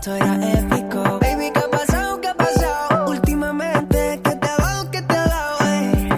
esto 0.00 0.16
era 0.16 0.34
épico. 0.58 1.02
Baby, 1.20 1.50
qué 1.52 1.60
ha 1.60 1.68
pasado, 1.70 2.20
qué 2.22 2.28
ha 2.28 2.34
pasado 2.34 3.10
Últimamente, 3.10 4.18
¿qué 4.24 4.30
te 4.34 4.48
ha 4.48 4.56
dado, 4.56 4.90
qué 4.90 5.02
te 5.02 5.14
ha 5.14 5.26
dado? 5.26 5.58
Ey, 5.60 6.08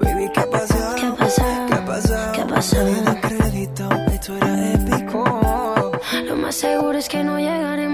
Baby, 0.00 0.30
qué 0.32 0.40
ha 0.40 0.46
pasado, 0.50 0.94
¿Qué 0.94 1.06
ha 1.06 1.16
pasado? 1.16 1.66
qué 1.66 1.74
ha 1.74 1.84
pasado 1.84 2.32
¿Qué 2.32 2.40
ha 2.40 2.46
pasado? 2.46 2.84
Nadie 2.84 3.02
da 3.02 3.20
crédito, 3.20 3.88
esto 4.12 4.36
era 4.36 4.72
épico. 4.74 5.24
Lo 6.24 6.36
más 6.36 6.54
seguro 6.54 6.96
es 6.96 7.08
que 7.08 7.24
no 7.24 7.40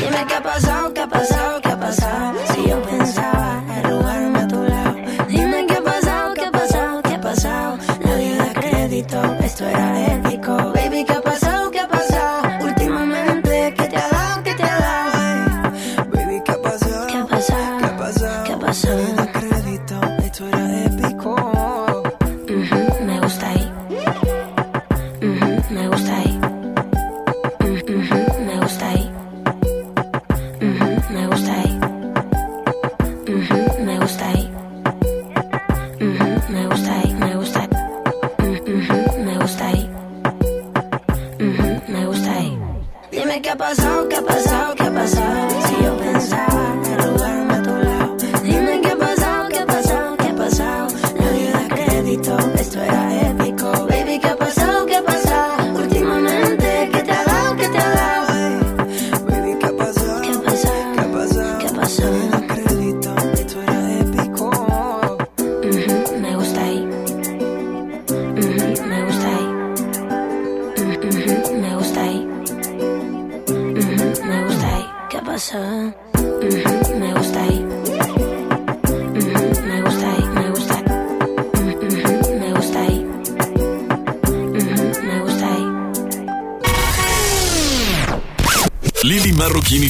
Dime 0.00 0.24
qué 0.26 0.34
ha 0.34 0.42
pasado, 0.42 0.94
qué 0.94 1.00
ha 1.02 1.06
pasado, 1.08 1.60
qué 1.60 1.68
ha 1.68 1.78
pasado. 1.78 2.38
Si 2.54 2.68
yo 2.68 2.82
pensaba 2.82 3.62
arrugarme 3.76 4.38
a 4.38 4.48
tu 4.48 4.62
lado. 4.62 4.94
Dime 5.28 5.66
qué 5.66 5.74
ha 5.74 5.82
pasado, 5.82 6.34
qué 6.34 6.44
ha 6.46 6.50
pasado, 6.50 7.02
qué 7.02 7.14
ha 7.14 7.20
pasado. 7.20 7.78
Nadie 8.04 8.36
da 8.36 8.52
crédito, 8.54 9.22
esto 9.42 9.66
era 9.68 10.14
épico. 10.14 10.69